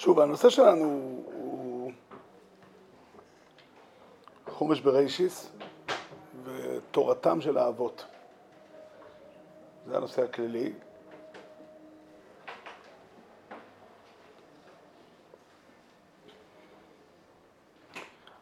שוב, 0.00 0.20
הנושא 0.20 0.50
שלנו 0.50 0.84
הוא 1.32 1.92
חומש 4.48 4.80
בראשיס 4.80 5.50
ותורתם 6.44 7.40
של 7.40 7.58
האבות. 7.58 8.04
זה 9.86 9.96
הנושא 9.96 10.22
הכללי. 10.22 10.72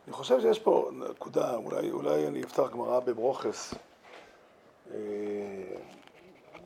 אני 0.06 0.12
חושב 0.12 0.40
שיש 0.40 0.58
פה 0.58 0.90
נקודה, 1.10 1.54
אולי, 1.54 1.90
אולי 1.90 2.26
אני 2.26 2.42
אפתח 2.42 2.70
גמרא 2.72 3.00
בברוכס, 3.00 3.74
אה, 4.90 4.98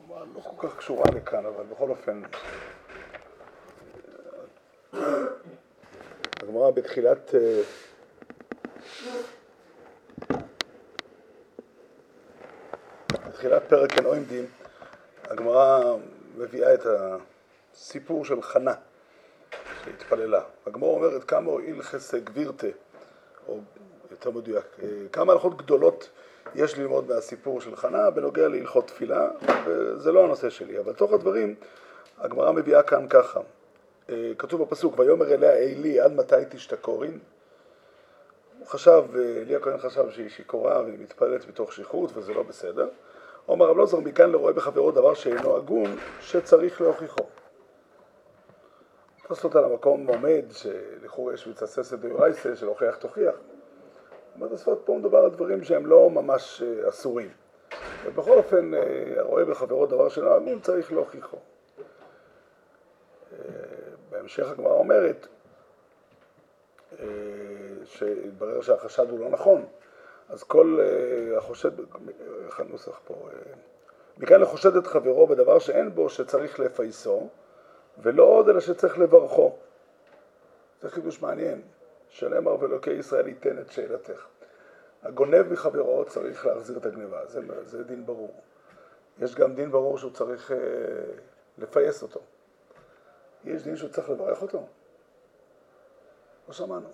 לא 0.09 0.41
כל 0.41 0.67
כך 0.67 0.77
קשורה 0.77 1.05
לכאן, 1.15 1.45
אבל 1.45 1.63
בכל 1.63 1.89
אופן, 1.89 2.21
הגמרא 6.43 6.62
בתחילת... 6.73 7.35
אה, 7.35 7.61
בתחילת 13.27 13.63
פרק 13.69 13.97
הנוימדים, 13.97 14.45
הגמרא 15.23 15.95
מביאה 16.37 16.73
את 16.73 16.85
הסיפור 16.85 18.25
של 18.25 18.41
חנה 18.41 18.73
שהתפללה. 19.83 20.41
הגמרא 20.65 20.89
אומרת 20.89 21.23
כמה 21.23 21.51
הועיל 21.51 21.81
חסד 21.81 22.25
גבירתה, 22.25 22.67
או 23.47 23.59
יותר 24.11 24.31
מדויק, 24.31 24.65
אה, 24.83 24.87
כמה 25.11 25.33
הלכות 25.33 25.57
גדולות 25.57 26.09
יש 26.55 26.77
ללמוד 26.77 27.07
מהסיפור 27.07 27.61
של 27.61 27.75
חנה 27.75 28.09
בנוגע 28.09 28.47
להלכות 28.47 28.87
תפילה, 28.87 29.29
וזה 29.65 30.11
לא 30.11 30.23
הנושא 30.23 30.49
שלי, 30.49 30.79
אבל 30.79 30.93
תוך 30.93 31.13
הדברים 31.13 31.55
הגמרא 32.17 32.51
מביאה 32.51 32.83
כאן 32.83 33.07
ככה. 33.09 33.39
אה, 34.09 34.31
כתוב 34.37 34.61
בפסוק, 34.61 34.99
ויאמר 34.99 35.33
אליה 35.33 35.51
עלי 35.51 35.99
עד 35.99 36.13
מתי 36.13 36.35
תשתכורין? 36.49 37.19
הוא 38.59 38.67
חשב, 38.67 39.03
אלי 39.15 39.55
הכהן 39.55 39.77
חשב 39.77 40.09
שהיא 40.09 40.29
שיכורה 40.29 40.81
והיא 40.81 40.99
מתפללת 40.99 41.47
מתוך 41.47 41.73
שכרות 41.73 42.11
וזה 42.13 42.33
לא 42.33 42.43
בסדר. 42.43 42.89
אומר 43.47 43.65
רב 43.65 43.77
לוזר, 43.77 43.99
מכאן 43.99 44.29
לא 44.29 44.37
רואה 44.37 44.53
בחברו 44.53 44.91
דבר 44.91 45.13
שאינו 45.13 45.57
הגון, 45.57 45.95
שצריך 46.21 46.81
להוכיחו. 46.81 47.23
תפס 49.23 49.43
אותה 49.43 49.61
למקום 49.61 50.07
עומד, 50.07 50.45
שלכאורה 50.51 51.33
יש 51.33 51.47
מתססת 51.47 51.99
דאורייסה, 51.99 52.55
של 52.55 52.67
הוכיח 52.67 52.95
תוכיח. 52.95 53.35
אומר 54.35 54.47
תוספות, 54.47 54.81
פה 54.85 54.97
מדובר 54.97 55.17
על 55.17 55.29
דברים 55.29 55.63
שהם 55.63 55.85
לא 55.85 56.09
ממש 56.09 56.63
אה, 56.65 56.89
אסורים. 56.89 57.29
ובכל 58.05 58.37
אופן, 58.37 58.73
אה, 58.73 58.79
הרואה 59.17 59.45
בחברו 59.45 59.85
דבר 59.85 60.09
שאינו 60.09 60.33
הגון, 60.33 60.59
צריך 60.59 60.91
להוכיחו. 60.91 61.37
בהמשך 64.13 64.49
הגמרא 64.49 64.73
אומרת 64.73 65.27
אה, 66.99 67.05
שהתברר 67.85 68.61
שהחשד 68.61 69.09
הוא 69.09 69.19
לא 69.19 69.29
נכון, 69.29 69.65
אז 70.29 70.43
כל 70.43 70.79
אה, 70.81 71.37
החושד, 71.37 71.71
איך 72.45 72.59
הנוסח 72.59 72.99
פה, 73.05 73.13
אה, 73.13 73.53
מכאן 74.17 74.41
לחושד 74.41 74.75
את 74.75 74.87
חברו 74.87 75.27
בדבר 75.27 75.59
שאין 75.59 75.95
בו 75.95 76.09
שצריך 76.09 76.59
לפייסו, 76.59 77.27
ולא 77.97 78.23
עוד 78.23 78.49
אלא 78.49 78.59
שצריך 78.59 78.99
לברכו. 78.99 79.55
זה 80.81 80.89
חידוש 80.89 81.21
מעניין, 81.21 81.61
שנאמר 82.09 82.63
ואלוקי 82.63 82.91
ישראל 82.91 83.27
ייתן 83.27 83.59
את 83.59 83.71
שאלתך. 83.71 84.25
הגונב 85.03 85.53
מחברו 85.53 86.05
צריך 86.05 86.45
להחזיר 86.45 86.77
את 86.77 86.85
הגניבה, 86.85 87.25
זה, 87.25 87.41
זה 87.63 87.83
דין 87.83 88.05
ברור. 88.05 88.41
יש 89.19 89.35
גם 89.35 89.55
דין 89.55 89.71
ברור 89.71 89.97
שהוא 89.97 90.11
צריך 90.11 90.51
לפייס 91.57 92.03
אותו. 92.03 92.19
יש 93.45 93.63
דין 93.63 93.75
שהוא 93.75 93.89
צריך 93.89 94.09
לברך 94.09 94.41
אותו? 94.41 94.67
לא 96.47 96.53
שמענו. 96.53 96.89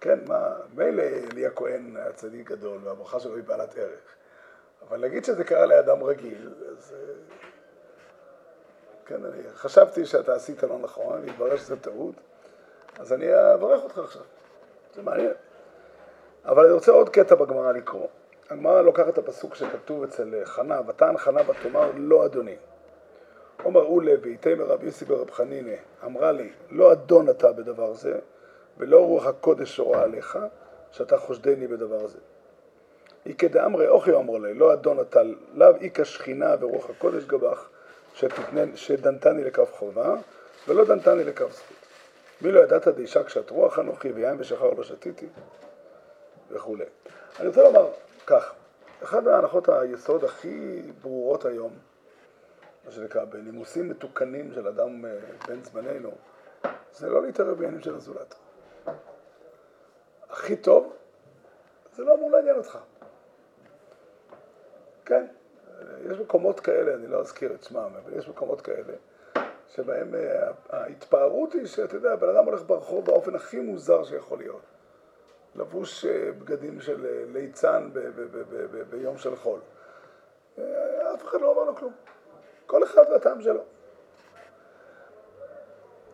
כן, 0.00 0.18
מה, 0.28 0.56
מילא 0.74 1.02
אלי 1.02 1.46
הכהן 1.46 1.96
היה 1.96 2.12
צדיק 2.12 2.50
גדול 2.50 2.78
והברכה 2.84 3.20
שלו 3.20 3.36
היא 3.36 3.44
בעלת 3.44 3.76
ערך, 3.76 4.14
אבל 4.88 5.00
להגיד 5.00 5.24
שזה 5.24 5.44
קרה 5.44 5.66
לאדם 5.66 6.04
רגיל, 6.04 6.54
אז... 6.70 6.94
אה, 6.94 7.14
כן, 9.06 9.24
אני 9.24 9.42
חשבתי 9.54 10.06
שאתה 10.06 10.34
עשית 10.34 10.62
לא 10.62 10.78
נכון, 10.78 11.16
אני 11.16 11.30
אתברר 11.30 11.56
שזה 11.56 11.76
טעות, 11.80 12.14
אז 12.98 13.12
אני 13.12 13.54
אברך 13.54 13.82
אותך 13.82 13.98
עכשיו. 13.98 14.22
זה 14.94 15.02
מעניין. 15.02 15.32
אבל 16.44 16.64
אני 16.64 16.72
רוצה 16.72 16.92
עוד 16.92 17.08
קטע 17.08 17.34
בגמרא 17.34 17.72
לקרוא. 17.72 18.08
הגמרא 18.50 18.82
לוקחת 18.82 19.08
את 19.08 19.18
הפסוק 19.18 19.54
שכתוב 19.54 20.02
אצל 20.02 20.44
חנה, 20.44 20.80
ותען 20.88 21.18
חנה 21.18 21.40
ותאמר 21.50 21.90
לא 21.94 22.26
אדוני. 22.26 22.56
עומר 23.64 23.82
אולה 23.82 24.12
תמר 24.40 24.64
רבי 24.64 24.86
יוסי 24.86 25.04
ברב 25.04 25.30
חנינא, 25.30 25.74
אמרה 26.04 26.32
לי, 26.32 26.50
לא 26.70 26.92
אדון 26.92 27.30
אתה 27.30 27.52
בדבר 27.52 27.94
זה, 27.94 28.18
ולא 28.78 29.00
רוח 29.06 29.26
הקודש 29.26 29.76
שורה 29.76 30.02
עליך, 30.02 30.38
שאתה 30.90 31.18
חושדני 31.18 31.66
בדבר 31.66 32.06
זה. 32.06 32.18
איקא 33.26 33.48
דאמרי 33.48 33.88
אוכי 33.88 34.12
אמר 34.12 34.38
לי, 34.38 34.54
לא 34.54 34.72
אדון 34.72 35.00
אתה, 35.00 35.20
לאו 35.54 35.76
איכא 35.80 36.04
שכינה 36.04 36.54
ורוח 36.60 36.90
הקודש 36.90 37.24
גבך, 37.24 37.68
שתתנן, 38.14 38.76
שדנתני 38.76 39.44
לכף 39.44 39.72
חובה, 39.72 40.14
ולא 40.68 40.84
דנתני 40.84 41.24
לכף 41.24 41.52
זכות. 41.52 41.76
מי 42.42 42.52
לא 42.52 42.60
ידעת 42.60 42.88
דאישה 42.88 43.22
קשת 43.24 43.50
רוח 43.50 43.78
אנוכי 43.78 44.12
ויין 44.12 44.36
ושחר 44.40 44.70
לא 44.70 44.84
שתיתי, 44.84 45.26
וכולי. 46.50 46.84
אני 47.40 47.48
רוצה 47.48 47.62
לומר 47.62 47.88
כך, 48.26 48.52
אחת 49.02 49.22
מהנחות 49.22 49.68
היסוד 49.68 50.24
הכי 50.24 50.82
ברורות 51.02 51.44
היום, 51.44 51.70
מה 52.84 52.90
שנקרא, 52.90 53.24
בנימוסים 53.24 53.88
מתוקנים 53.88 54.52
של 54.52 54.68
אדם 54.68 55.04
אה, 55.04 55.18
בן 55.48 55.62
זמננו, 55.62 56.10
זה 56.92 57.08
לא 57.08 57.22
להתערב 57.22 57.56
בעניינים 57.56 57.80
של 57.80 57.94
הזולת. 57.94 58.34
הכי 60.30 60.56
טוב, 60.56 60.96
זה 61.92 62.04
לא 62.04 62.14
אמור 62.14 62.30
לעניין 62.30 62.56
אותך. 62.56 62.78
כן, 65.04 65.26
יש 66.10 66.18
מקומות 66.18 66.60
כאלה, 66.60 66.94
אני 66.94 67.06
לא 67.06 67.20
אזכיר 67.20 67.54
את 67.54 67.62
שמם, 67.64 67.90
אבל 68.04 68.18
יש 68.18 68.28
מקומות 68.28 68.60
כאלה, 68.60 68.92
שבהם 69.68 70.14
אה, 70.14 70.50
ההתפארות 70.70 71.52
היא 71.52 71.66
שאתה 71.66 71.96
יודע, 71.96 72.16
בן 72.16 72.28
אדם 72.28 72.44
הולך 72.44 72.62
ברחוב 72.66 73.04
באופן 73.04 73.34
הכי 73.34 73.60
מוזר 73.60 74.04
שיכול 74.04 74.38
להיות. 74.38 74.62
לבוש 75.56 76.04
אה, 76.04 76.32
בגדים 76.32 76.80
של 76.80 77.26
ליצן 77.32 77.90
ביום 78.90 79.18
של 79.18 79.36
חול. 79.36 79.60
אף 81.14 81.24
אחד 81.24 81.40
לא 81.40 81.50
אומר 81.50 81.64
לו 81.64 81.76
כלום. 81.76 81.92
כל 82.66 82.84
אחד 82.84 83.04
והטעם 83.10 83.40
שלו. 83.40 83.62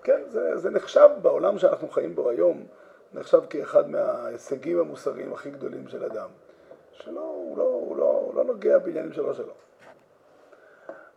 כן, 0.03 0.22
זה, 0.28 0.56
זה 0.56 0.71
נחשב 0.71 1.09
בעולם 1.22 1.59
שאנחנו 1.59 1.88
חיים 1.88 2.15
בו 2.15 2.31
היום, 2.31 2.66
נחשב 3.15 3.41
כאחד 3.50 3.91
מההישגים 3.91 4.78
המוסריים 4.78 5.33
הכי 5.33 5.50
גדולים 5.50 5.89
של 5.89 6.05
אדם, 6.05 6.28
שלא, 6.93 7.21
הוא 7.21 7.59
לא, 7.59 7.65
הוא 7.65 7.97
לא, 7.97 8.05
הוא 8.05 8.34
לא 8.34 8.44
נוגע 8.44 8.78
בעניינים 8.78 9.12
שלו 9.12 9.34
שלו. 9.34 9.53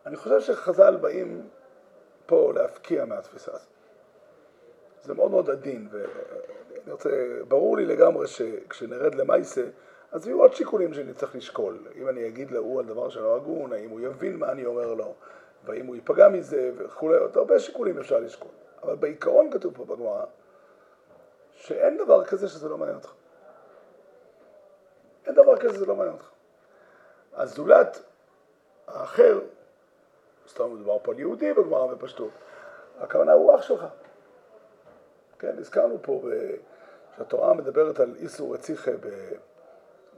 אני 0.06 0.16
חושב 0.16 0.40
שחז"ל 0.40 0.96
באים 0.96 1.48
פה 2.26 2.52
להפקיע 2.54 3.04
מהתפיסה 3.04 3.52
הזאת. 3.52 3.68
זה 5.02 5.14
מאוד 5.14 5.30
מאוד 5.30 5.50
עדין, 5.50 5.88
ואני 5.90 6.92
רוצה, 6.92 7.10
ברור 7.48 7.76
לי 7.76 7.86
לגמרי 7.86 8.26
שכשנרד 8.26 9.14
למעשה, 9.14 9.62
אז 10.14 10.26
יהיו 10.26 10.40
עוד 10.40 10.54
שיקולים 10.54 10.94
שאני 10.94 11.14
צריך 11.14 11.36
לשקול. 11.36 11.78
אם 11.94 12.08
אני 12.08 12.28
אגיד 12.28 12.50
להוא 12.50 12.80
על 12.80 12.86
דבר 12.86 13.08
שלא 13.08 13.36
הגון, 13.36 13.72
האם 13.72 13.90
הוא 13.90 14.00
יבין 14.00 14.36
מה 14.36 14.52
אני 14.52 14.66
אומר 14.66 14.94
לו, 14.94 15.14
והאם 15.64 15.86
הוא 15.86 15.94
ייפגע 15.94 16.28
מזה 16.28 16.72
וכולי, 16.76 17.16
עוד 17.16 17.36
הרבה 17.36 17.58
שיקולים 17.58 17.98
אפשר 17.98 18.18
לשקול. 18.18 18.50
אבל 18.82 18.96
בעיקרון 18.96 19.50
כתוב 19.50 19.74
פה 19.76 19.84
בגמרא, 19.84 20.24
שאין 21.52 21.98
דבר 21.98 22.24
כזה 22.24 22.48
שזה 22.48 22.68
לא 22.68 22.78
מעניין 22.78 22.96
אותך. 22.96 23.12
אין 25.26 25.34
דבר 25.34 25.56
כזה 25.56 25.74
שזה 25.74 25.86
לא 25.86 25.96
מעניין 25.96 26.14
אותך. 26.14 26.30
הזולת 27.32 28.02
האחר, 28.86 29.40
סתם 30.48 30.74
מדובר 30.74 30.98
פה 31.02 31.12
על 31.12 31.18
יהודי 31.18 31.52
בגמרא 31.52 31.94
בפשטות, 31.94 32.30
הכוונה 32.98 33.32
הוא 33.32 33.54
אח 33.54 33.62
שלך. 33.62 33.84
כן, 35.38 35.58
הזכרנו 35.58 35.98
פה 36.02 36.22
שהתורה 37.16 37.54
מדברת 37.54 38.00
על 38.00 38.14
איסור 38.16 38.54
רציחה 38.54 38.90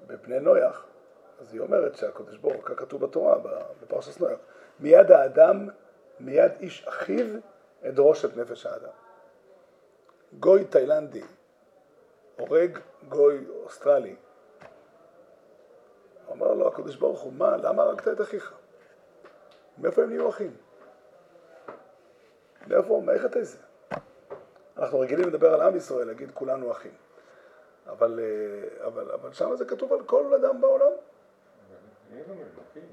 בבני 0.06 0.40
נויח, 0.40 0.86
אז 1.40 1.52
היא 1.52 1.60
אומרת 1.60 1.96
שהקדוש 1.96 2.36
ברוך 2.36 2.56
הוא, 2.56 2.62
ככתוב 2.62 3.04
בתורה, 3.04 3.38
בפרשת 3.82 4.20
נויח, 4.20 4.38
מיד 4.80 5.10
האדם, 5.10 5.68
מיד 6.20 6.52
איש 6.60 6.88
אחיו, 6.88 7.26
אדרוש 7.88 8.24
את 8.24 8.36
נפש 8.36 8.66
האדם. 8.66 8.92
גוי 10.38 10.64
תאילנדי 10.64 11.22
הורג 12.36 12.78
גוי 13.08 13.46
אוסטרלי. 13.64 14.16
אמר 16.32 16.54
לו 16.54 16.68
הקדוש 16.68 16.96
ברוך 16.96 17.20
הוא, 17.20 17.32
מה, 17.32 17.56
למה 17.56 17.82
הרגת 17.82 18.08
את 18.08 18.20
אחיך? 18.20 18.54
מאיפה 19.78 20.02
הם 20.02 20.08
נהיו 20.08 20.28
אחים? 20.28 20.56
מאיפה, 22.66 23.02
מאיך 23.04 23.24
אתה 23.24 23.44
זה? 23.44 23.58
אנחנו 24.78 25.00
רגילים 25.00 25.28
לדבר 25.28 25.54
על 25.54 25.60
עם 25.60 25.76
ישראל, 25.76 26.06
להגיד 26.06 26.30
כולנו 26.34 26.72
אחים. 26.72 26.92
אבל, 27.88 28.20
אה, 28.22 28.86
אבל, 28.86 29.10
אבל 29.10 29.32
שם 29.32 29.56
זה 29.56 29.64
כתוב 29.64 29.92
על 29.92 30.02
כל 30.02 30.34
אדם 30.34 30.60
בעולם. 30.60 30.92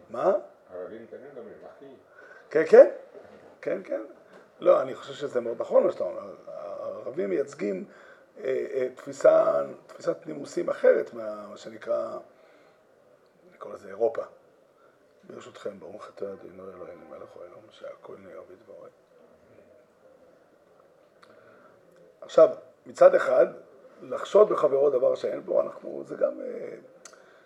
מה? 0.10 0.34
אחי. 1.78 1.86
כן, 2.50 2.64
כן, 2.70 2.90
כן, 3.62 3.82
כן. 3.84 4.02
לא, 4.60 4.82
אני 4.82 4.96
חושב 4.96 5.14
שזה 5.14 5.42
מאוד 5.42 5.62
נכון 5.62 5.84
מה 5.84 5.92
שאתה 5.92 6.04
אומר. 6.04 6.36
הערבים 6.48 7.30
מייצגים 7.30 7.86
אה, 8.38 8.66
אה, 8.74 8.88
תפיסה, 8.96 9.64
תפיסת 9.88 10.18
נימוסים 10.26 10.70
אחרת 10.70 11.14
מה 11.14 11.58
שנקרא, 11.58 12.18
אני 13.50 13.58
קורא 13.58 13.74
לזה 13.74 13.88
אירופה. 13.88 14.22
ברשותכם, 15.24 15.80
ברוך 15.80 16.10
אתה 16.16 16.34
אדינו 16.34 16.64
אלוהינו 16.64 17.10
מלך 17.10 17.30
העולם, 17.36 17.68
שהכל 17.72 18.16
נהיה 18.18 18.40
בדברו. 18.42 18.86
עכשיו, 22.22 22.50
מצד 22.86 23.16
אחד, 23.16 23.48
לחשוד 24.10 24.50
בחברו 24.50 24.90
דבר 24.90 25.16
שאין 25.16 25.42
בו, 25.42 25.62
אנחנו, 25.62 26.04
זה 26.06 26.16
גם, 26.16 26.42
אה, 26.42 26.76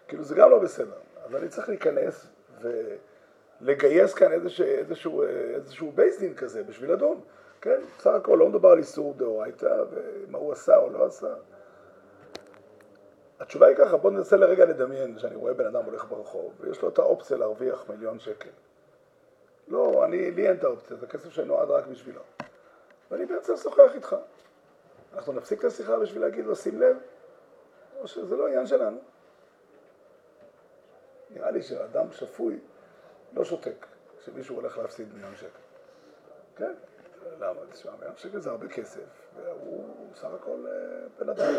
כאילו 0.07 0.23
זה 0.23 0.35
גם 0.35 0.51
לא 0.51 0.59
בסדר. 0.59 0.97
אז 1.25 1.35
אני 1.35 1.49
צריך 1.49 1.69
להיכנס 1.69 2.27
ולגייס 2.61 4.13
כאן 4.13 4.31
איזשהו, 4.31 4.65
איזשהו, 4.65 5.23
איזשהו 5.55 5.91
בייסדין 5.91 6.35
כזה 6.35 6.63
בשביל 6.63 6.91
לדון. 6.91 7.21
כן, 7.61 7.81
בסך 7.97 8.11
הכל 8.11 8.37
לא 8.39 8.49
מדובר 8.49 8.69
על 8.69 8.77
איסור 8.77 9.13
דאורייתא 9.17 9.83
ומה 9.91 10.37
הוא 10.37 10.51
עשה 10.51 10.77
או 10.77 10.89
לא 10.89 11.05
עשה. 11.05 11.33
התשובה 13.39 13.67
היא 13.67 13.75
ככה, 13.75 13.97
בוא 13.97 14.11
ננסה 14.11 14.37
לרגע 14.37 14.65
לדמיין 14.65 15.19
שאני 15.19 15.35
רואה 15.35 15.53
בן 15.53 15.65
אדם 15.65 15.85
הולך 15.85 16.05
ברחוב 16.09 16.53
ויש 16.59 16.81
לו 16.81 16.89
את 16.89 16.99
האופציה 16.99 17.37
להרוויח 17.37 17.89
מיליון 17.89 18.19
שקל. 18.19 18.49
לא, 19.67 20.05
אני, 20.05 20.31
לי 20.31 20.47
אין 20.47 20.55
את 20.55 20.63
האופציה, 20.63 20.97
זה 20.97 21.07
כסף 21.07 21.29
שנועד 21.29 21.69
רק 21.69 21.87
בשבילו. 21.87 22.21
ואני 23.11 23.25
בעצם 23.25 23.53
לשוחח 23.53 23.91
איתך. 23.95 24.15
אנחנו 25.17 25.33
נפסיק 25.33 25.59
את 25.59 25.65
השיחה 25.65 25.99
בשביל 25.99 26.21
להגיד 26.21 26.45
לו, 26.45 26.55
שים 26.55 26.81
לב, 26.81 26.97
או 27.99 28.07
שזה 28.07 28.35
לא 28.35 28.47
עניין 28.47 28.67
שלנו. 28.67 28.97
נראה 31.29 31.51
לי 31.51 31.61
שאדם 31.61 32.11
שפוי 32.11 32.59
לא 33.33 33.45
שותק 33.45 33.85
כשמישהו 34.19 34.55
הולך 34.55 34.77
להפסיד 34.77 35.13
מיליון 35.13 35.35
שקל. 35.35 35.47
כן? 36.55 36.73
למה? 37.39 37.59
תשמע, 37.71 37.91
מיליון 37.99 38.17
שקל 38.17 38.39
זה 38.39 38.49
הרבה 38.49 38.67
כסף, 38.67 39.29
והוא 39.35 39.83
סך 40.15 40.29
הכל 40.41 40.65
אה, 40.67 41.07
בן 41.19 41.29
אדם. 41.29 41.53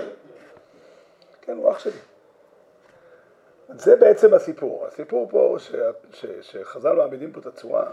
כן, 1.40 1.56
הוא 1.56 1.70
אח 1.70 1.78
שלי. 1.78 2.00
זה 3.68 3.96
בעצם 3.96 4.34
הסיפור. 4.34 4.86
הסיפור 4.86 5.28
פה 5.30 5.56
ש, 5.58 5.74
ש, 6.12 6.26
שחז"ל 6.40 6.92
מעמידים 6.92 7.32
פה 7.32 7.40
את 7.40 7.46
הצורה, 7.46 7.92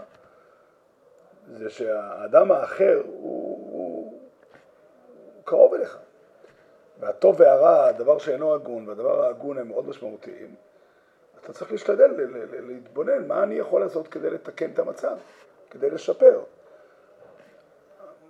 זה 1.52 1.70
שהאדם 1.70 2.52
האחר 2.52 3.02
הוא, 3.04 3.35
קרוב 5.46 5.74
אליך. 5.74 5.98
והטוב 7.00 7.40
והרע, 7.40 7.86
הדבר 7.86 8.18
שאינו 8.18 8.54
הגון 8.54 8.88
והדבר 8.88 9.24
ההגון 9.24 9.58
הם 9.58 9.68
מאוד 9.68 9.88
משמעותיים. 9.88 10.54
אתה 11.40 11.52
צריך 11.52 11.72
להשתדל 11.72 12.10
להתבונן 12.52 13.28
מה 13.28 13.42
אני 13.42 13.54
יכול 13.54 13.80
לעשות 13.80 14.08
כדי 14.08 14.30
לתקן 14.30 14.70
את 14.70 14.78
המצב, 14.78 15.16
כדי 15.70 15.90
לשפר. 15.90 16.40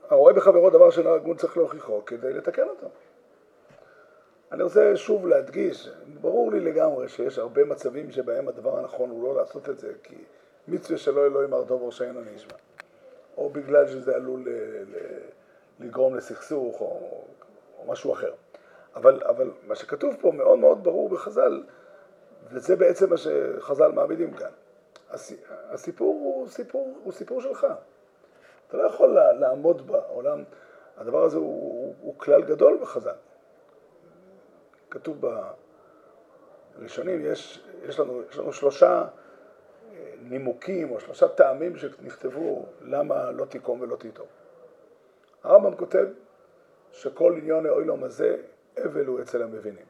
הרואה 0.09 0.33
בחברו 0.33 0.71
דבר 0.71 0.91
שאינו 0.91 1.15
הגון 1.15 1.37
צריך 1.37 1.57
להוכיחו 1.57 2.05
כדי 2.05 2.33
לתקן 2.33 2.69
אותו. 2.69 2.87
אני 4.53 4.63
רוצה 4.63 4.97
שוב 4.97 5.27
להדגיש, 5.27 5.91
ברור 6.21 6.53
לי 6.53 6.61
לגמרי 6.61 7.09
שיש 7.09 7.39
הרבה 7.39 7.65
מצבים 7.65 8.13
שבהם 8.13 8.49
הדבר 8.49 8.79
הנכון 8.79 9.11
הוא 9.11 9.23
לא 9.23 9.41
לעשות 9.41 9.69
את 9.69 9.79
זה, 9.79 9.93
כי 10.03 10.17
מצווה 10.69 10.99
שלא 10.99 11.27
אלוהים 11.27 11.55
הר 11.55 11.65
טוב 11.65 11.83
ראשנו 11.83 12.21
נשמע, 12.35 12.55
או 13.37 13.51
בגלל 13.51 13.87
שזה 13.87 14.17
עלול 14.17 14.41
ל, 14.45 14.49
ל, 14.83 14.97
לגרום 15.81 16.15
לסכסוך 16.15 16.81
או, 16.81 16.87
או 17.79 17.85
משהו 17.87 18.13
אחר. 18.13 18.33
אבל, 18.97 19.23
אבל 19.25 19.51
מה 19.67 19.75
שכתוב 19.75 20.15
פה 20.21 20.33
מאוד 20.33 20.59
מאוד 20.59 20.85
ברור 20.85 21.09
בחז"ל, 21.09 21.63
וזה 22.49 22.77
בעצם 22.77 23.11
מה 23.11 23.17
שחז"ל 23.17 23.93
מעמידים 23.93 24.35
כאן. 24.35 24.51
הסיפור 25.71 26.15
הוא 26.15 26.49
סיפור, 26.49 26.99
הוא 27.05 27.13
סיפור 27.13 27.41
שלך. 27.41 27.67
אתה 28.69 28.77
לא 28.77 28.83
יכול 28.83 29.19
לעמוד 29.33 29.87
בעולם, 29.87 30.45
הדבר 30.97 31.25
הזה 31.25 31.37
הוא, 31.37 31.47
הוא, 31.47 31.95
הוא 32.01 32.19
כלל 32.19 32.43
גדול 32.43 32.79
בחז"ל. 32.83 33.15
כתוב 34.91 35.27
בראשונים, 36.79 37.25
יש, 37.25 37.65
יש, 37.83 38.01
לנו, 38.01 38.23
יש 38.31 38.39
לנו 38.39 38.53
שלושה 38.53 39.05
אה, 39.93 40.15
נימוקים 40.23 40.91
או 40.91 41.01
שלושה 41.01 41.29
טעמים 41.29 41.77
שנכתבו 41.77 42.67
למה 42.81 43.31
לא 43.31 43.45
תיקום 43.45 43.81
ולא 43.81 43.97
תיטום. 43.97 44.27
הרמב"ם 45.47 45.77
כותב 45.77 46.07
שכל 46.93 47.35
עניון 47.39 47.67
האוילום 47.67 48.05
הזה, 48.05 48.37
אבל 48.85 49.07
הוא 49.07 49.21
אצל 49.21 49.43
המבינים. 49.43 49.87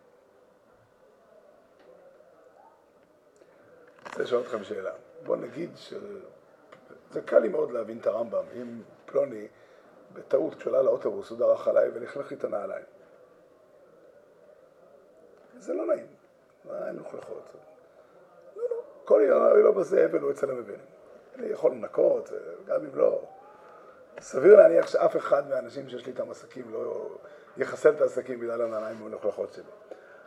אני 4.03 4.08
רוצה 4.08 4.23
לשאול 4.23 4.43
אתכם 4.43 4.64
שאלה. 4.64 4.93
בואו 5.26 5.38
נגיד 5.38 5.70
שזה 5.76 7.23
קל 7.25 7.38
לי 7.38 7.49
מאוד 7.49 7.70
להבין 7.70 7.99
את 7.99 8.06
הרמב"ם, 8.06 8.44
אם 8.55 8.82
פלוני 9.06 9.49
בטעות 10.12 10.55
כשעלה 10.55 10.82
לאוטובוס 10.82 11.31
הוא 11.31 11.38
דרך 11.38 11.69
עליי 11.69 11.91
ולכלך 11.94 12.31
לי 12.31 12.37
את 12.37 12.44
הנעליים. 12.44 12.85
זה 15.58 15.75
לא 15.75 15.87
נעים, 15.87 16.06
אין 16.87 16.97
מלוכלכות. 16.97 17.44
לא, 18.56 18.62
לא, 18.70 18.82
כל 19.05 19.20
עניין 19.20 19.64
לא 19.64 19.73
בזה 19.73 20.06
אבל 20.06 20.19
הוא 20.19 20.31
אצל 20.31 20.50
המבין. 20.50 20.81
אני 21.35 21.47
יכול 21.47 21.70
לנקות, 21.70 22.31
גם 22.67 22.85
אם 22.85 22.94
לא. 22.94 23.35
סביר 24.20 24.56
להניח 24.56 24.86
שאף 24.86 25.16
אחד 25.16 25.48
מהאנשים 25.48 25.88
שיש 25.88 26.06
לי 26.06 26.12
איתם 26.12 26.30
עסקים 26.30 26.72
לא 26.72 27.16
יחסל 27.56 27.90
את 27.90 28.00
העסקים 28.00 28.40
בגלל 28.40 28.62
הנעליים 28.62 28.96
המלוכלכות 29.02 29.52
שלי. 29.52 29.64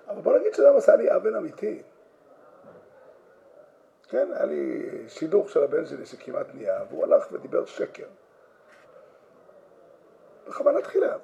אבל 0.08 0.22
בוא 0.22 0.38
נגיד 0.38 0.54
שאדם 0.54 0.76
עשה 0.78 0.96
לי 0.96 1.10
עוול 1.10 1.38
אמיתי. 1.38 1.82
כן, 4.10 4.32
היה 4.34 4.46
לי 4.46 4.90
שידוך 5.08 5.50
של 5.50 5.64
הבן 5.64 5.86
שלי 5.86 6.06
שכמעט 6.06 6.48
נהיה, 6.54 6.84
והוא 6.90 7.04
הלך 7.04 7.28
ודיבר 7.32 7.66
שקר. 7.66 8.08
בכוונה 10.48 10.82
תחילה. 10.82 11.18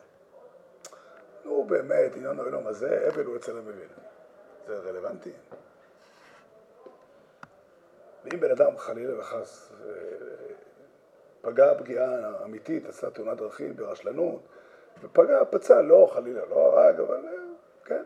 נו 1.46 1.64
באמת, 1.64 2.16
עניין 2.16 2.40
העולם 2.40 2.68
הזה, 2.68 3.08
אבל 3.14 3.26
הוא 3.26 3.36
אצל 3.36 3.58
המבין. 3.58 3.88
זה 4.68 4.80
רלוונטי? 4.80 5.32
ואם 8.24 8.40
בן 8.40 8.52
אדם 8.52 8.78
חלילה 8.78 9.20
וחס 9.20 9.72
אה, 9.72 10.55
פגע 11.46 11.74
פגיעה 11.74 12.44
אמיתית, 12.46 12.86
עשה 12.86 13.10
תאונת 13.10 13.38
דרכים 13.38 13.76
ברשלנות, 13.76 14.42
ופגע, 15.04 15.44
פצע, 15.50 15.82
לא 15.82 16.10
חלילה, 16.14 16.42
לא 16.50 16.56
הרג, 16.56 17.00
אבל 17.00 17.16
אה, 17.28 17.32
כן, 17.86 18.04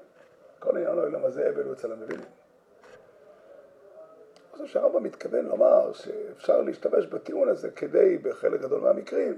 כל 0.59 0.77
עניין 0.77 0.99
העולם 0.99 1.25
הזה, 1.25 1.49
אבל 1.49 1.73
אצל 1.73 1.91
המבין. 1.91 2.19
אני 2.19 2.27
חושב 4.51 4.65
שהרמב"ם 4.65 5.03
מתכוון 5.03 5.45
לומר 5.45 5.93
שאפשר 5.93 6.61
להשתמש 6.61 7.05
בטיעון 7.05 7.49
הזה 7.49 7.71
כדי, 7.71 8.17
בחלק 8.17 8.61
גדול 8.61 8.81
מהמקרים, 8.81 9.37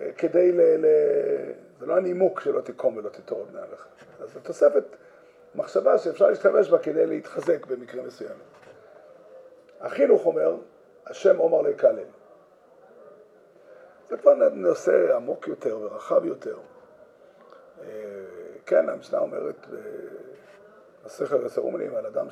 אה, 0.00 0.12
כדי 0.12 0.52
ל... 0.52 0.60
ל... 0.60 0.86
זה 1.80 1.86
לא 1.86 1.96
הנימוק 1.96 2.40
שלא 2.40 2.60
תקום 2.60 2.96
ולא 2.96 3.08
תתור 3.08 3.44
בני 3.50 3.60
עליך. 3.60 3.86
אז 4.20 4.32
זו 4.32 4.40
תוספת 4.40 4.84
מחשבה 5.54 5.98
שאפשר 5.98 6.28
להשתמש 6.28 6.70
בה 6.70 6.78
כדי 6.78 7.06
להתחזק 7.06 7.66
במקרים 7.66 8.06
מסוימים. 8.06 8.38
החינוך 9.80 10.26
אומר, 10.26 10.56
השם 11.06 11.36
עומר 11.36 11.62
לקלל. 11.62 12.04
זה 14.08 14.16
כבר 14.16 14.34
נושא 14.34 15.16
עמוק 15.16 15.48
יותר 15.48 15.78
ורחב 15.80 16.24
יותר. 16.24 16.58
אה, 17.80 17.86
כן, 18.66 18.88
המשנה 18.88 19.18
אומרת 19.18 19.66
בסכר 21.04 21.44
הסרומנים 21.44 21.94
על 21.94 22.06
אדם 22.06 22.26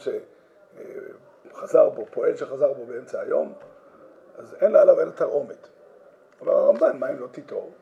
שחזר 1.52 1.88
בו, 1.88 2.06
פועל 2.11 2.37
שחזר 2.37 2.73
בו 2.73 2.87
באמצע 2.87 3.21
היום, 3.21 3.52
אז 4.38 4.56
אין 4.61 4.73
לה 4.73 4.83
עליו 4.83 5.00
אלא 5.00 5.11
תרעומת. 5.11 5.68
אומר 6.40 6.52
הרמב"ן, 6.52 6.99
מה 6.99 7.11
אם 7.11 7.21
לא 7.21 7.26
תיטור? 7.26 7.73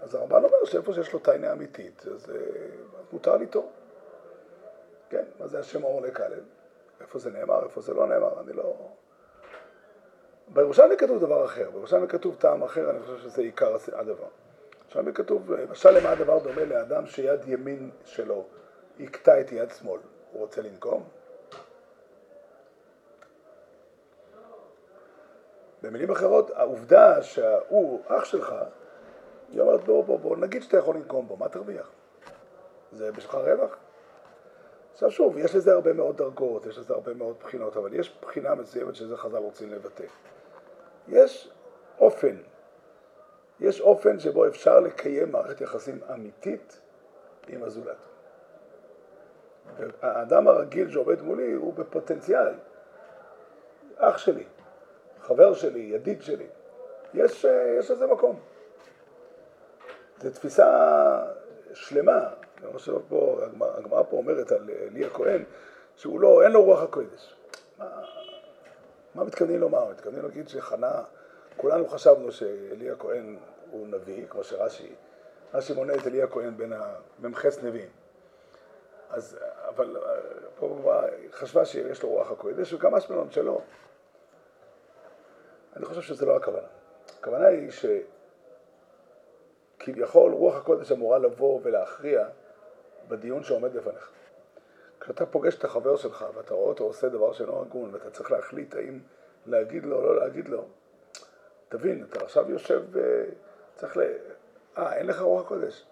אז 0.00 0.14
הרמב"ן 0.14 0.44
אומר 0.44 0.64
שאיפה 0.64 0.92
שיש 0.92 1.12
לו 1.12 1.18
טיינה 1.18 1.52
אמיתית, 1.52 2.06
אז 2.06 2.30
אה, 2.30 2.36
מותר 3.12 3.36
ליטור. 3.36 3.72
כן, 5.10 5.24
מה 5.40 5.46
זה 5.46 5.58
השם 5.58 5.84
אור 5.84 6.02
לקלל? 6.02 6.40
איפה 7.00 7.18
זה 7.18 7.30
נאמר, 7.30 7.64
איפה 7.64 7.80
זה 7.80 7.94
לא 7.94 8.06
נאמר, 8.06 8.40
אני 8.40 8.52
לא... 8.52 8.88
בירושלמי 10.48 10.96
כתוב 10.96 11.18
דבר 11.18 11.44
אחר, 11.44 11.70
בירושלמי 11.70 12.08
כתוב 12.08 12.36
טעם 12.38 12.62
אחר, 12.62 12.90
אני 12.90 13.00
חושב 13.00 13.18
שזה 13.18 13.42
עיקר 13.42 13.76
הדבר. 13.92 14.26
בירושלמי 14.80 15.12
כתוב, 15.14 15.52
למשל 15.52 15.90
למה 15.90 16.10
הדבר 16.10 16.38
דומה 16.38 16.64
לאדם 16.64 17.06
שיד 17.06 17.40
ימין 17.46 17.90
שלו 18.04 18.44
יקטע 18.98 19.40
את 19.40 19.52
יד 19.52 19.70
שמאל, 19.70 20.00
הוא 20.32 20.40
רוצה 20.40 20.62
לנקום? 20.62 21.04
במילים 25.82 26.10
אחרות, 26.10 26.50
העובדה 26.50 27.22
שהוא 27.22 28.02
אח 28.06 28.24
שלך, 28.24 28.54
היא 29.52 29.60
אומרת 29.60 29.84
בוא 29.84 30.04
בוא 30.04 30.18
בוא, 30.18 30.36
נגיד 30.36 30.62
שאתה 30.62 30.76
יכול 30.76 30.96
לנקום 30.96 31.28
בו, 31.28 31.36
מה 31.36 31.48
תרוויח? 31.48 31.90
זה 32.92 33.12
בשבילך 33.12 33.34
רווח? 33.34 33.76
עכשיו 34.96 35.10
שוב, 35.10 35.38
יש 35.38 35.54
לזה 35.54 35.72
הרבה 35.72 35.92
מאוד 35.92 36.16
דרגות, 36.16 36.66
יש 36.66 36.78
לזה 36.78 36.94
הרבה 36.94 37.14
מאוד 37.14 37.36
בחינות, 37.40 37.76
אבל 37.76 37.94
יש 37.94 38.18
בחינה 38.22 38.54
מסוימת 38.54 38.94
שזה 38.94 39.16
חז"ל 39.16 39.36
רוצים 39.36 39.70
לבטא. 39.70 40.04
יש 41.08 41.50
אופן, 41.98 42.36
יש 43.60 43.80
אופן 43.80 44.18
שבו 44.18 44.46
אפשר 44.46 44.80
לקיים 44.80 45.32
מערכת 45.32 45.60
יחסים 45.60 46.00
אמיתית 46.14 46.80
עם 47.48 47.62
הזולת. 47.62 47.96
האדם 50.02 50.48
הרגיל 50.48 50.90
שעובד 50.90 51.22
מולי 51.22 51.52
הוא 51.52 51.74
בפוטנציאל, 51.74 52.54
אח 53.96 54.18
שלי, 54.18 54.44
חבר 55.20 55.54
שלי, 55.54 55.80
ידיד 55.80 56.22
שלי, 56.22 56.46
יש, 57.14 57.46
יש 57.78 57.90
לזה 57.90 58.06
מקום. 58.06 58.40
זו 60.20 60.30
תפיסה 60.30 60.68
שלמה. 61.74 62.45
כמו 62.56 62.78
שפה, 62.78 63.40
הגמרא 63.60 64.02
פה 64.02 64.16
אומרת 64.16 64.52
על 64.52 64.70
אלי 64.70 65.04
הכהן, 65.04 65.44
שהוא 65.96 66.20
לא, 66.20 66.42
אין 66.42 66.52
לו 66.52 66.64
רוח 66.64 66.82
הקודש. 66.82 67.34
מה, 69.14 69.24
מתכוונים 69.24 69.60
לומר? 69.60 69.90
מתכוונים 69.90 70.22
להגיד 70.22 70.48
שחנה, 70.48 71.02
כולנו 71.56 71.88
חשבנו 71.88 72.32
שאלי 72.32 72.90
הכהן 72.90 73.36
הוא 73.70 73.86
נביא, 73.88 74.26
כמו 74.28 74.44
שרש"י, 74.44 74.94
רש"י 75.54 75.72
מונה 75.72 75.94
את 75.94 76.06
אלי 76.06 76.22
הכהן 76.22 76.56
בין 76.56 76.72
המ"חץ 76.72 77.62
נביאים. 77.62 77.90
אז, 79.10 79.38
אבל 79.68 79.96
פה 80.58 80.66
הגמרא 80.66 81.02
חשבה 81.32 81.64
שיש 81.64 82.02
לו 82.02 82.08
רוח 82.08 82.30
הקודש, 82.30 82.72
וגם 82.72 82.94
אשמלון 82.94 83.30
שלא. 83.30 83.60
אני 85.76 85.84
חושב 85.84 86.00
שזה 86.00 86.26
לא 86.26 86.36
הכוונה. 86.36 86.66
הכוונה 87.20 87.46
היא 87.46 87.70
שכביכול 89.78 90.32
רוח 90.32 90.56
הקודש 90.56 90.92
אמורה 90.92 91.18
לבוא 91.18 91.60
ולהכריע 91.62 92.28
בדיון 93.08 93.42
שעומד 93.42 93.74
לפניך. 93.74 94.10
כשאתה 95.00 95.26
פוגש 95.26 95.58
את 95.58 95.64
החבר 95.64 95.96
שלך 95.96 96.24
ואתה 96.34 96.54
רואה 96.54 96.68
אותו 96.68 96.84
עושה 96.84 97.08
דבר 97.08 97.32
שאינו 97.32 97.60
הגון 97.60 97.90
ואתה 97.92 98.10
צריך 98.10 98.32
להחליט 98.32 98.74
האם 98.74 98.98
להגיד 99.46 99.84
לו 99.84 99.96
או 99.96 100.02
לא 100.02 100.16
להגיד 100.16 100.48
לו, 100.48 100.64
תבין, 101.68 102.06
אתה 102.10 102.24
עכשיו 102.24 102.50
יושב 102.50 102.82
וצריך 102.90 103.96
ל... 103.96 104.00
אה, 104.78 104.96
אין 104.96 105.06
לך 105.06 105.20
רוח 105.20 105.44
הקודש. 105.44 105.84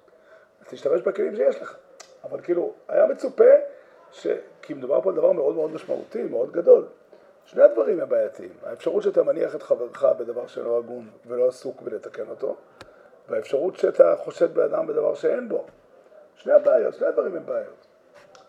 אז 0.61 0.66
תשתמש 0.68 1.00
בכלים 1.02 1.37
שיש 1.37 1.62
לך. 1.62 1.76
אבל 2.25 2.40
כאילו, 2.40 2.73
היה 2.88 3.06
מצופה 3.06 3.44
ש... 4.12 4.26
כי 4.62 4.75
מדובר 4.75 5.00
פה 5.00 5.11
על 5.11 5.16
דבר 5.16 5.33
מאוד 5.33 5.54
מאוד 5.54 5.71
משמעותי, 5.71 6.23
מאוד 6.23 6.52
גדול. 6.52 6.87
שני 7.44 7.62
הדברים 7.62 8.00
הם 8.00 8.09
בעייתיים. 8.09 8.52
האפשרות 8.62 9.02
שאתה 9.02 9.23
מניח 9.23 9.54
את 9.54 9.62
חברך 9.62 10.04
בדבר 10.04 10.47
שאינו 10.47 10.76
הגון 10.76 11.11
ולא 11.26 11.49
עסוק 11.49 11.83
בלתקן 11.83 12.28
אותו, 12.28 12.56
והאפשרות 13.28 13.76
שאתה 13.76 14.16
חושד 14.16 14.54
באדם 14.54 14.87
בדבר 14.87 15.14
שאין 15.14 15.49
בו. 15.49 15.66
שני 16.37 16.53
הבעיות, 16.53 16.95
שני 16.95 17.07
הדברים 17.07 17.37
הם 17.37 17.47
בעיות. 17.47 17.87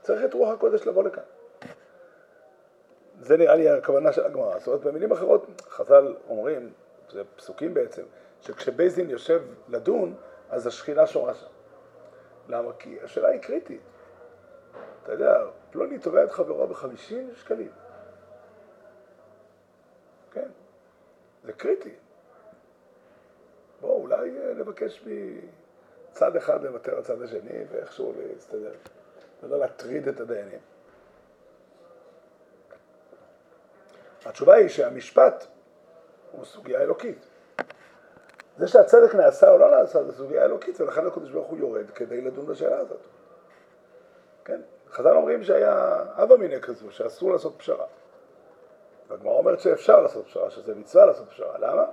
צריך 0.02 0.26
את 0.26 0.34
רוח 0.34 0.54
הקודש 0.54 0.88
לבוא 0.88 1.04
לכאן. 1.04 1.24
זה 3.20 3.38
נראה 3.38 3.56
לי 3.56 3.70
הכוונה 3.70 4.14
של 4.14 4.26
הגמרא. 4.26 4.60
זאת 4.60 4.68
אומרת, 4.68 4.82
במילים 4.82 5.12
אחרות, 5.12 5.46
חז"ל 5.70 6.16
אומרים, 6.30 6.74
זה 7.10 7.22
פסוקים 7.36 7.74
בעצם, 7.74 8.04
שכשבייז 8.42 8.96
דין 8.96 9.10
יושב 9.10 9.42
לדון, 9.68 10.16
אז 10.50 10.68
השכינה 10.68 11.08
שורה 11.08 11.34
שם. 11.34 11.48
למה? 12.50 12.74
כי 12.80 12.98
השאלה 13.04 13.28
היא 13.28 13.42
קריטית. 13.42 13.82
אתה 15.04 15.12
יודע, 15.12 15.46
פלוני 15.72 16.00
תובע 16.00 16.24
את 16.24 16.32
חברו 16.32 16.68
בחמישים 16.68 17.32
שקלים. 17.36 17.72
כן, 20.32 20.48
זה 21.44 21.54
קריטי. 21.54 21.94
בואו, 23.82 24.02
אולי 24.02 24.32
נבקש 24.56 25.06
מצד 26.16 26.36
אחד 26.36 26.64
לוותר 26.64 27.00
לצד 27.00 27.22
השני 27.22 27.64
ואיכשהו 27.72 28.14
להסתדר, 28.18 28.72
ולא 29.44 29.60
להטריד 29.60 30.08
את 30.08 30.20
הדיינים. 30.20 30.60
התשובה 34.26 34.56
היא 34.56 34.70
שהמשפט 34.70 35.46
הוא 36.32 36.46
סוגיה 36.46 36.82
אלוקית. 36.82 37.18
זה 38.58 38.68
שהצדק 38.68 39.16
נעשה 39.16 39.52
או 39.52 39.58
לא 39.58 39.72
נעשה 39.72 40.04
זו 40.04 40.12
סוגיה 40.12 40.46
אלוקית, 40.46 40.82
ולכן 40.82 41.08
הקדוש 41.08 41.32
ברוך 41.32 41.48
הוא 41.48 41.58
יורד 41.58 41.90
כדי 41.96 42.22
לדון 42.22 42.46
בשאלה 42.46 42.78
הזאת. 42.78 43.02
כן? 44.46 44.62
חז"ל 44.90 45.16
אומרים 45.16 45.44
שהיה 45.44 46.04
אבא 46.16 46.36
מיניה 46.36 46.60
כזו, 46.60 46.92
שאסור 46.92 47.32
לעשות 47.32 47.54
פשרה. 47.58 47.86
והגמרא 49.08 49.34
אומרת 49.34 49.60
שאפשר 49.60 50.02
לעשות 50.02 50.26
פשרה, 50.26 50.52
שזה 50.52 50.76
מצווה 50.76 51.06
לעשות 51.06 51.30
פשרה. 51.30 51.58
למה? 51.58 51.86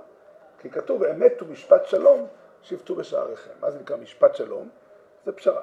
כי 0.59 0.69
כתוב 0.69 1.03
אמת 1.03 1.41
ומשפט 1.41 1.85
שלום 1.85 2.27
שפטו 2.63 2.95
בשעריכם. 2.95 3.51
מה 3.59 3.71
זה 3.71 3.79
נקרא 3.79 3.97
משפט 3.97 4.35
שלום? 4.35 4.69
זה 5.25 5.31
פשרה. 5.31 5.61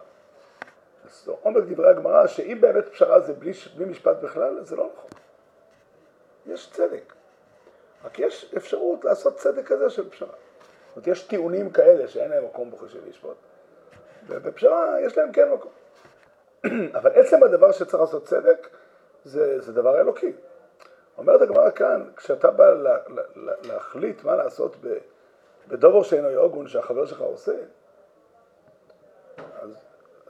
אז 1.04 1.30
עומק 1.42 1.62
דברי 1.68 1.90
הגמרא 1.90 2.26
שאם 2.26 2.58
באמת 2.60 2.88
פשרה 2.88 3.20
זה 3.20 3.32
בלי, 3.32 3.52
בלי 3.76 3.84
משפט 3.84 4.16
בכלל, 4.16 4.64
זה 4.64 4.76
לא 4.76 4.90
נכון. 4.92 5.10
יש 6.46 6.70
צדק. 6.70 7.14
רק 8.04 8.18
יש 8.18 8.54
אפשרות 8.56 9.04
לעשות 9.04 9.36
צדק 9.36 9.66
כזה 9.66 9.90
של 9.90 10.10
פשרה. 10.10 10.28
זאת 10.28 10.96
אומרת, 10.96 11.06
יש 11.06 11.22
טיעונים 11.22 11.70
כאלה 11.70 12.08
שאין 12.08 12.30
להם 12.30 12.44
מקום 12.44 12.70
בחושי 12.70 12.98
לשפוט. 13.08 13.36
ובפשרה 14.26 15.00
יש 15.00 15.18
להם 15.18 15.32
כן 15.32 15.52
מקום. 15.52 15.72
אבל 16.98 17.10
עצם 17.14 17.42
הדבר 17.42 17.72
שצריך 17.72 18.00
לעשות 18.00 18.24
צדק, 18.24 18.68
זה, 19.24 19.60
זה 19.60 19.72
דבר 19.72 20.00
אלוקי. 20.00 20.32
אומרת 21.18 21.42
הגמרא 21.42 21.70
כאן, 21.70 22.10
כשאתה 22.16 22.50
בא 22.50 22.70
לה, 22.70 22.98
לה, 23.36 23.52
להחליט 23.62 24.24
מה 24.24 24.36
לעשות 24.36 24.76
בדובר 25.70 26.02
שאינו 26.02 26.30
יוגון 26.30 26.68
שהחבר 26.68 27.06
שלך 27.06 27.20
עושה, 27.20 27.52
אז 29.60 29.82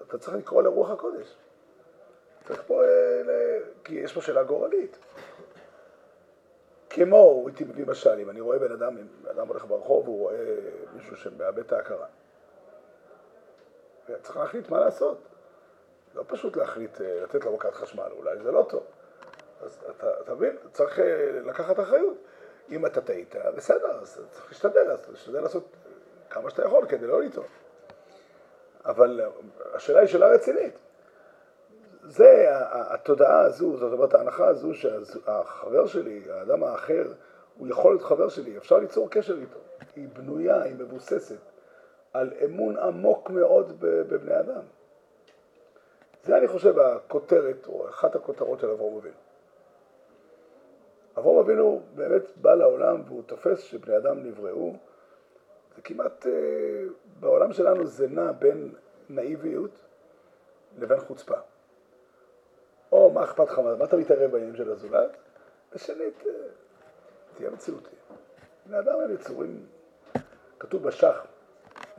אתה 0.03 0.19
צריך 0.19 0.37
לקרוא 0.37 0.63
לרוח 0.63 0.91
הקודש. 0.91 1.37
צריך 2.45 2.63
פה, 2.67 2.83
ל... 3.25 3.31
כי 3.85 3.95
יש 3.95 4.13
פה 4.15 4.21
שאלה 4.21 4.43
גורלית. 4.43 4.99
כמו, 6.91 7.45
הייתי 7.47 7.65
מביא 7.65 7.87
משל, 7.87 8.19
אם 8.19 8.31
אני 8.31 8.41
רואה 8.41 8.59
בן 8.59 8.73
אדם, 8.73 8.99
אם 8.99 9.07
אדם 9.31 9.49
הולך 9.49 9.65
ברחוב 9.65 10.09
והוא 10.09 10.19
רואה 10.19 10.57
מישהו 10.95 11.17
שמאבד 11.17 11.59
את 11.59 11.73
ההכרה. 11.73 12.07
צריך 14.23 14.37
להחליט 14.37 14.69
מה 14.69 14.81
לעשות. 14.81 15.19
לא 16.15 16.25
פשוט 16.27 16.57
להחליט 16.57 17.01
אה, 17.01 17.21
לתת 17.23 17.45
לו 17.45 17.53
מכת 17.53 17.75
חשמל, 17.75 18.09
אולי 18.19 18.39
זה 18.39 18.53
לא 18.53 18.67
טוב. 18.69 18.83
אז 19.63 19.79
אתה, 19.91 20.21
אתה 20.21 20.35
מבין, 20.35 20.57
צריך 20.73 20.99
אה, 20.99 21.41
לקחת 21.45 21.81
אחריות. 21.81 22.17
אם 22.71 22.87
אתה 22.87 23.01
טעית, 23.01 23.35
בסדר, 23.57 24.01
אז 24.01 24.21
צריך 24.31 24.49
להשתדל, 24.49 24.91
אז 24.91 25.11
להשתדל 25.11 25.41
לעשות 25.41 25.65
כמה 26.31 26.51
שאתה 26.51 26.65
יכול 26.65 26.87
כדי 26.87 27.07
לא 27.07 27.23
לטעות. 27.23 27.47
אבל 28.85 29.21
השאלה 29.75 30.01
היא 30.01 30.09
שאלה 30.09 30.29
רצינית. 30.29 30.75
זה 32.05 32.47
התודעה 32.71 33.41
הזו, 33.41 33.77
זאת 33.77 33.93
אומרת 33.93 34.15
ההנחה 34.15 34.49
הזו 34.49 34.75
שהחבר 34.75 35.87
שלי, 35.87 36.23
האדם 36.31 36.65
האחר, 36.65 37.13
הוא 37.59 37.69
יכול 37.69 37.93
להיות 37.93 38.03
חבר 38.03 38.29
שלי, 38.29 38.57
אפשר 38.57 38.79
ליצור 38.79 39.11
קשר 39.11 39.39
איתו. 39.39 39.59
היא 39.97 40.09
בנויה, 40.13 40.63
היא 40.63 40.75
מבוססת 40.79 41.39
על 42.13 42.33
אמון 42.45 42.79
עמוק 42.79 43.31
מאוד 43.31 43.77
בבני 43.81 44.41
אדם. 44.41 44.63
זה 46.25 46.37
אני 46.37 46.49
חושב 46.49 46.79
הכותרת, 46.79 47.67
או 47.67 47.89
אחת 47.89 48.15
הכותרות 48.15 48.61
של 48.61 48.71
אברהם 48.71 48.97
אבינו. 48.97 49.15
אברהם 51.21 51.39
אבינו 51.39 51.83
באמת 51.95 52.23
בא 52.37 52.55
לעולם 52.55 53.03
והוא 53.07 53.23
תופס 53.23 53.61
שבני 53.61 53.97
אדם 53.97 54.23
נבראו, 54.23 54.73
זה 55.77 55.83
כמעט, 55.83 56.27
אה, 56.27 56.33
בעולם 57.21 57.53
שלנו 57.53 57.87
זה 57.87 58.09
נע 58.09 58.33
בין 58.33 58.75
נאיביות 59.09 59.81
לבין 60.79 61.01
חוצפה. 61.01 61.37
או 62.93 63.11
מה 63.11 63.25
אכפת 63.25 63.51
לך, 63.51 63.59
מה 63.59 63.85
אתה 63.85 63.97
מתערב 63.97 64.31
בעניינים 64.31 64.57
של 64.57 64.73
הזולת? 64.73 65.17
ושנית, 65.73 66.27
אה, 66.27 66.33
תהיה 67.35 67.51
מציאותי. 67.51 67.97
בני 68.67 68.79
אדם 68.79 69.01
הם 69.01 69.15
יצורים, 69.15 69.67
כתוב 70.59 70.83
בשח, 70.83 71.27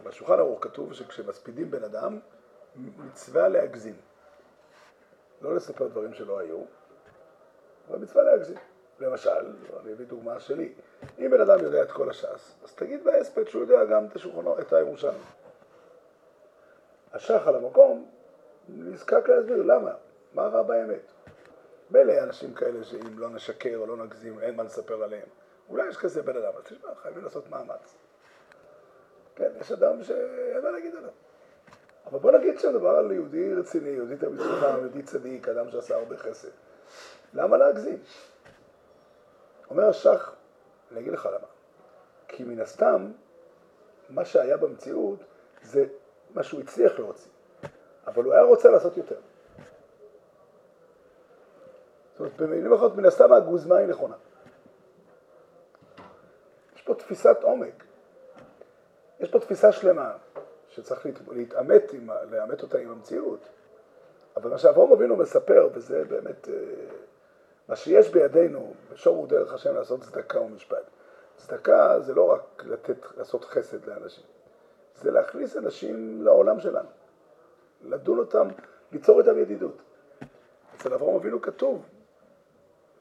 בשולחן 0.04 0.40
ערוך 0.40 0.64
כתוב 0.64 0.94
שכשמספידים 0.94 1.72
בן 1.72 1.84
אדם, 1.84 2.20
מצווה 2.76 3.48
להגזים. 3.48 3.96
לא 5.42 5.56
לספר 5.56 5.88
דברים 5.88 6.14
שלא 6.14 6.40
היו, 6.40 6.64
אבל 7.90 8.00
מצווה 8.00 8.24
להגזים. 8.24 8.58
למשל, 9.02 9.30
אני 9.84 9.94
אביא 9.94 10.06
דוגמה 10.06 10.40
שלי, 10.40 10.74
אם 11.20 11.32
בן 11.32 11.42
אדם 11.42 11.64
יודע 11.64 11.84
את 11.84 11.92
כל 11.92 12.10
הש"ס, 12.10 12.56
אז 12.64 12.74
תגיד 12.74 13.04
בהספד 13.04 13.48
שהוא 13.48 13.62
יודע 13.62 13.86
גם 13.86 14.06
את 14.06 14.16
השולחנות, 14.16 14.60
את 14.60 14.74
הירושלמי. 14.74 15.18
השח 17.14 17.48
על 17.48 17.56
המקום 17.56 18.10
נזקק 18.70 19.30
להסביר 19.30 19.62
למה, 19.64 19.92
מה 20.34 20.48
רע 20.48 20.62
באמת. 20.62 21.12
מילא 21.92 22.24
אנשים 22.24 22.54
כאלה 22.54 22.84
שאם 22.84 23.20
לא 23.20 23.30
נשקר 23.30 23.78
או 23.78 23.86
לא 23.86 23.98
נגזים, 23.98 24.40
אין 24.40 24.56
מה 24.56 24.64
לספר 24.64 25.04
עליהם. 25.04 25.28
אולי 25.70 25.88
יש 25.88 25.98
כזה 25.98 26.24
בן 26.24 26.38
אדם, 26.38 26.52
אז 26.58 26.64
תשמע, 26.64 26.96
חייבים 26.96 27.24
לעשות 27.24 27.50
מאמץ. 27.50 27.96
כן, 29.36 29.52
יש 29.62 29.72
אדם 29.72 30.04
שאין 30.04 30.64
מה 30.64 30.72
להגיד 30.72 30.96
עליו. 30.96 31.12
אבל 32.06 32.20
בוא 32.20 32.32
נגיד 32.32 32.60
שמדובר 32.60 32.90
על 32.90 33.12
יהודי 33.12 33.54
רציני, 33.54 33.90
יהודי 33.90 34.18
תלמיד 34.18 34.42
חכם, 34.42 34.80
יהודי 34.80 35.04
צדיק, 35.04 35.50
אדם 35.50 35.72
שעשה 35.72 35.96
הרבה 35.96 36.18
חסד. 36.18 36.50
למה 37.34 37.58
להגזים? 37.58 37.98
אומר 39.72 39.90
השח, 39.90 40.36
אני 40.92 41.00
אגיד 41.00 41.14
לך 41.14 41.26
למה. 41.26 41.48
כי 42.28 42.44
מן 42.44 42.60
הסתם, 42.60 43.12
מה 44.10 44.26
שהיה 44.26 44.58
במציאות 44.58 45.20
זה 45.62 45.86
מה 46.34 46.44
שהוא 46.44 46.62
הצליח 46.62 47.00
להוציא, 47.00 47.32
אבל 48.08 48.24
הוא 48.24 48.34
היה 48.34 48.42
רוצה 48.44 48.70
לעשות 48.70 48.98
יותר. 48.98 49.20
זאת 52.12 52.20
אומרת, 52.20 52.38
במילים 52.38 52.74
אחרות, 52.74 52.96
מן 52.96 53.06
הסתם 53.06 53.34
הגוזמה 53.34 53.78
היא 53.78 53.88
נכונה. 53.88 54.16
יש 56.76 56.82
פה 56.82 56.96
תפיסת 56.96 57.38
עומק. 57.42 57.84
יש 59.20 59.30
פה 59.30 59.40
תפיסה 59.40 59.72
שלמה 59.72 60.18
שצריך 60.70 61.06
להתעמת, 61.32 61.94
עם, 61.94 62.10
לאמת 62.32 62.62
אותה 62.62 62.78
עם 62.78 62.92
המציאות. 62.92 63.40
אבל 64.36 64.50
מה 64.50 64.58
שאברהם 64.58 64.92
אבינו 64.92 65.18
מספר, 65.18 65.70
וזה 65.74 66.04
באמת 66.04 66.50
אה, 66.50 66.54
מה 67.72 67.78
שיש 67.78 68.10
בידינו, 68.10 68.74
ושור 68.90 69.28
דרך 69.28 69.54
השם 69.54 69.76
לעשות 69.76 70.02
צדקה 70.02 70.40
ומשפט. 70.40 70.84
צדקה 71.36 72.00
זה 72.00 72.14
לא 72.14 72.32
רק 72.32 72.64
לתת, 72.66 72.98
לעשות 73.18 73.46
חסד 73.46 73.86
לאנשים. 73.86 74.24
זה 74.96 75.12
להכניס 75.12 75.58
אנשים 75.58 76.22
לעולם 76.24 76.60
שלנו, 76.60 76.90
לדון 77.82 78.20
אותם, 78.20 78.48
ליצור 78.92 79.20
איתם 79.20 79.38
ידידות. 79.38 79.82
אצל 80.76 80.94
אברהם 80.94 81.16
אבינו 81.16 81.42
כתוב, 81.42 81.86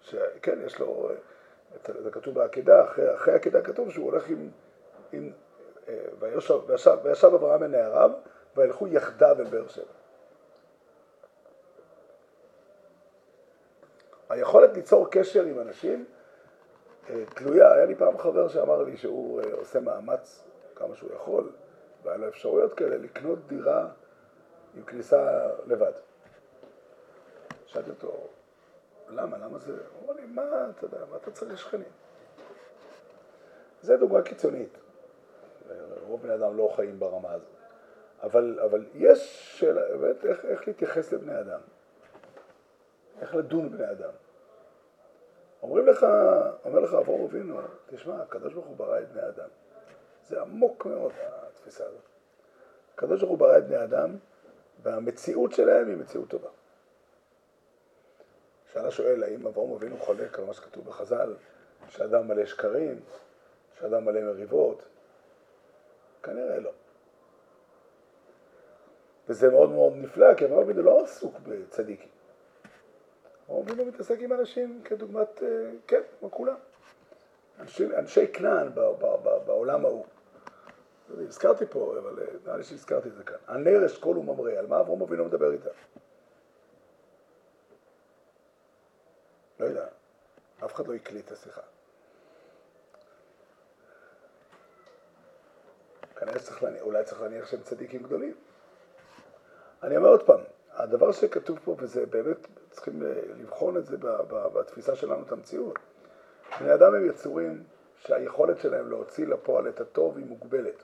שכן, 0.00 0.58
יש 0.66 0.78
לו, 0.78 1.10
זה 1.98 2.10
כתוב 2.10 2.34
בעקדה, 2.34 2.84
אחרי, 2.84 3.14
אחרי 3.14 3.32
העקדה 3.32 3.62
כתוב 3.62 3.90
שהוא 3.90 4.10
הולך 4.10 4.28
עם, 4.28 4.50
עם 5.12 5.32
אה, 5.88 6.04
וישב 7.02 7.34
אברהם 7.34 7.62
אל 7.62 7.68
נעריו, 7.68 8.10
וילכו 8.56 8.86
יחדיו 8.86 9.36
אל 9.38 9.44
באר 9.44 9.68
שבע. 9.68 9.99
היכולת 14.30 14.70
ליצור 14.74 15.10
קשר 15.10 15.44
עם 15.44 15.60
אנשים 15.60 16.04
אה, 17.10 17.24
תלויה, 17.34 17.72
היה 17.72 17.84
לי 17.84 17.94
פעם 17.94 18.18
חבר 18.18 18.48
שאמר 18.48 18.82
לי 18.82 18.96
שהוא 18.96 19.40
אה, 19.40 19.52
עושה 19.52 19.80
מאמץ 19.80 20.44
כמה 20.74 20.96
שהוא 20.96 21.10
יכול, 21.14 21.50
והיה 22.02 22.16
לו 22.16 22.28
אפשרויות 22.28 22.74
כאלה 22.74 22.96
לקנות 22.96 23.38
דירה 23.46 23.88
עם 24.76 24.82
כניסה 24.82 25.48
לבד. 25.66 25.92
שאלתי 27.66 27.90
אותו, 27.90 28.12
למה? 29.08 29.38
למה 29.38 29.58
זה? 29.58 29.72
הוא 29.72 30.04
אמר 30.04 30.20
לי, 30.20 30.26
מה, 30.26 30.70
אתה 30.70 30.84
יודע, 30.84 30.98
מה 31.10 31.16
אתה 31.16 31.30
צריך 31.30 31.58
שכנים? 31.58 31.90
זה 33.82 33.96
דוגמה 33.96 34.22
קיצונית. 34.22 34.78
רוב 36.06 36.22
בני 36.22 36.34
אדם 36.34 36.56
לא 36.56 36.72
חיים 36.76 36.98
ברמה 36.98 37.32
הזאת. 37.32 37.48
אבל, 38.22 38.60
אבל 38.64 38.84
יש 38.94 39.48
שאלה, 39.58 39.96
באמת, 39.96 40.24
איך, 40.24 40.44
איך 40.44 40.68
להתייחס 40.68 41.12
לבני 41.12 41.40
אדם. 41.40 41.60
איך 43.20 43.34
לדון 43.34 43.70
בני 43.70 43.90
אדם. 43.90 44.10
אומרים 45.62 45.86
לך, 45.86 46.06
אומר 46.64 46.80
לך 46.80 46.94
אברהם 46.94 47.24
אבינו, 47.24 47.60
תשמע, 47.86 48.22
הקדוש 48.22 48.54
ברוך 48.54 48.66
הוא 48.66 48.76
ברא 48.76 48.98
את 48.98 49.12
בני 49.12 49.28
אדם. 49.28 49.48
זה 50.26 50.40
עמוק 50.40 50.86
מאוד, 50.86 51.12
התפיסה 51.22 51.84
הזאת. 51.84 52.08
הקדוש 52.94 53.20
ברוך 53.20 53.30
הוא 53.30 53.38
ברא 53.38 53.58
את 53.58 53.66
בני 53.66 53.84
אדם, 53.84 54.16
והמציאות 54.82 55.52
שלהם 55.52 55.88
היא 55.88 55.96
מציאות 55.96 56.28
טובה. 56.28 56.48
שאלה 58.72 58.90
שואל, 58.90 59.22
האם 59.22 59.46
אברהם 59.46 59.72
אבינו 59.72 59.96
חולק 59.98 60.38
על 60.38 60.44
מה 60.44 60.52
שכתוב 60.52 60.84
בחז"ל, 60.84 61.34
שאדם 61.88 62.28
מלא 62.28 62.46
שקרים, 62.46 63.00
שאדם 63.78 64.04
מלא 64.04 64.20
מריבות? 64.20 64.82
כנראה 66.22 66.60
לא. 66.60 66.70
וזה 69.28 69.50
מאוד 69.50 69.70
מאוד 69.70 69.92
נפלא, 69.96 70.34
כי 70.34 70.44
אברהם 70.44 70.62
אבינו 70.62 70.82
לא 70.82 71.02
עסוק 71.02 71.34
בצדיקים. 71.42 72.19
אברהם 73.50 73.62
אבינו 73.68 73.84
מתעסק 73.84 74.16
עם 74.20 74.32
אנשים 74.32 74.82
כדוגמת, 74.84 75.42
אה, 75.42 75.48
כן, 75.86 76.00
כמו 76.18 76.30
כולם. 76.30 76.56
אנשי, 77.60 77.86
אנשי 77.96 78.26
כנען 78.32 78.74
בעולם 79.46 79.84
ההוא. 79.84 80.04
הזכרתי 81.18 81.66
פה, 81.66 81.94
אבל 81.98 82.22
אה, 82.22 82.26
נראה 82.44 82.56
לי 82.56 82.64
שהזכרתי 82.64 83.08
את 83.08 83.14
זה 83.14 83.24
כאן. 83.24 83.36
הנר 83.46 83.86
אשכול 83.86 84.18
וממרא, 84.18 84.52
על 84.52 84.66
מה 84.66 84.80
אברהם 84.80 85.02
אבינו 85.02 85.24
מדבר 85.24 85.52
איתם? 85.52 85.70
לא 89.60 89.66
יודע, 89.66 89.86
אף 90.64 90.74
אחד 90.74 90.86
לא 90.86 90.94
הקליט 90.94 91.26
את 91.26 91.32
השיחה. 91.32 91.60
כנראה 96.16 96.38
שצריך 96.38 96.62
להניח, 96.62 96.82
אולי 96.82 97.04
צריך 97.04 97.20
להניח 97.20 97.46
שהם 97.46 97.62
צדיקים 97.62 98.02
גדולים. 98.02 98.34
אני 99.82 99.96
אומר 99.96 100.08
עוד 100.08 100.22
פעם, 100.26 100.40
הדבר 100.74 101.12
שכתוב 101.12 101.58
פה, 101.64 101.76
וזה 101.78 102.06
באמת, 102.06 102.46
צריכים 102.70 103.02
אה, 103.02 103.12
לבחון 103.40 103.76
את 103.76 103.86
זה 103.86 103.96
בתפיסה 104.54 104.96
שלנו 104.96 105.22
את 105.26 105.32
המציאות. 105.32 105.78
בני 106.60 106.74
אדם 106.74 106.94
הם 106.94 107.06
יצורים 107.06 107.62
שהיכולת 107.96 108.58
שלהם 108.60 108.90
להוציא 108.90 109.26
לפועל 109.26 109.68
את 109.68 109.80
הטוב 109.80 110.16
היא 110.16 110.26
מוגבלת. 110.26 110.82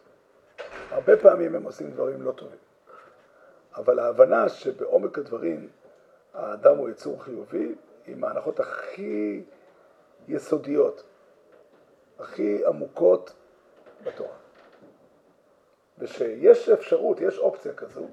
הרבה 0.91 1.17
פעמים 1.17 1.55
הם 1.55 1.63
עושים 1.63 1.91
דברים 1.91 2.23
לא 2.23 2.33
טובים. 2.33 2.59
אבל 3.77 3.99
ההבנה 3.99 4.49
שבעומק 4.49 5.19
הדברים 5.19 5.69
האדם 6.35 6.77
הוא 6.77 6.89
יצור 6.89 7.23
חיובי, 7.23 7.75
עם 8.07 8.25
ההנחות 8.25 8.61
הכי 8.61 9.43
יסודיות, 10.29 11.03
הכי 12.19 12.67
עמוקות 12.67 13.33
בתורה. 14.05 14.35
ושיש 15.99 16.69
אפשרות, 16.69 17.21
יש 17.21 17.39
אופציה 17.39 17.73
כזו, 17.73 18.07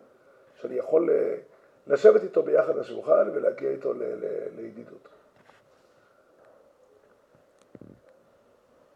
שאני 0.56 0.76
יכול 0.76 1.10
אה, 1.10 1.36
לשבת 1.88 2.24
איתו 2.24 2.44
ביחד 2.44 2.76
לשולחן 2.76 3.30
ולהגיע 3.34 3.70
איתו 3.70 3.94
לידידות. 4.56 5.08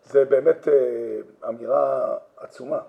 זה 0.04 0.26
באמת 0.26 0.68
אה, 0.68 1.20
אמירה 1.50 2.18
עצומה. 2.38 2.80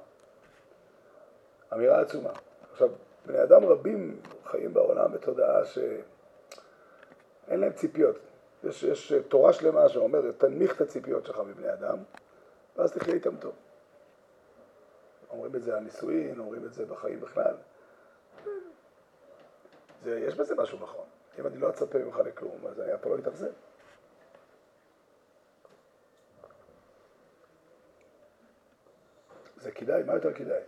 אמירה 1.72 2.00
עצומה. 2.00 2.30
עכשיו, 2.72 2.88
בני 3.26 3.42
אדם 3.42 3.64
רבים 3.64 4.20
חיים 4.44 4.74
בעולם 4.74 5.12
בתודעה 5.12 5.64
שאין 5.64 6.00
להם 7.60 7.72
ציפיות. 7.72 8.16
יש, 8.64 8.82
יש 8.82 9.12
תורה 9.28 9.52
שלמה 9.52 9.88
שאומרת, 9.88 10.38
תנמיך 10.38 10.76
את 10.76 10.80
הציפיות 10.80 11.26
שלך 11.26 11.38
מבני 11.38 11.72
אדם, 11.72 11.98
ואז 12.76 12.92
תחיה 12.92 13.14
איתם 13.14 13.36
טוב. 13.36 13.52
אומרים 15.30 15.54
את 15.54 15.62
זה 15.62 15.76
על 15.76 15.82
נישואין, 15.82 16.38
אומרים 16.38 16.64
את 16.64 16.74
זה 16.74 16.86
בחיים 16.86 17.20
בכלל. 17.20 17.54
זה, 20.04 20.20
יש 20.20 20.34
בזה 20.34 20.54
משהו 20.54 20.78
נכון. 20.82 21.04
אם 21.38 21.46
אני 21.46 21.58
לא 21.58 21.70
אצפה 21.70 21.98
ממך 21.98 22.16
לכלום, 22.16 22.66
אז 22.68 22.80
אני 22.80 22.94
אף 22.94 23.06
לא 23.06 23.18
אתאכזב. 23.18 23.50
זה 29.56 29.70
כדאי, 29.70 30.02
מה 30.02 30.14
יותר 30.14 30.32
כדאי? 30.32 30.60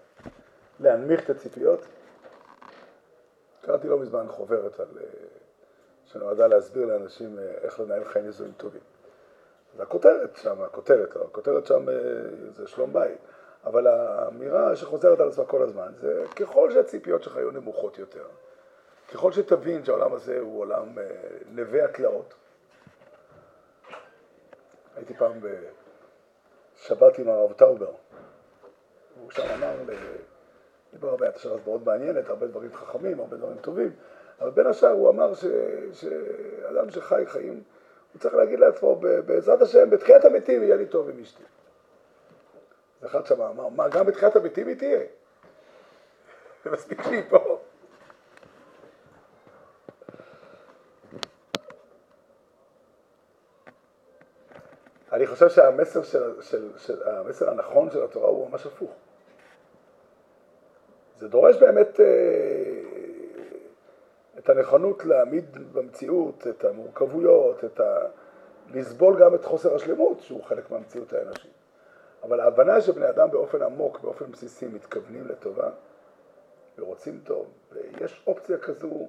להנמיך 0.80 1.24
את 1.24 1.30
הציפיות? 1.30 1.86
קראתי 3.62 3.88
לא 3.88 3.98
מזמן 3.98 4.28
חוברת 4.28 4.80
על, 4.80 4.88
אה, 5.00 5.04
שנועדה 6.04 6.46
להסביר 6.46 6.86
לאנשים 6.86 7.38
אה, 7.38 7.44
איך 7.44 7.80
לנהל 7.80 8.04
חיים 8.04 8.26
נישואים 8.26 8.52
טובים. 8.56 8.80
והכותרת 9.76 10.36
שם, 10.36 10.62
הכותרת, 10.62 11.16
לא, 11.16 11.22
הכותרת 11.22 11.66
שם 11.66 11.88
אה, 11.88 11.94
זה 12.50 12.66
שלום 12.66 12.92
בית. 12.92 13.18
אבל 13.64 13.86
האמירה 13.86 14.76
שחוזרת 14.76 15.20
על 15.20 15.28
עצמה 15.28 15.44
כל 15.44 15.62
הזמן 15.62 15.92
זה 15.96 16.24
ככל 16.36 16.70
שהציפיות 16.70 17.22
שלך 17.22 17.36
יהיו 17.36 17.50
נמוכות 17.50 17.98
יותר, 17.98 18.24
ככל 19.12 19.32
שתבין 19.32 19.84
שהעולם 19.84 20.12
הזה 20.12 20.40
הוא 20.40 20.60
עולם 20.60 20.98
נווה 21.46 21.84
התלאות. 21.84 22.34
הייתי 24.96 25.14
פעם 25.14 25.40
בשבת 25.40 27.18
עם 27.18 27.28
הרב 27.28 27.52
טאובר, 27.52 27.92
הוא 29.20 29.30
שם 29.30 29.42
אמר, 29.54 29.76
דיבר 30.92 31.08
הרבה, 31.08 31.26
הייתה 31.26 31.38
שבת 31.38 31.66
מאוד 31.66 31.86
מעניינת, 31.86 32.28
הרבה 32.28 32.46
דברים 32.46 32.74
חכמים, 32.74 33.20
הרבה 33.20 33.36
דברים 33.36 33.58
טובים, 33.58 33.92
אבל 34.40 34.50
בין 34.50 34.66
השאר 34.66 34.90
הוא 34.90 35.10
אמר 35.10 35.34
ש, 35.34 35.44
שאדם 35.92 36.90
שחי 36.90 37.22
חיים, 37.26 37.62
הוא 38.12 38.20
צריך 38.20 38.34
להגיד 38.34 38.60
לעצמו, 38.60 38.96
בעזרת 39.26 39.62
השם, 39.62 39.90
בתחיית 39.90 40.24
המתים 40.24 40.62
יהיה 40.62 40.76
לי 40.76 40.86
טוב 40.86 41.08
עם 41.08 41.20
אשתי. 41.20 41.42
ואחד 43.02 43.26
שם 43.26 43.42
אמר, 43.42 43.68
מה, 43.68 43.88
גם 43.88 44.06
בתחיית 44.06 44.36
המתים 44.36 44.66
היא 44.66 44.76
תהיה? 44.76 45.00
זה 46.64 46.70
מספיק 46.74 47.02
שהיא 47.02 47.22
פה. 47.28 47.60
אני 55.12 55.26
חושב 55.48 55.62
שהמסר 55.62 56.02
של, 56.02 56.42
של, 56.42 56.68
של, 56.76 57.08
המסר 57.08 57.50
הנכון 57.50 57.90
של 57.90 58.04
התורה 58.04 58.28
הוא 58.28 58.50
ממש 58.50 58.66
הפוך. 58.66 58.90
זה 61.16 61.28
דורש 61.28 61.56
באמת 61.56 62.00
אה, 62.00 62.06
את 64.38 64.48
הנכונות 64.48 65.04
להעמיד 65.04 65.72
במציאות 65.72 66.46
את 66.46 66.64
המורכבויות, 66.64 67.64
את 67.64 67.80
ה... 67.80 67.98
לסבול 68.74 69.20
גם 69.20 69.34
את 69.34 69.44
חוסר 69.44 69.74
השלמות 69.74 70.20
שהוא 70.20 70.44
חלק 70.44 70.70
מהמציאות 70.70 71.12
האנושית. 71.12 71.52
אבל 72.22 72.40
ההבנה 72.40 72.80
שבני 72.80 73.08
אדם 73.08 73.30
באופן 73.30 73.62
עמוק, 73.62 74.00
באופן 74.00 74.30
בסיסי, 74.32 74.66
מתכוונים 74.66 75.28
לטובה 75.28 75.70
ורוצים 76.78 77.20
טוב, 77.24 77.46
ויש 77.72 78.22
אופציה 78.26 78.58
כזו, 78.58 79.08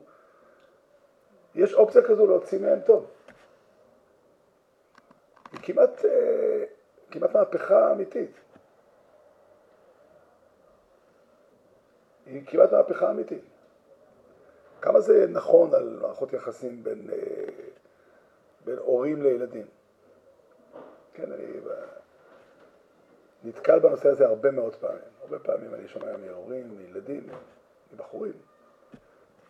יש 1.56 1.74
אופציה 1.74 2.02
כזו 2.02 2.28
להוציא 2.28 2.60
מהם 2.60 2.80
טוב. 2.80 3.06
כמעט, 5.62 6.06
אה, 6.06 6.64
כמעט 7.12 7.34
מהפכה 7.34 7.92
אמיתית. 7.92 8.32
היא 12.26 12.46
כמעט 12.46 12.72
מהפכה 12.72 13.12
אמיתית. 13.12 13.44
כמה 14.82 15.00
זה 15.00 15.26
נכון 15.30 15.74
על 15.74 16.00
מערכות 16.02 16.34
יחסים 16.34 16.84
בין, 16.84 17.10
אה, 17.14 17.18
בין 18.66 18.78
הורים 18.78 19.22
לילדים. 19.22 19.66
כן, 21.14 21.32
אני 21.32 21.46
נתקל 23.44 23.80
בנושא 23.80 24.10
הזה 24.10 24.26
הרבה 24.26 24.52
מאוד 24.52 24.76
פעמים. 24.76 25.02
הרבה 25.22 25.40
פעמים 25.40 25.74
אני 25.74 25.88
שומע 25.88 26.18
מהורים, 26.18 26.78
מילדים, 26.78 27.28
מבחורים. 27.94 28.34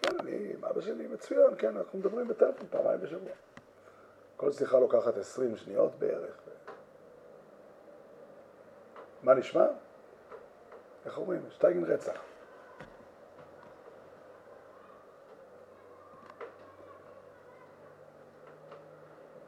כן, 0.01 0.19
אני, 0.19 0.53
עם 0.53 0.65
אבא 0.65 0.81
שלי 0.81 1.07
מצוין, 1.07 1.55
כן, 1.57 1.77
אנחנו 1.77 1.99
מדברים 1.99 2.27
בטלפון 2.27 2.67
פעמיים 2.69 3.01
בשבוע. 3.01 3.31
כל 4.41 4.51
שיחה 4.51 4.79
לוקחת 4.79 5.17
עשרים 5.17 5.57
שניות 5.57 5.91
בערך. 5.99 6.39
מה 9.23 9.33
נשמע? 9.33 9.65
איך 11.05 11.17
אומרים? 11.17 11.41
שטייגן 11.49 11.83
רצח. 11.83 12.21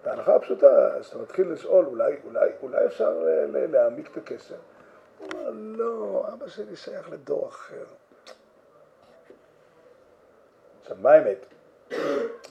ההנחה 0.05 0.35
הפשוטה, 0.35 1.03
שאתה 1.03 1.17
מתחיל 1.17 1.51
לשאול, 1.51 1.85
אולי, 1.85 2.17
אולי, 2.23 2.49
אולי 2.61 2.85
אפשר 2.85 3.23
להעמיק 3.53 4.11
את 4.11 4.17
הקשר. 4.17 4.57
הוא 5.19 5.27
אומר, 5.33 5.49
לא, 5.53 6.25
אבא 6.33 6.47
שלי 6.47 6.75
שייך 6.75 7.09
לדור 7.09 7.47
אחר. 7.47 7.85
עכשיו, 10.81 10.97
מה 11.01 11.11
האמת? 11.11 11.52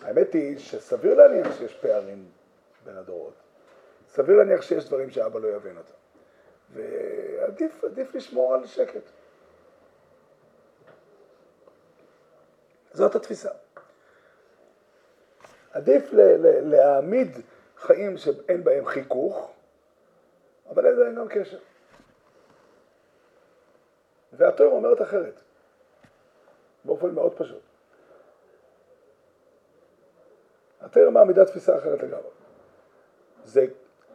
האמת 0.02 0.32
היא 0.32 0.58
שסביר 0.58 1.14
להניח 1.14 1.58
שיש 1.58 1.74
פערים 1.74 2.30
בין 2.84 2.96
הדורות. 2.96 3.34
סביר 4.08 4.36
להניח 4.36 4.62
שיש 4.62 4.84
דברים 4.86 5.10
שאבא 5.10 5.38
לא 5.40 5.48
יבין 5.48 5.76
אותם. 5.78 5.92
ועדיף 6.72 8.14
לשמור 8.14 8.54
על 8.54 8.66
שקט. 8.66 9.02
זאת 12.92 13.14
התפיסה. 13.14 13.50
עדיף 15.70 16.12
ל- 16.12 16.20
ל- 16.20 16.70
להעמיד 16.70 17.38
חיים 17.76 18.16
שאין 18.16 18.64
בהם 18.64 18.86
חיכוך, 18.86 19.52
אבל 20.70 20.86
אין 20.86 20.96
בהם 20.96 21.14
גם 21.14 21.28
קשר. 21.28 21.58
והתואר 24.32 24.68
אומרת 24.68 25.02
אחרת, 25.02 25.40
באופן 26.84 27.10
מאוד 27.10 27.38
פשוט. 27.38 27.62
התואר 30.82 31.10
מעמידה 31.10 31.44
תפיסה 31.44 31.78
אחרת 31.78 32.02
לגמרי. 32.02 32.30
זה, 33.44 33.66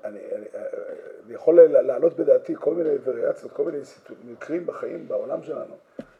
אני, 0.03 0.19
אני, 0.35 0.45
אני 1.25 1.33
יכול 1.33 1.61
להעלות 1.61 2.13
בדעתי 2.13 2.55
כל 2.59 2.73
מיני 2.73 2.89
וריאציות, 3.03 3.51
כל 3.51 3.63
מיני 3.63 3.77
מקרים 4.23 4.65
בחיים, 4.65 5.07
בעולם 5.07 5.43
שלנו, 5.43 5.75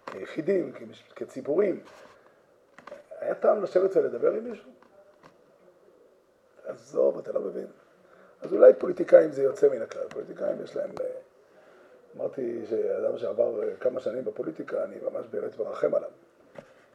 כיחידים, 0.05 0.71
כציבורים. 1.15 1.79
היה 3.19 3.35
טעם 3.35 3.63
לשבת 3.63 3.97
ולדבר 3.97 4.31
עם 4.31 4.43
מישהו? 4.43 4.71
עזוב, 6.65 7.17
אתה 7.17 7.31
לא 7.31 7.39
מבין. 7.39 7.67
אז 8.41 8.53
אולי 8.53 8.73
פוליטיקאים 8.73 9.31
זה 9.31 9.43
יוצא 9.43 9.69
מן 9.69 9.81
הכלל. 9.81 10.07
פוליטיקאים 10.09 10.61
יש 10.63 10.75
להם... 10.75 10.91
אמרתי 12.17 12.65
שאדם 12.69 13.17
שעבר 13.17 13.61
כמה 13.79 13.99
שנים 13.99 14.25
בפוליטיקה, 14.25 14.83
אני 14.83 14.95
ממש 15.11 15.27
באמת 15.27 15.57
מרחם 15.59 15.95
עליו. 15.95 16.09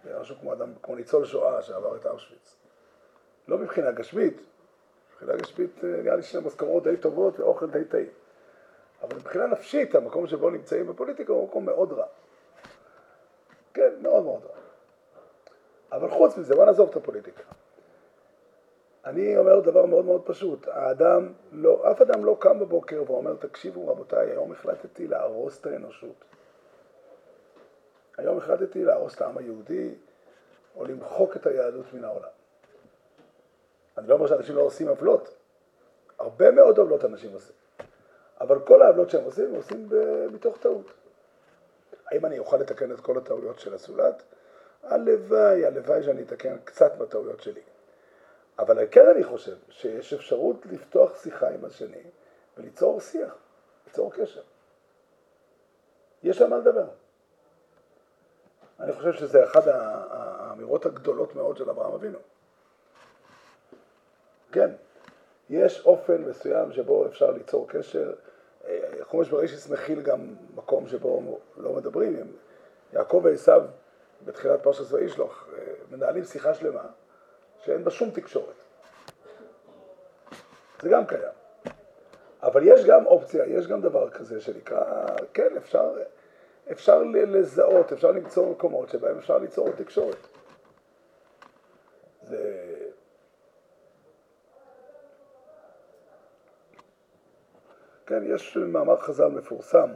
זה 0.05 0.19
משהו 0.21 0.37
כמו 0.41 0.53
אדם, 0.53 0.73
כמו 0.83 0.95
ניצול 0.95 1.25
שואה 1.25 1.63
שעבר 1.63 1.97
את 1.97 2.07
אושוויץ. 2.07 2.62
לא 3.49 3.59
מבחינה 3.59 3.91
גשמית, 3.91 4.41
מבחינה 5.13 5.37
גשמית 5.37 5.85
אה, 5.85 5.89
נראה 6.03 6.17
לי 6.17 6.23
שני 6.23 6.47
משכורות 6.47 6.83
די 6.83 6.97
טובות 6.97 7.41
ואוכל 7.41 7.71
די 7.71 7.85
טעים. 7.85 8.11
אבל 9.03 9.17
מבחינה 9.17 9.47
נפשית, 9.47 9.95
המקום 9.95 10.27
שבו 10.27 10.51
נמצאים 10.51 10.87
בפוליטיקה 10.87 11.33
הוא 11.33 11.49
מקום 11.49 11.65
מאוד 11.65 11.93
רע. 11.93 12.07
כן, 13.75 13.93
מאוד 14.03 14.25
מאוד 14.25 14.45
רע. 14.45 14.57
אבל 15.93 16.11
חוץ 16.11 16.37
מזה, 16.37 16.55
בוא 16.55 16.65
נעזוב 16.65 16.91
את 16.91 16.97
הפוליטיקה. 16.97 17.43
אני 19.05 19.37
אומר 19.37 19.61
דבר 19.61 19.87
מאוד 19.87 20.05
מאוד 20.05 20.23
פשוט, 20.25 20.69
האדם 20.69 21.33
לא, 21.53 21.91
אף 21.91 22.03
אדם 22.03 22.25
לא 22.25 22.37
קם 22.41 22.59
בבוקר 22.59 23.03
ואומר, 23.07 23.37
תקשיבו 23.37 23.89
רבותיי, 23.89 24.31
היום 24.31 24.53
החלטתי 24.53 25.07
להרוס 25.07 25.61
את 25.61 25.67
האנושות. 25.67 26.25
היום 28.19 28.39
החלטתי 28.39 28.85
להרוס 28.85 29.15
את 29.15 29.23
העם 29.23 29.39
היהודי, 29.39 29.95
או 30.77 30.85
למחוק 30.85 31.37
את 31.37 31.47
היהדות 31.47 31.95
מן 31.95 32.05
העולם. 32.05 32.29
אני 33.99 34.09
לא 34.09 34.15
אומר 34.15 34.27
שאנשים 34.27 34.57
לא 34.57 34.61
עושים 34.61 34.89
עוולות, 34.89 35.35
הרבה 36.19 36.51
מאוד 36.51 36.79
עוולות 36.79 37.05
אנשים 37.05 37.33
עושים, 37.33 37.57
אבל 38.41 38.59
כל 38.59 38.83
העוולות 38.83 39.11
שהם 39.11 39.25
עושים, 39.25 39.45
הם 39.45 39.55
עושים 39.55 39.89
מתוך 40.33 40.59
טעות. 40.59 40.93
האם 42.07 42.27
אני 42.27 42.39
אוכל 42.39 42.57
לתקן 42.57 42.93
את 42.93 43.01
כל 43.01 43.19
הטעויות 43.19 43.59
של 43.59 43.75
הזולת? 43.75 44.23
הלוואי, 44.83 45.67
הלוואי 45.67 46.03
שאני 46.03 46.23
אתקן 46.23 46.57
קצת 46.65 46.93
מהטעויות 46.99 47.41
שלי. 47.41 47.61
אבל 48.59 48.87
כן 48.91 49.09
אני 49.09 49.25
חושב 49.25 49.57
שיש 49.69 50.13
אפשרות 50.13 50.67
לפתוח 50.67 51.23
שיחה 51.23 51.49
עם 51.49 51.65
השני 51.65 52.03
וליצור 52.57 53.01
שיח, 53.01 53.37
ליצור 53.87 54.13
קשר. 54.13 54.43
יש 56.23 56.43
על 56.43 56.49
מה 56.49 56.59
לדבר. 56.59 56.87
אני 58.81 58.93
חושב 58.93 59.13
שזה 59.13 59.45
אחת 59.45 59.63
האמירות 59.67 60.87
הגדולות 60.87 61.35
מאוד 61.35 61.57
של 61.57 61.71
אברהם 61.71 61.93
אבינו. 61.93 62.19
כן, 64.53 64.71
יש 65.51 65.87
אופן 65.87 66.23
מסוים 66.23 66.73
שבו 66.73 67.07
אפשר 67.07 67.31
ליצור 67.31 67.69
קשר. 67.69 68.13
חומש 69.01 69.29
בראשיס 69.29 69.71
מכיל 69.71 70.03
גם 70.03 70.35
מקום 70.55 70.89
שבו 70.89 71.39
לא 71.57 71.73
מדברים. 71.73 72.33
יעקב 72.93 73.21
ועשיו 73.25 73.63
בתחילת 74.25 74.63
פרשת 74.63 74.93
וישלוח 74.93 75.49
מנהלים 75.91 76.25
שיחה 76.25 76.55
שלמה 76.55 76.87
שאין 77.65 77.85
בה 77.85 77.91
שום 77.91 78.11
תקשורת. 78.11 78.55
זה 80.83 80.89
גם 80.89 81.07
קיים. 81.07 81.33
אבל 82.43 82.63
יש 82.65 82.85
גם 82.85 83.07
אופציה, 83.07 83.47
יש 83.47 83.67
גם 83.67 83.81
דבר 83.81 84.11
כזה 84.11 84.41
שנקרא, 84.41 85.07
כן, 85.35 85.57
אפשר, 85.57 85.93
אפשר 86.73 87.03
לזהות, 87.03 87.93
אפשר 87.93 88.11
למצוא 88.11 88.51
מקומות 88.51 88.89
שבהם 88.89 89.19
אפשר 89.19 89.39
ליצור 89.39 89.73
תקשורת. 89.73 90.27
זה... 92.23 92.73
כן, 98.07 98.23
יש 98.27 98.57
מאמר 98.57 98.97
חז"ל 98.97 99.29
מפורסם, 99.29 99.91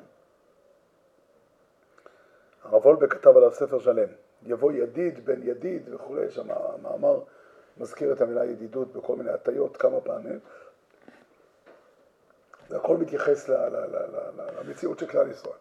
הרב 2.62 2.86
וולבק 2.86 3.12
כתב 3.12 3.36
עליו 3.36 3.52
ספר 3.52 3.78
שלם, 3.78 4.08
יבוא 4.42 4.72
ידיד 4.72 5.24
בן 5.24 5.42
ידיד 5.42 5.94
וכולי, 5.94 6.30
שם 6.30 6.50
המאמר 6.50 7.20
מזכיר 7.76 8.12
את 8.12 8.20
המילה 8.20 8.44
ידידות 8.44 8.92
בכל 8.92 9.16
מיני 9.16 9.30
הטיות 9.30 9.76
כמה 9.76 10.00
פעמים. 10.00 10.40
זה 12.68 12.76
הכל 12.76 12.96
מתייחס 12.96 13.48
למציאות 14.58 14.98
של 14.98 15.06
כלל 15.06 15.30
ישראל. 15.30 15.58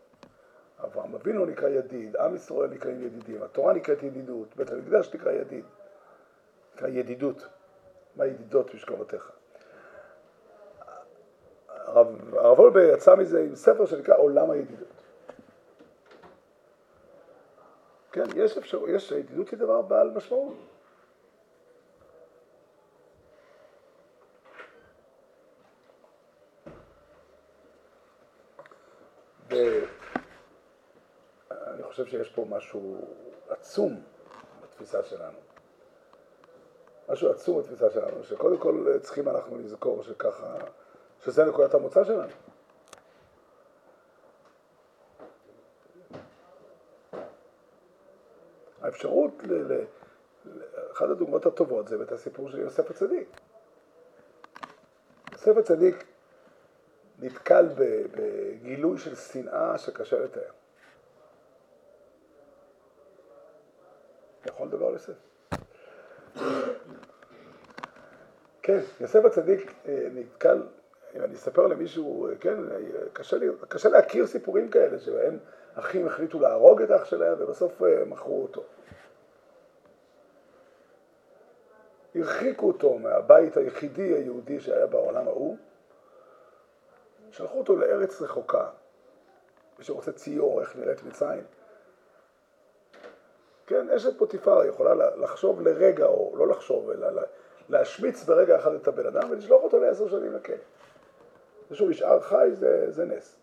אברהם 0.83 1.15
אבינו 1.15 1.45
נקרא 1.45 1.69
ידיד, 1.69 2.15
עם 2.15 2.35
ישראל 2.35 2.69
נקראים 2.69 3.01
ידידים, 3.01 3.43
התורה 3.43 3.73
נקראת 3.73 4.03
ידידות, 4.03 4.55
בית 4.55 4.71
המקדש 4.71 5.15
נקרא 5.15 5.31
ידיד, 5.31 5.65
נקרא 6.75 6.87
ידידות, 6.87 7.47
מה 8.15 8.25
ידידות 8.25 8.73
משכבותיך. 8.73 9.34
הרב, 11.95 12.59
וולבה 12.59 12.83
יצא 12.83 13.15
מזה 13.15 13.39
עם 13.39 13.55
ספר 13.55 13.85
שנקרא 13.85 14.17
עולם 14.17 14.51
הידידות. 14.51 14.87
כן, 18.11 18.23
יש 18.35 18.57
אפשרות, 18.57 18.89
יש, 18.89 19.11
ידידות 19.11 19.49
היא 19.49 19.59
דבר 19.59 19.81
בעל 19.81 20.09
משמעות. 20.09 20.53
ואני 29.49 29.83
חושב 31.83 32.05
שיש 32.05 32.29
פה 32.29 32.45
משהו 32.49 33.07
עצום 33.49 34.01
בתפיסה 34.63 35.03
שלנו. 35.03 35.37
משהו 37.09 37.31
עצום 37.31 37.59
בתפיסה 37.59 37.89
שלנו, 37.89 38.23
שקודם 38.23 38.57
כל 38.57 38.85
צריכים 39.01 39.29
אנחנו 39.29 39.57
לזכור 39.57 40.03
שככה, 40.03 40.57
שזה 41.25 41.45
נקודת 41.45 41.73
המוצא 41.73 42.03
שלנו. 42.03 42.29
האפשרות, 48.81 49.31
ל, 49.43 49.73
ל, 49.73 49.85
אחת 50.91 51.09
הדוגמאות 51.09 51.45
הטובות 51.45 51.87
זה 51.87 52.01
את 52.01 52.11
הסיפור 52.11 52.49
של 52.49 52.59
יוסף 52.59 52.89
הצדיק. 52.91 53.27
יוסף 55.31 55.57
הצדיק 55.57 56.05
נתקל 57.19 57.65
בגילוי 58.11 58.97
של 58.97 59.15
שנאה 59.15 59.77
שקשה 59.77 60.19
לתאר. 60.19 60.51
יכול 64.45 64.67
לדבר 64.67 64.87
על 64.87 64.93
יוסף. 64.93 65.13
כן, 68.61 68.79
יוסף 68.99 69.25
הצדיק 69.25 69.71
אה, 69.87 70.07
נתקל, 70.13 70.61
אם 71.15 71.23
אני 71.23 71.35
אספר 71.35 71.67
למישהו, 71.67 72.27
אה, 72.27 72.35
כן, 72.35 72.71
אה, 72.71 72.77
קשה, 73.13 73.37
לי, 73.37 73.47
קשה 73.67 73.89
להכיר 73.89 74.27
סיפורים 74.27 74.69
כאלה 74.69 74.99
שבהם 74.99 75.39
אחים 75.75 76.07
החליטו 76.07 76.39
להרוג 76.39 76.81
את 76.81 76.91
אח 76.91 77.05
שלהם 77.05 77.35
ובסוף 77.39 77.81
מכרו 78.05 78.41
אותו. 78.43 78.63
הרחיקו 82.15 82.67
אותו 82.67 82.97
מהבית 82.97 83.57
היחידי 83.57 84.13
היהודי 84.13 84.59
שהיה 84.59 84.87
בעולם 84.87 85.27
ההוא, 85.27 85.57
שלחו 87.31 87.57
אותו 87.57 87.75
לארץ 87.75 88.21
רחוקה. 88.21 88.69
מי 89.79 89.85
שרוצה 89.85 90.11
ציור, 90.11 90.61
איך 90.61 90.75
נראית 90.75 91.03
מצרים. 91.03 91.43
כן, 93.67 93.89
אשת 93.89 94.17
פוטיפר 94.17 94.65
יכולה 94.65 94.93
לחשוב 95.15 95.61
לרגע, 95.61 96.05
או 96.05 96.33
לא 96.37 96.47
לחשוב, 96.47 96.89
אלא 96.89 97.21
להשמיץ 97.69 98.23
ברגע 98.23 98.55
אחד 98.55 98.73
את 98.73 98.87
הבן 98.87 99.05
אדם 99.05 99.31
ולשלוח 99.31 99.63
אותו 99.63 99.79
לעשר 99.79 100.07
שנים 100.09 100.33
לכלא. 100.33 100.55
זה 101.69 101.75
שהוא 101.75 101.89
נשאר 101.89 102.19
חי 102.19 102.49
זה, 102.53 102.91
זה 102.91 103.05
נס. 103.05 103.37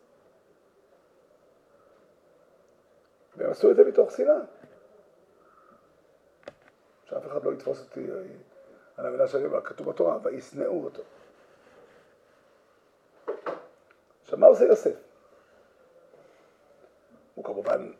והם 3.37 3.51
עשו 3.51 3.71
את 3.71 3.77
זה 3.77 3.85
מתוך 3.85 4.11
שנאה. 4.11 4.41
שאף 7.05 7.27
אחד 7.27 7.45
לא 7.45 7.53
יתפוס 7.53 7.81
אותי 7.81 8.07
על 8.97 9.07
המילה 9.07 9.29
שאני 9.29 9.45
אומר, 9.45 9.61
כתוב 9.61 9.91
בתורה, 9.91 10.19
וישנאו 10.23 10.85
אותו. 10.85 11.03
עכשיו, 14.23 14.39
מה 14.39 14.47
עושה 14.47 14.65
יוסף? 14.65 14.97
הוא 17.35 17.45
כמובן, 17.45 17.93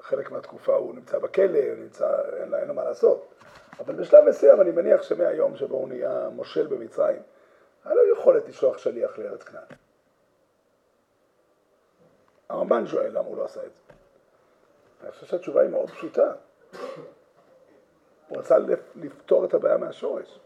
חלק 0.00 0.30
מהתקופה 0.30 0.74
הוא 0.74 0.94
נמצא 0.94 1.18
בכלא, 1.18 1.58
הוא 1.58 1.78
נמצא, 1.78 2.20
אין, 2.36 2.54
אין 2.54 2.68
לו 2.68 2.74
מה 2.74 2.84
לעשות. 2.84 3.34
אבל 3.78 3.94
בשלב 3.94 4.24
מסוים 4.28 4.60
אני 4.60 4.70
מניח 4.70 5.02
שמהיום 5.02 5.56
שבו 5.56 5.76
הוא 5.76 5.88
נהיה 5.88 6.28
מושל 6.28 6.66
במצרים, 6.66 7.22
היה 7.84 7.94
לו 7.94 8.12
יכולת 8.12 8.48
לשלוח 8.48 8.78
שליח 8.78 9.18
לארץ 9.18 9.42
כנען. 9.42 9.64
הרמב"ן 12.48 12.86
שואל 12.86 13.10
למה 13.10 13.28
הוא 13.28 13.36
לא 13.36 13.44
עשה 13.44 13.60
את 13.60 13.70
זה. 13.72 13.94
אני 15.02 15.10
חושב 15.10 15.26
שהתשובה 15.26 15.60
היא 15.60 15.70
מאוד 15.70 15.90
פשוטה. 15.90 16.32
הוא 18.28 18.38
רצה 18.38 18.56
לפתור 18.94 19.44
את 19.44 19.54
הבעיה 19.54 19.76
מהשורש. 19.76 20.40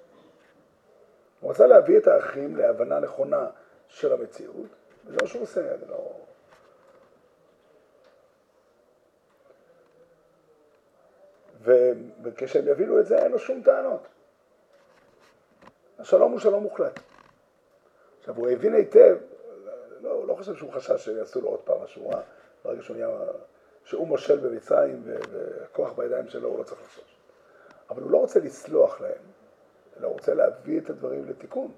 הוא 1.41 1.51
רצה 1.51 1.67
להביא 1.67 1.99
את 1.99 2.07
האחים 2.07 2.57
להבנה 2.57 3.01
נכונה 3.01 3.51
של 3.89 4.13
המציאות, 4.13 4.67
וזה 5.07 5.17
מה 5.23 5.29
שהוא 5.29 5.43
עושה, 5.43 5.77
זה 5.79 5.87
לא... 5.87 6.13
וכשהם 12.23 12.69
יבינו 12.69 13.01
את 13.01 13.07
זה, 13.07 13.19
אין 13.19 13.33
לו 13.33 13.39
שום 13.39 13.63
טענות. 13.63 14.09
השלום 15.99 16.33
הוא 16.33 16.41
שלום 16.41 16.63
מוחלט. 16.63 17.01
עכשיו, 18.25 18.37
הוא 18.37 18.49
הבין 18.49 18.75
היטב, 18.75 19.17
לא, 20.01 20.11
הוא 20.11 20.29
לא 20.29 20.35
חושב 20.35 20.55
שהוא 20.55 20.73
חשש 20.73 21.05
שיעשו 21.05 21.41
לו 21.41 21.49
עוד 21.49 21.61
פעם 21.61 21.83
משהו 21.85 22.09
רע, 22.09 22.21
ברגע 22.65 22.83
שהוא 22.83 22.97
נהיה, 22.97 23.09
שהוא 23.85 24.07
מושל 24.07 24.37
במצרים 24.37 25.03
והכוח 25.05 25.93
בידיים 25.93 26.29
שלו, 26.29 26.49
הוא 26.49 26.59
לא 26.59 26.65
צריך 26.65 26.81
לחשוש. 26.83 27.17
אבל 27.91 28.03
הוא 28.03 28.11
לא 28.11 28.19
רוצה 28.19 28.41
לסלוח 28.41 29.01
להם, 29.01 29.23
אלא 29.97 30.07
הוא 30.07 30.15
רוצה 30.15 30.35
להביא 30.35 30.81
את 30.81 30.91
הדברים 30.91 31.25
לתיקון. 31.25 31.73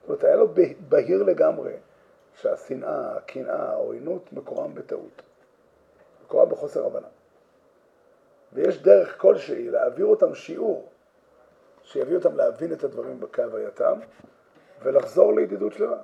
זאת 0.00 0.08
אומרת, 0.08 0.24
היה 0.24 0.36
לו 0.36 0.48
בהיר 0.88 1.22
לגמרי 1.22 1.72
שהשנאה, 2.34 3.16
הקנאה, 3.16 3.70
העוינות, 3.70 4.32
מקורם 4.32 4.74
בטעות. 4.74 5.22
מקורם 6.24 6.48
בחוסר 6.48 6.86
הבנה. 6.86 7.08
ויש 8.52 8.82
דרך 8.82 9.20
כלשהי 9.20 9.70
להעביר 9.70 10.06
אותם 10.06 10.34
שיעור 10.34 10.88
שיביא 11.88 12.16
אותם 12.16 12.36
להבין 12.36 12.72
את 12.72 12.84
הדברים 12.84 13.20
כהווייתם 13.32 13.98
ולחזור 14.82 15.34
לידידות 15.34 15.72
שלמה. 15.72 16.02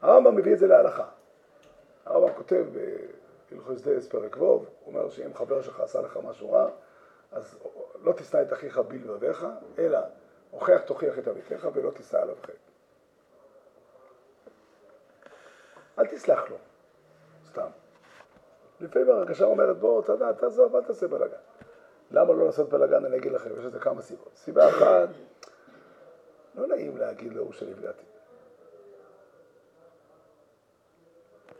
הרמב"ם 0.00 0.36
מביא 0.36 0.52
את 0.52 0.58
זה 0.58 0.66
להלכה. 0.66 1.08
הרמב"ם 2.04 2.34
כותב 2.34 2.64
בהלכות 3.50 3.80
דייס 3.80 4.08
פרק 4.08 4.36
ו', 4.36 4.40
הוא 4.40 4.66
אומר 4.86 5.10
שאם 5.10 5.34
חבר 5.34 5.62
שלך 5.62 5.80
עשה 5.80 6.00
לך 6.00 6.18
משהו 6.24 6.52
רע, 6.52 6.70
אז 7.32 7.58
לא 8.02 8.12
תשנא 8.12 8.42
את 8.42 8.52
אחיך 8.52 8.78
בלבביך, 8.78 9.46
אלא 9.78 9.98
הוכח 10.50 10.80
תוכיח 10.86 11.18
את 11.18 11.28
אביתך 11.28 11.68
ולא 11.72 11.90
תישא 11.90 12.22
עליו 12.22 12.36
חטא. 12.42 12.52
אל 15.98 16.06
תסלח 16.06 16.50
לו. 16.50 16.56
לפעמים 18.82 19.10
הרגשה 19.10 19.44
אומרת, 19.44 19.78
בוא, 19.78 20.02
יודע, 20.08 20.32
תעזוב, 20.32 20.76
אל 20.76 20.82
תעשה 20.82 21.08
בלאגן. 21.08 21.36
למה 22.10 22.32
לא 22.32 22.46
לעשות 22.46 22.68
בלאגן? 22.68 23.04
אני 23.04 23.16
אגיד 23.16 23.32
לכם, 23.32 23.50
יש 23.58 23.64
לזה 23.64 23.78
כמה 23.78 24.02
סיבות. 24.02 24.30
סיבה 24.36 24.68
אחת, 24.68 25.08
לא 26.54 26.66
נעים 26.66 26.96
להגיד 26.96 27.32
להוא 27.32 27.52
שנפגעתי. 27.52 28.04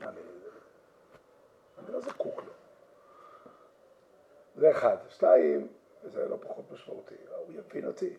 אני, 0.00 0.20
אני 1.78 1.92
לא 1.92 2.00
זקוק 2.00 2.36
לו. 2.36 2.52
זה 4.56 4.70
אחד. 4.70 4.96
שתיים, 5.08 5.68
וזה 6.04 6.28
לא 6.28 6.36
פחות 6.40 6.64
משמעותי, 6.72 7.14
הוא 7.36 7.54
יבין 7.54 7.86
אותי. 7.86 8.16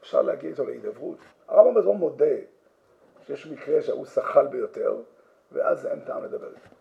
אפשר 0.00 0.22
להגיע 0.22 0.50
איתו 0.50 0.64
להידברות. 0.64 1.18
הרמב"ם 1.48 1.74
בזמן 1.74 1.92
מודה 1.92 2.36
שיש 3.26 3.46
מקרה 3.46 3.82
שההוא 3.82 4.06
שחל 4.06 4.46
ביותר, 4.46 4.96
ואז 5.52 5.86
אין 5.86 6.00
טעם 6.00 6.24
לדבר 6.24 6.48
איתו. 6.48 6.79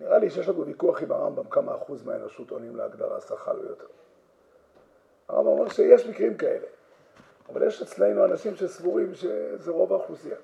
נראה 0.00 0.18
לי 0.18 0.30
שיש 0.30 0.48
לנו 0.48 0.66
ויכוח 0.66 1.02
עם 1.02 1.12
הרמב"ם 1.12 1.44
כמה 1.44 1.74
אחוז 1.74 2.02
מהאנושות 2.02 2.50
עונים 2.50 2.76
להגדרה 2.76 3.20
שכר 3.20 3.52
ביותר. 3.52 3.86
הרמב"ם 5.28 5.50
אומר 5.50 5.68
שיש 5.68 6.06
מקרים 6.06 6.36
כאלה, 6.36 6.66
אבל 7.48 7.66
יש 7.66 7.82
אצלנו 7.82 8.24
אנשים 8.24 8.56
שסבורים 8.56 9.14
שזה 9.14 9.70
רוב 9.70 9.92
האוכלוסייה. 9.92 10.36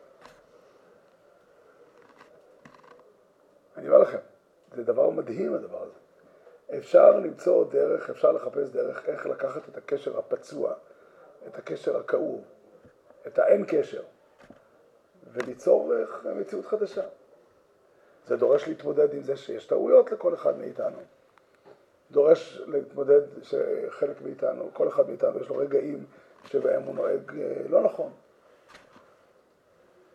אני 3.76 3.88
אומר 3.88 3.98
לכם, 3.98 4.18
זה 4.72 4.84
דבר 4.84 5.10
מדהים 5.10 5.54
הדבר 5.54 5.82
הזה. 5.82 5.98
אפשר 6.78 7.18
למצוא 7.18 7.64
דרך, 7.64 8.10
אפשר 8.10 8.32
לחפש 8.32 8.68
דרך 8.68 9.08
איך 9.08 9.26
לקחת 9.26 9.68
את 9.68 9.76
הקשר 9.76 10.18
הפצוע, 10.18 10.74
את 11.48 11.58
הקשר 11.58 11.96
הכאוב, 11.96 12.44
את 13.26 13.38
האין 13.38 13.64
קשר, 13.68 14.02
וליצור 15.32 15.92
מציאות 16.36 16.66
חדשה. 16.66 17.02
זה 18.30 18.36
דורש 18.36 18.68
להתמודד 18.68 19.14
עם 19.14 19.22
זה 19.22 19.36
שיש 19.36 19.66
טעויות 19.66 20.12
לכל 20.12 20.34
אחד 20.34 20.58
מאיתנו. 20.58 20.98
דורש 22.10 22.62
להתמודד 22.66 23.20
שחלק 23.42 24.22
מאיתנו, 24.22 24.70
כל 24.72 24.88
אחד 24.88 25.08
מאיתנו 25.08 25.40
יש 25.40 25.48
לו 25.48 25.56
רגעים 25.56 26.06
שבהם 26.44 26.82
הוא 26.82 26.94
נוהג 26.94 27.38
אה, 27.38 27.62
לא 27.68 27.82
נכון. 27.82 28.12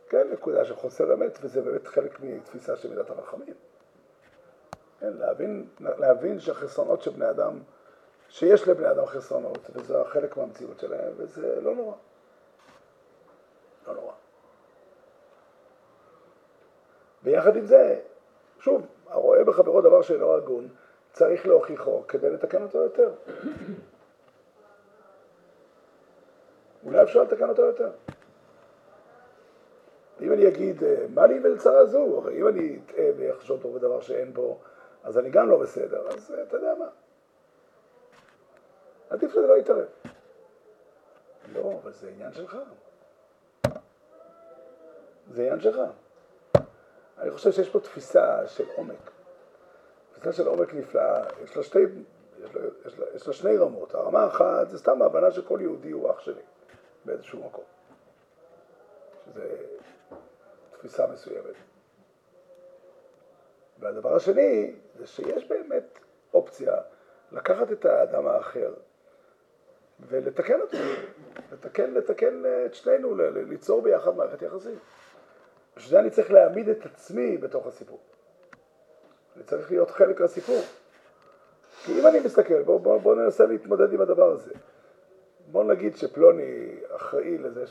כן, 0.10 0.28
נקודה 0.32 0.66
של 0.66 0.76
חוסר 0.76 1.14
אמת, 1.14 1.38
וזה 1.42 1.62
באמת 1.62 1.88
חלק 1.88 2.20
מתפיסה 2.20 2.76
של 2.76 2.90
מידת 2.90 3.10
הרחמים. 3.10 3.54
כן, 5.00 5.14
להבין, 5.14 5.68
להבין 5.80 6.40
שהחסרונות 6.40 7.02
של 7.02 7.12
בני 7.12 7.30
אדם, 7.30 7.60
שיש 8.30 8.68
לבני 8.68 8.92
אדם 8.92 9.06
חסרונות, 9.06 9.70
וזה 9.74 9.94
חלק 10.06 10.38
מהמציאות 10.38 10.80
שלהם, 10.80 11.14
וזה 11.18 11.62
לא 11.62 11.76
נורא. 11.76 11.96
לא 13.88 13.94
נורא. 13.94 14.14
ויחד 17.26 17.56
עם 17.56 17.66
זה, 17.66 18.00
שוב, 18.60 18.86
הרואה 19.08 19.44
בחברו 19.44 19.82
דבר 19.82 20.02
שאינו 20.02 20.34
הגון, 20.34 20.68
צריך 21.12 21.48
להוכיחו 21.48 22.04
כדי 22.08 22.30
לתקן 22.30 22.64
אותו 22.64 22.78
יותר. 22.78 23.12
אולי 26.86 27.04
אפשר 27.04 27.24
לתקן 27.24 27.50
אותו 27.50 27.62
יותר. 27.62 27.92
אם 30.22 30.34
אני 30.34 30.48
אגיד, 30.48 30.84
אה, 30.84 31.06
מה 31.14 31.28
לי 31.28 31.40
ולצרה 31.44 31.86
זו? 31.86 32.18
הרי 32.18 32.42
אם 32.42 32.48
אני 32.48 32.80
אטעה 32.86 33.06
ואחשוב 33.18 33.62
פה 33.62 33.72
בדבר 33.76 34.02
שאין 34.02 34.34
בו, 34.34 34.60
אז 35.04 35.18
אני 35.18 35.30
גם 35.30 35.50
לא 35.50 35.58
בסדר, 35.58 36.08
אז 36.08 36.32
אה, 36.38 36.44
אתה 36.44 36.58
יודע 36.58 36.76
מה. 36.80 36.88
עדיף 39.10 39.32
שזה 39.32 39.48
לא 39.48 39.58
יתערב. 39.58 39.88
לא, 41.54 41.74
אבל 41.84 41.92
זה 41.92 42.10
עניין 42.10 42.34
שלך. 42.34 42.58
זה 45.32 45.42
עניין 45.42 45.60
שלך. 45.60 45.82
אני 47.18 47.32
חושב 47.32 47.52
שיש 47.52 47.70
פה 47.70 47.80
תפיסה 47.80 48.48
של 48.48 48.66
עומק. 48.76 49.12
תפיסה 50.12 50.34
של 50.34 50.48
עומק 50.48 50.74
נפלאה, 50.74 51.24
יש 51.44 51.58
לה, 51.58 51.64
שתי, 51.64 51.80
יש 52.44 52.56
לה, 53.00 53.06
יש 53.16 53.28
לה, 53.28 53.34
שני 53.34 53.58
רמות. 53.58 53.96
הרמה 53.96 54.24
האחת 54.24 54.70
זה 54.70 54.78
סתם 54.78 55.02
ההבנה 55.02 55.32
שכל 55.32 55.60
יהודי 55.62 55.92
הוא 55.92 56.12
אח 56.12 56.20
שלי 56.20 56.42
באיזשהו 57.06 57.46
מקום. 57.46 57.64
שזה 59.26 59.58
תפיסה 60.72 61.08
מסוימת. 61.08 61.56
והדבר 63.80 64.16
השני 64.16 64.76
זה 64.96 65.08
שיש 65.08 65.48
באמת 65.48 66.00
אופציה 66.34 66.76
לקחת 67.32 67.72
את 67.72 67.86
האדם 67.86 68.28
האחר 68.28 68.74
ולתקן 70.00 70.62
אותו, 70.62 70.78
לתקן, 71.52 71.94
לתקן 71.94 72.44
את 72.66 72.74
שנינו, 72.74 73.16
ליצור 73.32 73.82
ביחד 73.82 74.16
מערכת 74.16 74.42
יחסים. 74.42 74.80
בשביל 75.76 75.92
זה 75.92 76.00
אני 76.00 76.10
צריך 76.10 76.32
להעמיד 76.32 76.70
את 76.70 76.86
עצמי 76.86 77.38
בתוך 77.38 77.68
הסיפור. 77.68 78.00
אני 79.36 79.44
צריך 79.44 79.72
להיות 79.72 79.92
חלק 79.92 80.22
מהסיפור. 80.22 80.62
כי 81.86 82.00
אם 82.00 82.08
אני 82.08 82.20
מסתכל, 82.20 82.64
בואו 82.64 82.80
בוא, 82.80 82.98
בוא 82.98 83.16
ננסה 83.16 83.46
להתמודד 83.46 83.94
עם 83.94 84.02
הדבר 84.02 84.32
הזה. 84.32 84.54
בואו 85.52 85.64
נגיד 85.64 85.96
שפלוני 85.96 86.76
אחראי 86.96 87.38
לזה 87.38 87.66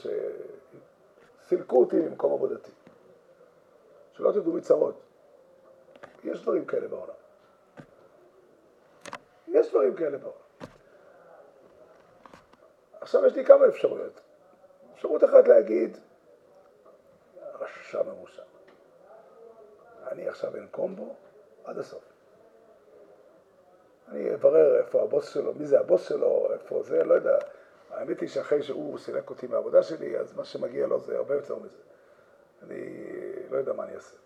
שסילקו 1.45 1.81
אותי 1.81 1.97
ממקום 1.97 2.33
עבודתי. 2.33 2.71
שלא 4.13 4.33
תדעו 4.33 4.53
מצרות. 4.53 5.01
יש 6.25 6.43
דברים 6.43 6.65
כאלה 6.65 6.89
בעולם. 6.89 7.15
יש 9.49 9.71
דברים 9.71 9.95
כאלה 9.97 10.19
בעולם. 10.19 10.37
עכשיו 13.01 13.27
יש 13.27 13.35
לי 13.35 13.45
כמה 13.45 13.67
אפשרויות. 13.67 14.21
אפשרות 14.95 15.25
אחת 15.25 15.49
להגיד, 15.49 15.99
רשע 17.65 18.03
ממושע. 18.03 18.43
אני 20.11 20.29
עכשיו 20.29 20.57
אנקום 20.57 20.97
בו 20.97 21.15
עד 21.65 21.79
הסוף. 21.79 22.05
אני 24.09 24.35
אברר 24.35 24.79
איפה 24.79 25.03
הבוס 25.03 25.35
שלו, 25.35 25.55
מי 25.55 25.67
זה 25.67 25.81
הבוס 25.81 26.09
שלו, 26.09 26.49
איפה 26.53 26.83
זה, 26.83 27.05
לא 27.05 27.15
יודע. 27.15 27.39
האמת 27.91 28.21
היא 28.21 28.29
שאחרי 28.29 28.63
שהוא 28.63 28.99
סילק 28.99 29.31
אותי 29.31 29.47
מהעבודה 29.47 29.83
שלי, 29.83 30.19
אז 30.19 30.33
מה 30.37 30.45
שמגיע 30.45 30.87
לו 30.87 31.01
זה 31.01 31.17
הרבה 31.17 31.35
יותר 31.35 31.57
מזה. 31.57 31.79
אני 32.63 32.97
לא 33.51 33.57
יודע 33.57 33.73
מה 33.73 33.85
אני 33.85 33.95
אעשה. 33.95 34.17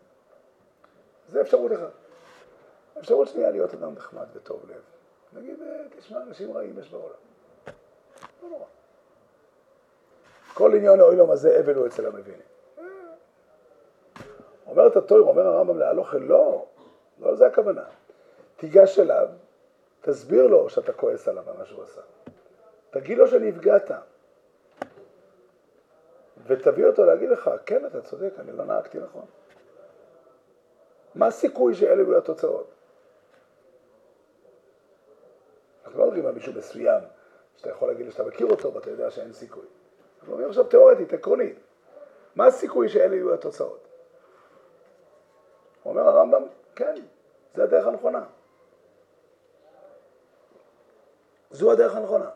זה 1.29 1.41
אפשרות 1.41 1.73
אחת. 1.73 1.91
אפשרות 2.99 3.29
שנייה 3.29 3.51
להיות 3.51 3.75
אדם 3.75 3.95
נחמד 3.95 4.27
וטוב 4.33 4.71
לב. 4.71 4.83
נגיד, 5.33 5.63
אה, 5.63 5.85
תשמע, 5.99 6.23
אנשים 6.23 6.57
רעים 6.57 6.79
יש 6.79 6.91
בעולם. 6.91 7.15
לא 8.43 8.49
נורא. 8.49 8.65
כל 10.55 10.75
עניון 10.75 11.01
האוי 11.01 11.17
לו 11.17 11.33
הזה 11.33 11.61
אבל 11.61 11.75
הוא 11.75 11.87
אצל 11.87 12.07
המבינים. 12.07 12.48
אומרת 14.69 14.97
התויר, 14.97 15.23
אומר 15.23 15.47
הרמב"ם 15.47 15.79
להלוכה, 15.79 16.19
לא, 16.19 16.67
לא 17.19 17.35
זה 17.35 17.47
הכוונה. 17.47 17.85
תיגש 18.57 18.99
אליו, 18.99 19.29
תסביר 20.01 20.47
לו 20.47 20.69
שאתה 20.69 20.93
כועס 20.93 21.29
עליו 21.29 21.51
על 21.51 21.57
מה 21.57 21.65
שהוא 21.65 21.83
עשה. 21.83 22.01
תגיד 22.91 23.19
לו 23.19 23.27
שנפגעת. 23.27 23.91
ותביא 26.47 26.87
אותו 26.87 27.05
להגיד 27.05 27.31
לך, 27.31 27.51
כן, 27.67 27.87
אתה 27.87 28.01
צודק, 28.01 28.33
אני 28.39 28.53
לא 28.53 28.65
נהגתי 28.65 28.99
נכון. 28.99 29.25
מה 31.15 31.27
הסיכוי 31.27 31.75
שאלה 31.75 32.03
יהיו 32.03 32.19
התוצאות? 32.19 32.71
אנחנו 35.85 36.01
לא 36.01 36.07
מדברים 36.07 36.27
על 36.27 36.35
מישהו 36.35 36.53
מסוים, 36.53 37.03
שאתה 37.57 37.71
יכול 37.71 37.89
להגיד 37.89 38.07
לי 38.07 38.13
שאתה 38.13 38.25
מכיר 38.25 38.47
אותו 38.47 38.75
ואתה 38.75 38.91
יודע 38.91 39.11
שאין 39.11 39.33
סיכוי. 39.33 39.67
אנחנו 40.19 40.33
אומרים 40.33 40.49
עכשיו 40.49 40.65
תיאורטית, 40.65 41.13
עקרונית. 41.13 41.59
מה 42.35 42.47
הסיכוי 42.47 42.89
שאלה 42.89 43.15
יהיו 43.15 43.35
התוצאות? 43.35 43.88
אומר 45.85 46.09
הרמב"ם, 46.09 46.43
כן, 46.77 46.95
זה 47.55 47.63
הדרך 47.63 47.87
הנכונה. 47.87 48.25
זו 51.51 51.73
הדרך 51.73 51.97
הנכונה. 51.97 52.31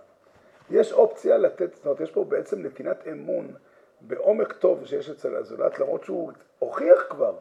יש 0.71 0.93
אופציה 0.93 1.39
לתת, 1.39 1.75
זאת 1.75 1.87
אומרת, 1.87 2.01
יש 2.01 2.11
פה 2.11 2.25
בעצם 2.25 2.63
נתינת 2.63 3.07
אמון 3.09 3.55
בעומק 4.01 4.53
טוב 4.53 4.87
שיש 4.87 5.11
אצל 5.11 5.37
הזולת, 5.37 5.79
למרות 5.79 6.05
שהוא 6.05 6.33
הוכיח 6.59 7.07
כבר 7.11 7.35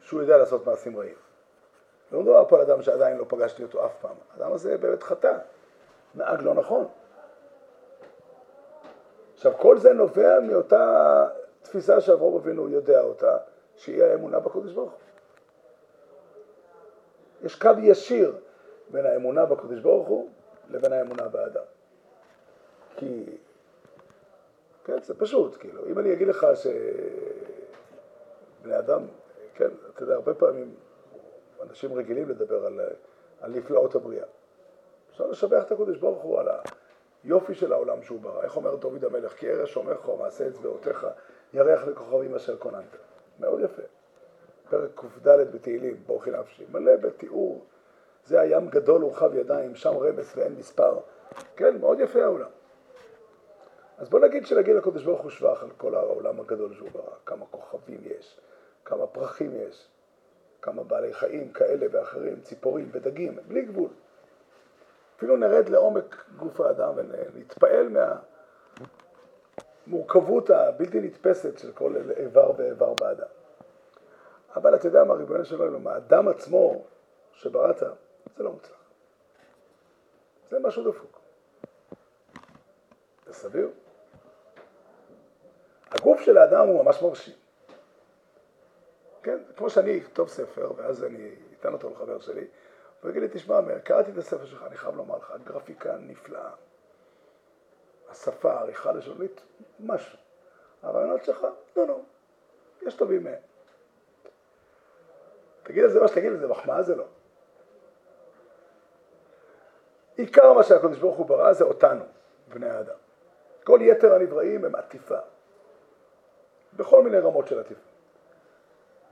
שהוא 0.00 0.20
יודע 0.20 0.36
לעשות 0.36 0.66
מעשים 0.66 0.96
רעים. 0.96 1.14
לא 2.12 2.20
מדובר 2.20 2.44
פה 2.48 2.56
על 2.56 2.62
אדם 2.62 2.82
שעדיין 2.82 3.18
לא 3.18 3.24
פגשתי 3.28 3.62
אותו 3.62 3.86
אף 3.86 3.92
פעם. 4.00 4.16
האדם 4.34 4.52
הזה 4.52 4.78
באמת 4.78 5.02
חטא, 5.02 5.38
נהג 6.14 6.42
לא 6.42 6.54
נכון. 6.54 6.88
עכשיו, 9.34 9.52
כל 9.58 9.78
זה 9.78 9.92
נובע 9.92 10.40
מאותה 10.40 11.26
תפיסה 11.62 12.00
שאברהם 12.00 12.34
אבינו 12.34 12.68
יודע 12.68 13.00
אותה, 13.00 13.36
שהיא 13.76 14.04
האמונה 14.04 14.40
בקודש 14.40 14.72
ברוך 14.72 14.92
הוא. 14.92 14.98
יש 17.44 17.54
קו 17.54 17.70
ישיר 17.82 18.36
בין 18.90 19.06
האמונה 19.06 19.46
בקודש 19.46 19.78
ברוך 19.80 20.08
הוא 20.08 20.30
לבין 20.70 20.92
האמונה 20.92 21.28
באדם. 21.28 21.62
כי, 22.96 23.24
כן, 24.84 25.02
זה 25.02 25.14
פשוט, 25.18 25.56
כאילו, 25.60 25.86
אם 25.86 25.98
אני 25.98 26.12
אגיד 26.12 26.28
לך 26.28 26.46
שבני 28.62 28.78
אדם, 28.78 29.02
כן, 29.54 29.68
אתה 29.94 30.02
יודע, 30.02 30.14
הרבה 30.14 30.34
פעמים 30.34 30.74
אנשים 31.62 31.92
רגילים 31.92 32.28
לדבר 32.28 32.66
על, 32.66 32.80
על 33.40 33.50
נפלאות 33.50 33.94
הבריאה. 33.94 34.26
אפשר 35.10 35.26
לשבח 35.26 35.64
את 35.66 35.72
הקודש 35.72 35.96
ברוך 35.96 36.22
הוא 36.22 36.40
על 36.40 36.48
היופי 37.24 37.54
של 37.54 37.72
העולם 37.72 38.02
שהוא 38.02 38.20
ברא. 38.20 38.42
איך 38.42 38.56
אומר 38.56 38.76
דוד 38.76 39.04
המלך? 39.04 39.32
כי 39.32 39.50
ארץ 39.50 39.68
שומרך 39.68 40.08
ומעשה 40.08 40.48
אצבעותיך 40.48 41.06
ירח 41.54 41.84
לכוכבים 41.84 42.34
אשר 42.34 42.56
כוננת. 42.56 42.96
מאוד 43.40 43.60
יפה. 43.60 43.82
פרק 44.70 44.90
קד 45.24 45.54
בתהילים, 45.54 45.96
ברוכי 46.06 46.30
נפשי, 46.30 46.64
מלא 46.72 46.96
בתיאור. 46.96 47.64
זה 48.26 48.40
הים 48.40 48.68
גדול 48.68 49.04
ורחב 49.04 49.34
ידיים, 49.34 49.74
שם 49.74 49.96
רמס 49.96 50.36
ואין 50.36 50.54
מספר. 50.54 50.98
כן, 51.56 51.76
מאוד 51.80 52.00
יפה 52.00 52.22
העולם. 52.22 52.48
אז 53.98 54.08
בוא 54.08 54.20
נגיד 54.20 54.46
שנגיד 54.46 54.76
לקדוש 54.76 55.04
ברוך 55.04 55.20
הוא 55.20 55.30
שבח 55.30 55.62
על 55.62 55.70
כל 55.76 55.94
העולם 55.94 56.40
הגדול 56.40 56.74
שהוא 56.74 56.88
ברא, 56.92 57.14
כמה 57.26 57.46
כוכבים 57.50 58.00
יש, 58.04 58.40
כמה 58.84 59.06
פרחים 59.06 59.50
יש, 59.54 59.88
כמה 60.62 60.82
בעלי 60.82 61.12
חיים 61.12 61.52
כאלה 61.52 61.86
ואחרים, 61.90 62.40
ציפורים 62.40 62.88
ודגים, 62.92 63.38
בלי 63.48 63.62
גבול. 63.62 63.90
אפילו 65.16 65.36
נרד 65.36 65.68
לעומק 65.68 66.24
גוף 66.36 66.60
האדם 66.60 66.92
ונתפעל 66.96 67.88
מהמורכבות 69.86 70.50
הבלתי 70.50 71.00
נתפסת 71.00 71.58
של 71.58 71.72
כל 71.72 71.94
איבר 72.16 72.52
ואיבר 72.56 72.94
באדם. 72.94 73.26
אבל 74.56 74.74
אתה 74.74 74.86
יודע 74.86 75.04
מה, 75.04 75.14
ריבונו 75.14 75.44
של 75.44 75.60
עולם, 75.60 75.86
האדם 75.86 76.28
עצמו 76.28 76.84
שבראת, 77.32 77.78
זה 78.36 78.42
לא 78.42 78.52
מוצלח. 78.52 78.84
זה 80.50 80.58
משהו 80.58 80.92
דפוק. 80.92 81.20
זה 83.26 83.32
סביר? 83.32 83.70
הגוף 85.90 86.20
של 86.20 86.38
האדם 86.38 86.66
הוא 86.68 86.84
ממש 86.84 87.02
מרשים. 87.02 87.34
כן, 89.22 89.38
כמו 89.56 89.70
שאני 89.70 89.98
אכתוב 89.98 90.28
ספר, 90.28 90.72
ואז 90.76 91.04
אני 91.04 91.34
אתן 91.60 91.72
אותו 91.72 91.90
לחבר 91.90 92.20
שלי, 92.20 92.46
הוא 93.02 93.10
יגיד 93.10 93.22
לי, 93.22 93.28
תשמע, 93.32 93.78
קראתי 93.84 94.10
את 94.10 94.18
הספר 94.18 94.46
שלך, 94.46 94.62
אני 94.66 94.76
חייב 94.76 94.96
לומר 94.96 95.18
לך, 95.18 95.34
גרפיקה 95.44 95.96
נפלאה. 95.96 96.50
השפה, 98.10 98.52
העריכה 98.52 98.92
לשונית, 98.92 99.40
משהו. 99.80 100.18
הרעיונות 100.82 101.24
שלך, 101.24 101.46
לא, 101.76 101.86
לא, 101.86 102.00
יש 102.82 102.94
טובים 102.94 103.24
מהם. 103.24 103.53
תגיד 105.64 105.84
לזה 105.84 106.00
מה 106.00 106.08
שתגיד 106.08 106.32
לזה, 106.32 106.46
מחמאה 106.46 106.82
זה 106.82 106.96
לא. 106.96 107.04
עיקר 110.16 110.52
מה 110.52 110.62
שהקדוש 110.62 110.98
ברוך 110.98 111.16
הוא 111.16 111.26
ברא 111.26 111.52
זה 111.52 111.64
אותנו, 111.64 112.04
בני 112.48 112.70
האדם. 112.70 112.94
כל 113.64 113.78
יתר 113.82 114.14
הנבראים 114.14 114.64
הם 114.64 114.74
עטיפה. 114.74 115.18
בכל 116.76 117.02
מיני 117.02 117.18
רמות 117.18 117.46
של 117.46 117.60
עטיפה. 117.60 117.80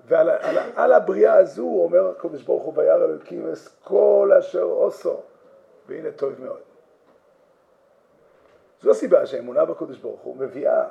ועל 0.04 0.30
על, 0.30 0.58
על 0.76 0.92
הבריאה 0.92 1.34
הזו 1.34 1.62
אומר 1.62 2.10
הקדוש 2.10 2.42
ברוך 2.42 2.62
הוא 2.62 2.72
וירא 2.76 3.04
אלוקים 3.04 3.48
אס 3.48 3.76
כל 3.84 4.30
אשר 4.38 4.62
עושו 4.62 5.20
והנה 5.86 6.12
טוב 6.12 6.40
מאוד. 6.40 6.60
זו 8.80 8.90
הסיבה 8.90 9.26
שהאמונה 9.26 9.64
בקדוש 9.64 9.98
ברוך 9.98 10.20
הוא 10.20 10.36
מביאה, 10.36 10.88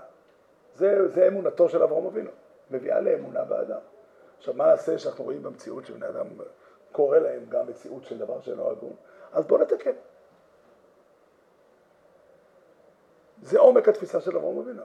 זה, 0.76 1.08
זה 1.08 1.28
אמונתו 1.28 1.70
של 1.70 1.84
אברהם 1.84 2.06
אבינו, 2.06 2.32
מביאה 2.72 3.00
לאמונה 3.00 3.44
באדם. 3.44 3.80
עכשיו 4.42 4.54
מה 4.54 4.66
נעשה 4.66 5.00
שאנחנו 5.00 5.24
רואים 5.24 5.44
במציאות 5.44 5.86
שבני 5.86 6.08
אדם 6.08 6.28
קורה 6.92 7.20
להם 7.20 7.46
גם 7.50 7.68
מציאות 7.68 8.04
של 8.04 8.18
דבר 8.18 8.42
שאינו 8.42 8.70
הגון? 8.70 8.96
אז 9.34 9.46
בואו 9.46 9.62
נתקן. 9.62 9.92
זה 13.42 13.60
עומק 13.60 13.88
התפיסה 13.88 14.22
של 14.22 14.38
אברהם 14.38 14.58
אבינו. 14.58 14.84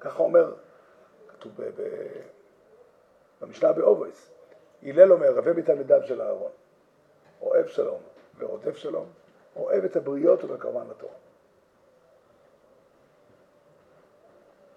ככה 0.00 0.22
אומר, 0.22 0.54
כתוב. 1.28 1.52
ב 1.56 1.70
במשנה 3.40 3.72
באובויס, 3.72 4.30
הלל 4.82 5.12
אומר, 5.12 5.32
רבה 5.32 5.52
מתלמידיו 5.52 6.02
של 6.02 6.22
אהרון, 6.22 6.50
אוהב 7.40 7.66
שלום 7.66 8.00
ורודף 8.38 8.76
שלום, 8.76 9.06
אוהב 9.56 9.84
את 9.84 9.96
הבריות 9.96 10.44
ובקרבן 10.44 10.86
לתורה. 10.90 11.14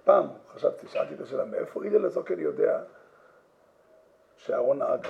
פעם 0.04 0.28
חשבתי, 0.48 0.88
שאלתי 0.88 1.14
את 1.14 1.20
השאלה, 1.20 1.46
מאיפה 1.46 1.86
הלל 1.86 2.06
הזוקן 2.06 2.40
יודע 2.40 2.84
שאהרון 4.40 4.80
נהג? 4.80 5.08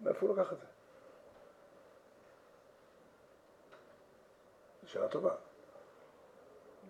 מאיפה 0.00 0.26
הוא 0.26 0.36
לקח 0.36 0.52
את 0.52 0.58
זה? 0.58 0.66
שאלה 4.86 5.08
טובה. 5.08 5.34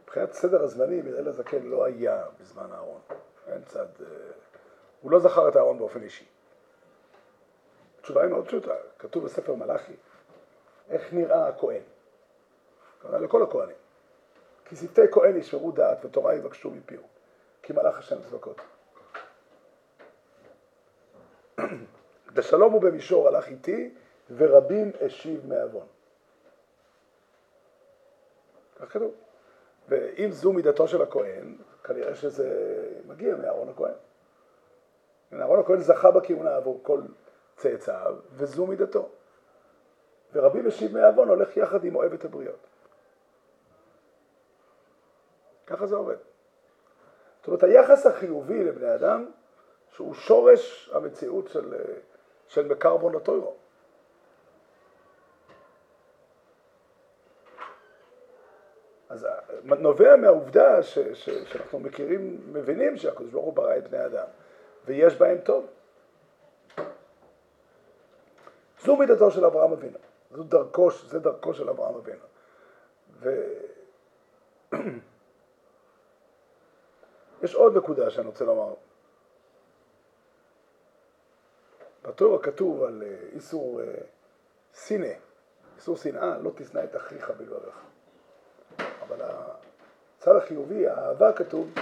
מבחינת 0.02 0.32
סדר 0.32 0.62
הזמנים, 0.62 1.06
הלל 1.06 1.28
הזקן 1.28 1.62
לא 1.62 1.84
היה 1.84 2.24
בזמן 2.40 2.72
אהרון. 2.72 3.00
אין 3.46 3.64
צד... 3.64 3.86
אה, 4.00 4.06
הוא 5.00 5.10
לא 5.10 5.20
זכר 5.20 5.48
את 5.48 5.56
אהרון 5.56 5.78
באופן 5.78 6.02
אישי. 6.02 6.26
התשובה 7.98 8.22
היא 8.22 8.30
מאוד 8.30 8.46
פשוטה, 8.46 8.74
כתוב 8.98 9.24
בספר 9.24 9.54
מלאכי, 9.54 9.96
איך 10.88 11.12
נראה 11.12 11.48
הכהן. 11.48 11.82
קרא 12.98 13.18
לכל 13.18 13.42
הכהנים. 13.42 13.76
כי 14.64 14.76
שפתי 14.76 15.00
כהן 15.12 15.36
ישמרו 15.36 15.72
דעת 15.72 16.04
ותורה 16.04 16.34
יבקשו 16.34 16.70
מפיהו, 16.70 17.02
כי 17.62 17.72
מלאך 17.72 17.98
השם 17.98 18.22
צבקות. 18.22 18.60
בשלום 22.34 22.74
ובמישור 22.74 23.28
הלך 23.28 23.48
איתי, 23.48 23.94
ורבים 24.36 24.92
השיב 25.00 25.46
מעוון. 25.46 25.86
כך 28.76 28.92
כתוב. 28.92 29.14
ואם 29.88 30.30
זו 30.30 30.52
מידתו 30.52 30.88
של 30.88 31.02
הכהן, 31.02 31.56
כנראה 31.84 32.14
שזה 32.14 32.48
מגיע 33.06 33.36
מאהרון 33.36 33.68
הכהן. 33.68 33.94
אהרון 35.32 35.60
הכהן 35.60 35.80
זכה 35.80 36.10
בכהונה 36.10 36.56
עבור 36.56 36.80
כל 36.82 37.00
צאצאיו, 37.56 38.16
וזו 38.30 38.66
מידתו. 38.66 39.08
ורבי 40.32 40.62
משיב 40.62 40.92
מעוון 40.92 41.28
הולך 41.28 41.56
יחד 41.56 41.84
עם 41.84 41.96
אוהב 41.96 42.12
את 42.12 42.24
הבריות. 42.24 42.66
ככה 45.66 45.86
זה 45.86 45.96
עובד. 45.96 46.16
זאת 47.38 47.48
אומרת, 47.48 47.62
היחס 47.62 48.06
החיובי 48.06 48.64
לבני 48.64 48.94
אדם, 48.94 49.30
שהוא 49.88 50.14
שורש 50.14 50.90
המציאות 50.94 51.48
של, 51.48 51.74
של 52.54 52.66
מקרבון 52.66 53.16
הטוירו. 53.16 53.54
אז 59.08 59.26
נובע 59.64 60.16
מהעובדה 60.16 60.82
ש, 60.82 60.98
ש, 60.98 61.30
שאנחנו 61.30 61.80
מכירים, 61.80 62.40
מבינים 62.52 62.96
שהקדוש 62.96 63.30
ברוך 63.30 63.44
הוא 63.44 63.54
ברא 63.54 63.76
את 63.76 63.88
בני 63.88 64.06
אדם, 64.06 64.26
ויש 64.84 65.16
בהם 65.16 65.38
טוב. 65.38 65.66
זו 68.80 68.96
מידתו 68.96 69.30
של 69.30 69.44
אברהם 69.44 69.72
אבינו, 69.72 69.98
זו 70.30 70.42
דרכו, 70.42 70.90
זה 70.90 71.18
דרכו 71.18 71.54
של 71.54 71.68
אברהם 71.70 71.94
אבינו. 71.94 72.24
ו... 73.20 73.44
יש 77.42 77.54
עוד 77.54 77.76
נקודה 77.76 78.10
שאני 78.10 78.26
רוצה 78.26 78.44
לומר. 78.44 78.74
בתורה 82.04 82.38
כתוב 82.42 82.82
על 82.82 83.02
אה, 83.06 83.16
איסור 83.32 83.80
אה, 83.80 83.86
שנא, 84.74 85.12
איסור 85.76 85.96
שנאה, 85.96 86.38
לא 86.38 86.50
תשנא 86.56 86.84
את 86.84 86.96
אחיך 86.96 87.30
בלבביך. 87.30 87.80
אבל 88.78 89.22
הצד 90.18 90.36
החיובי, 90.36 90.88
האהבה 90.88 91.32
כתוב, 91.32 91.74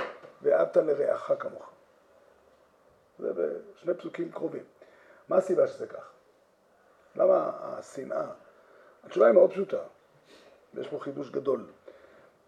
ואהבת 0.43 0.77
לרעך 0.77 1.33
כמוך. 1.39 1.71
זה 3.19 3.33
בשני 3.33 3.95
פסוקים 3.95 4.33
קרובים. 4.33 4.65
מה 5.29 5.37
הסיבה 5.37 5.67
שזה 5.67 5.87
כך? 5.87 6.11
למה 7.17 7.51
השנאה? 7.63 8.27
התשובה 9.05 9.27
היא 9.27 9.35
מאוד 9.35 9.51
פשוטה, 9.51 9.83
ויש 10.75 10.89
פה 10.89 10.99
חידוש 10.99 11.31
גדול. 11.31 11.67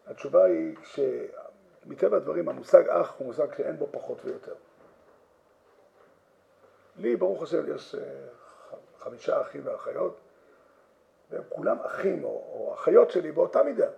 התשובה 0.06 0.44
היא 0.44 0.76
שמטבע 0.84 2.16
הדברים 2.16 2.48
המושג 2.48 2.88
אח 2.88 3.14
הוא 3.18 3.26
מושג 3.26 3.54
שאין 3.56 3.76
בו 3.78 3.88
פחות 3.90 4.18
ויותר. 4.24 4.54
לי, 6.96 7.16
ברוך 7.16 7.42
השם, 7.42 7.74
יש 7.74 7.94
אה, 7.94 8.00
חמישה 8.98 9.40
אחים 9.40 9.60
ואחיות, 9.64 10.16
והם 11.30 11.42
כולם 11.48 11.76
אחים 11.80 12.24
או, 12.24 12.28
או 12.28 12.74
אחיות 12.74 13.10
שלי 13.10 13.32
באותה 13.32 13.62
מידה. 13.62 13.88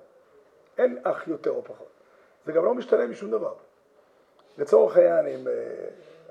אין 0.79 0.99
אח 1.03 1.29
יותר 1.29 1.51
או 1.51 1.65
פחות. 1.65 1.89
זה 2.45 2.53
גם 2.53 2.65
לא 2.65 2.75
משתנה 2.75 3.07
משום 3.07 3.31
דבר. 3.31 3.55
לצורך 4.59 4.97
העניין, 4.97 5.27
אם 5.27 5.49
אה, 5.49 5.53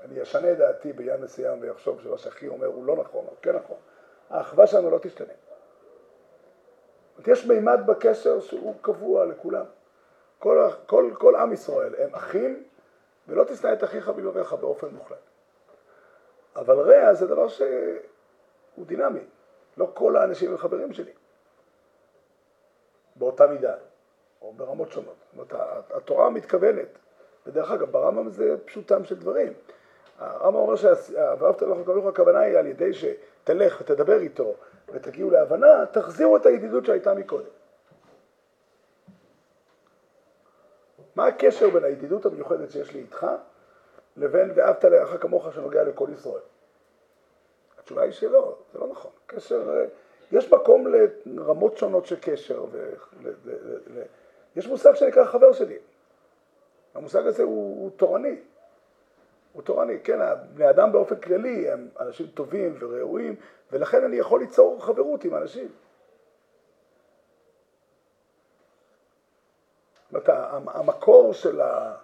אני 0.04 0.22
אשנה 0.22 0.52
את 0.52 0.58
דעתי 0.58 0.92
בעניין 0.92 1.20
מסוים 1.20 1.58
ויחשוב 1.60 2.00
שמה 2.00 2.18
שאחי 2.18 2.48
אומר 2.48 2.66
הוא 2.66 2.84
לא 2.84 2.96
נכון 2.96 3.24
או 3.26 3.34
כן 3.42 3.56
נכון, 3.56 3.76
האחווה 4.30 4.66
שלנו 4.66 4.90
לא 4.90 4.98
תשתנה. 4.98 5.32
יש 7.26 7.46
מימד 7.46 7.80
בקשר 7.86 8.40
שהוא 8.40 8.74
קבוע 8.82 9.24
לכולם. 9.24 9.64
כל, 10.38 10.68
כל, 10.86 11.10
כל 11.18 11.36
עם 11.36 11.52
ישראל 11.52 11.94
הם 11.98 12.14
אחים, 12.14 12.64
ולא 13.28 13.44
תשנא 13.44 13.72
את 13.72 13.84
אחיך 13.84 14.08
בלבביך 14.08 14.52
באופן 14.52 14.88
מוחלט. 14.88 15.18
אבל 16.56 16.80
רע 16.80 17.14
זה 17.14 17.26
דבר 17.26 17.48
שהוא 17.48 18.86
דינמי. 18.86 19.20
לא 19.76 19.90
כל 19.94 20.16
האנשים 20.16 20.50
הם 20.50 20.58
חברים 20.58 20.92
שלי. 20.92 21.12
באותה 23.16 23.46
מידה, 23.46 23.74
או 24.42 24.52
ברמות 24.52 24.92
שונות. 24.92 25.14
זאת 25.36 25.52
אומרת, 25.52 25.90
התורה 25.90 26.30
מתכוונת, 26.30 26.98
ודרך 27.46 27.70
אגב, 27.70 27.90
ברמב"ם 27.90 28.30
זה 28.30 28.56
פשוטם 28.64 29.04
של 29.04 29.14
דברים. 29.14 29.52
הרמב"ם 30.18 30.58
אומר 30.58 30.76
שאהבת 30.76 31.62
לך 31.62 31.86
כמוך 31.86 32.06
הכוונה 32.06 32.40
היא 32.40 32.58
על 32.58 32.66
ידי 32.66 32.90
שתלך 32.94 33.80
ותדבר 33.80 34.18
איתו 34.18 34.54
ותגיעו 34.88 35.30
להבנה, 35.30 35.86
תחזירו 35.86 36.36
את 36.36 36.46
הידידות 36.46 36.84
שהייתה 36.84 37.14
מקודם. 37.14 37.50
מה 41.16 41.26
הקשר 41.26 41.70
בין 41.70 41.84
הידידות 41.84 42.26
המיוחדת 42.26 42.70
שיש 42.70 42.92
לי 42.92 43.00
איתך 43.00 43.26
לבין 44.16 44.52
ואהבת 44.54 44.84
לרעך 44.84 45.22
כמוך 45.22 45.52
שנוגע 45.54 45.82
לכל 45.82 46.08
ישראל? 46.12 46.42
התשובה 47.78 48.02
היא 48.02 48.12
שלא, 48.12 48.56
זה 48.72 48.78
לא 48.78 48.86
נכון. 48.86 49.10
קשר, 49.26 49.84
יש 50.32 50.52
מקום 50.52 50.86
לרמות 51.26 51.76
שונות 51.76 52.06
של 52.06 52.16
קשר, 52.20 52.64
ו... 52.70 52.94
יש 54.56 54.66
מושג 54.66 54.94
שנקרא 54.94 55.24
חבר 55.24 55.52
שלי. 55.52 55.78
המושג 56.94 57.26
הזה 57.26 57.42
הוא, 57.42 57.82
הוא 57.82 57.90
תורני. 57.96 58.40
הוא 59.52 59.62
תורני, 59.62 60.00
כן, 60.00 60.18
בני 60.54 60.70
אדם 60.70 60.92
באופן 60.92 61.16
כללי 61.16 61.70
הם 61.70 61.88
אנשים 62.00 62.26
טובים 62.26 62.76
וראויים, 62.80 63.36
ולכן 63.72 64.04
אני 64.04 64.16
יכול 64.16 64.40
ליצור 64.40 64.84
חברות 64.84 65.24
עם 65.24 65.34
אנשים. 65.34 65.68
זאת 69.94 70.28
אומרת, 70.28 70.28
המקור 70.66 71.32
של, 71.32 71.60
ה, 71.60 71.96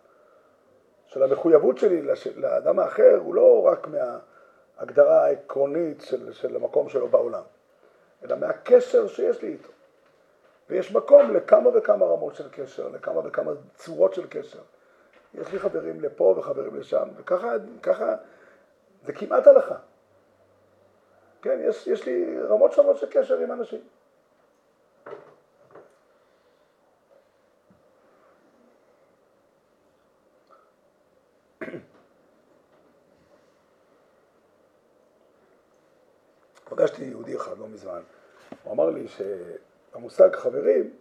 של 1.12 1.22
המחויבות 1.22 1.78
שלי 1.78 2.02
לאדם 2.36 2.78
האחר 2.78 3.18
הוא 3.24 3.34
לא 3.34 3.62
רק 3.66 3.86
מההגדרה 3.86 5.24
העקרונית 5.24 6.00
של, 6.00 6.32
של 6.32 6.56
המקום 6.56 6.88
שלו 6.88 7.08
בעולם, 7.08 7.42
אלא 8.24 8.36
מהקשר 8.36 9.06
שיש 9.06 9.42
לי 9.42 9.48
איתו. 9.48 9.68
ויש 10.70 10.92
מקום 10.92 11.30
לכמה 11.34 11.70
וכמה 11.74 12.06
רמות 12.06 12.34
של 12.34 12.48
קשר, 12.50 12.88
לכמה 12.88 13.20
וכמה 13.24 13.52
צורות 13.74 14.14
של 14.14 14.26
קשר. 14.30 14.60
יש 15.34 15.52
לי 15.52 15.58
חברים 15.58 16.00
לפה 16.00 16.34
וחברים 16.38 16.76
לשם, 16.76 17.08
וככה, 17.16 17.52
ככה, 17.82 18.14
זה 19.06 19.12
כמעט 19.12 19.46
הלכה. 19.46 19.76
כן, 21.42 21.58
יש, 21.62 21.86
יש 21.86 22.06
לי 22.06 22.40
רמות 22.42 22.72
שונות 22.72 22.98
של 22.98 23.06
קשר 23.10 23.38
עם 23.38 23.52
אנשים. 23.52 23.80
פגשתי 36.83 37.05
יהודי 37.05 37.37
אחד 37.37 37.59
לא 37.59 37.68
מזמן, 37.68 38.03
הוא 38.62 38.72
אמר 38.72 38.91
לי 38.91 39.07
שהמושג 39.09 40.37
חברים 40.37 40.97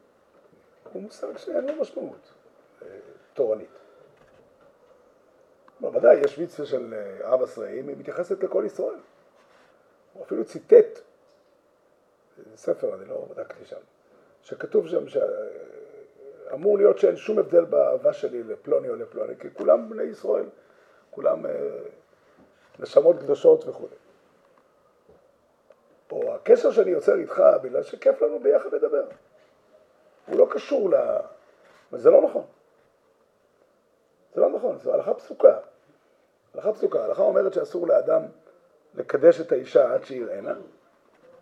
הוא 0.94 1.02
מושג 1.02 1.38
שאין 1.38 1.68
לו 1.68 1.82
משמעות 1.82 2.34
אה, 2.82 2.88
תורנית. 3.34 3.70
בוודאי, 5.80 6.18
יש 6.26 6.40
מצווה 6.40 6.68
של 6.68 6.94
אה, 6.94 7.34
אבא 7.34 7.46
סרעים, 7.46 7.88
היא 7.88 7.98
מתייחסת 7.98 8.44
לכל 8.44 8.64
ישראל. 8.66 9.00
הוא 10.14 10.24
אפילו 10.24 10.46
ציטט, 10.46 11.00
זה 12.38 12.58
ספר, 12.58 12.96
אני 12.96 13.10
לא 13.10 13.26
בדקתי 13.30 13.66
שם, 13.66 13.82
שכתוב 14.44 14.88
שם 14.88 15.04
שאמור 15.08 16.78
להיות 16.78 17.00
שאין 17.00 17.16
שום 17.16 17.40
הבדל 17.40 17.66
באהבה 17.66 18.14
שלי 18.14 18.44
לפלוני 18.44 18.90
או 18.90 18.96
לפלוני, 18.96 19.34
כי 19.40 19.48
כולם 19.54 19.90
בני 19.90 20.04
ישראל, 20.04 20.46
כולם 21.12 21.46
אה, 21.46 21.52
נשמות 22.80 23.20
קדושות 23.20 23.68
וכו'. 23.68 23.88
או 26.12 26.36
הקשר 26.36 26.72
שאני 26.72 26.92
יוצר 26.92 27.16
איתך 27.16 27.44
בגלל 27.62 27.84
שכיף 27.84 28.22
לנו 28.22 28.40
ביחד 28.40 28.74
לדבר. 28.74 29.04
הוא 30.28 30.38
לא 30.38 30.48
קשור 30.50 30.90
ל... 30.90 30.96
זה 31.92 32.10
לא 32.10 32.22
נכון. 32.22 32.46
זה 34.34 34.42
לא 34.42 34.50
נכון, 34.50 34.78
זו 34.78 34.94
הלכה 34.94 35.14
פסוקה. 35.14 35.58
הלכה 36.54 36.74
פסוקה, 36.74 37.02
ההלכה 37.02 37.22
אומרת 37.22 37.54
שאסור 37.54 37.88
לאדם 37.88 38.22
לקדש 38.96 39.42
את 39.42 39.52
האישה 39.52 39.94
עד 39.94 40.04
שיראנה, 40.04 40.54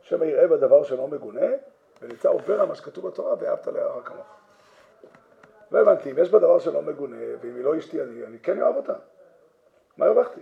שמא 0.01 0.25
יראה 0.25 0.47
בדבר 0.47 0.83
שלא 0.83 1.07
מגונה, 1.07 1.47
ונמצא 2.01 2.29
עובר 2.29 2.61
על 2.61 2.67
מה 2.67 2.75
שכתוב 2.75 3.07
בתורה, 3.07 3.35
ואהבת 3.39 3.67
לרעך 3.67 4.07
כמוך. 4.07 4.27
לא 5.71 5.79
הבנתי, 5.79 6.11
אם 6.11 6.17
יש 6.17 6.29
בה 6.29 6.39
דבר 6.39 6.59
שלא 6.59 6.81
מגונה, 6.81 7.17
ואם 7.41 7.55
היא 7.55 7.63
לא 7.63 7.77
אשתי, 7.77 8.01
אני, 8.01 8.25
אני 8.25 8.39
כן 8.39 8.61
אוהב 8.61 8.75
אותה. 8.75 8.93
מה 9.97 10.05
הרווחתי? 10.05 10.41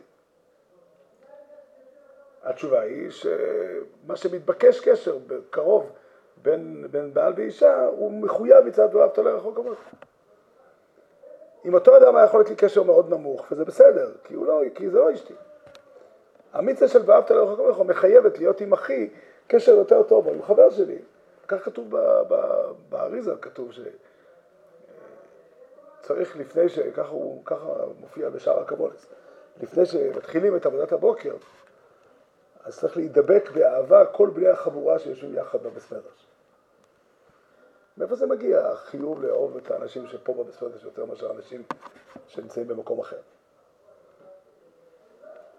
התשובה 2.48 2.82
היא 2.82 3.10
שמה 3.10 4.16
שמתבקש 4.16 4.80
קשר 4.80 5.18
קרוב 5.50 5.92
בין, 6.42 6.88
בין 6.92 7.14
בעל 7.14 7.34
ואישה, 7.36 7.86
הוא 7.86 8.12
מחויב 8.12 8.66
מצד 8.66 8.96
ואהבת 8.96 9.18
לרעך 9.18 9.44
כמוך. 9.56 9.80
עם 11.64 11.74
אותו 11.74 11.98
אדם 11.98 12.16
היה 12.16 12.26
יכול 12.26 12.40
להיות 12.40 12.50
לי 12.50 12.56
קשר 12.56 12.84
מאוד 12.84 13.10
נמוך, 13.10 13.46
וזה 13.52 13.66
בסדר, 13.66 14.12
כי, 14.24 14.36
לא, 14.36 14.62
כי 14.76 14.90
זה 14.90 14.98
לא 14.98 15.14
אשתי. 15.14 15.34
המצווה 16.54 16.88
של 16.88 17.02
ואהבת 17.06 17.32
לרעך 17.32 17.58
כמוך 17.58 17.80
מחייבת 17.80 18.38
להיות 18.38 18.62
עם 18.62 18.74
אחי 18.74 19.10
קשר 19.48 19.72
יותר 19.72 20.04
טוב, 20.04 20.28
עם 20.28 20.44
חבר 20.44 20.70
שלי. 20.70 21.00
כך 21.48 21.66
כתוב 21.66 21.94
באריזה, 22.90 23.34
כתוב 23.42 23.72
שצריך 26.02 26.38
לפני 26.38 26.70
ש... 26.70 26.80
ככה, 26.80 27.10
הוא, 27.10 27.46
ככה 27.46 27.66
מופיע 28.00 28.30
בשער 28.30 28.60
הקבולס. 28.60 29.06
לפני 29.62 29.86
שמתחילים 29.86 30.56
את 30.56 30.66
עבודת 30.66 30.92
הבוקר, 30.92 31.34
אז 32.68 32.80
צריך 32.80 32.98
להידבק 32.98 33.50
באהבה 33.54 34.06
כל 34.06 34.30
בני 34.30 34.48
החבורה 34.48 35.00
שיושבים 35.00 35.36
יחד 35.36 35.64
בבסמדרש. 35.64 36.28
מאיפה 37.98 38.16
זה 38.16 38.28
מגיע, 38.28 38.68
החיוב 38.68 39.22
לאהוב 39.22 39.58
את 39.58 39.72
האנשים 39.72 40.08
שפה 40.08 40.34
בבסמדרש 40.34 40.84
יותר 40.84 41.06
מאשר 41.06 41.32
אנשים 41.32 41.64
שנמצאים 42.28 42.68
במקום 42.68 43.00
אחר? 43.00 43.20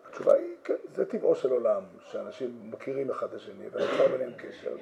התשובה 0.08 0.34
היא, 0.34 0.56
כן, 0.64 0.76
זה 0.94 1.04
טבעו 1.04 1.34
של 1.34 1.50
עולם, 1.50 1.82
שאנשים 2.00 2.70
מכירים 2.70 3.10
אחד 3.10 3.26
את 3.26 3.34
השני 3.34 3.68
ונוצר 3.72 4.08
ביניהם 4.12 4.32
קשר, 4.36 4.76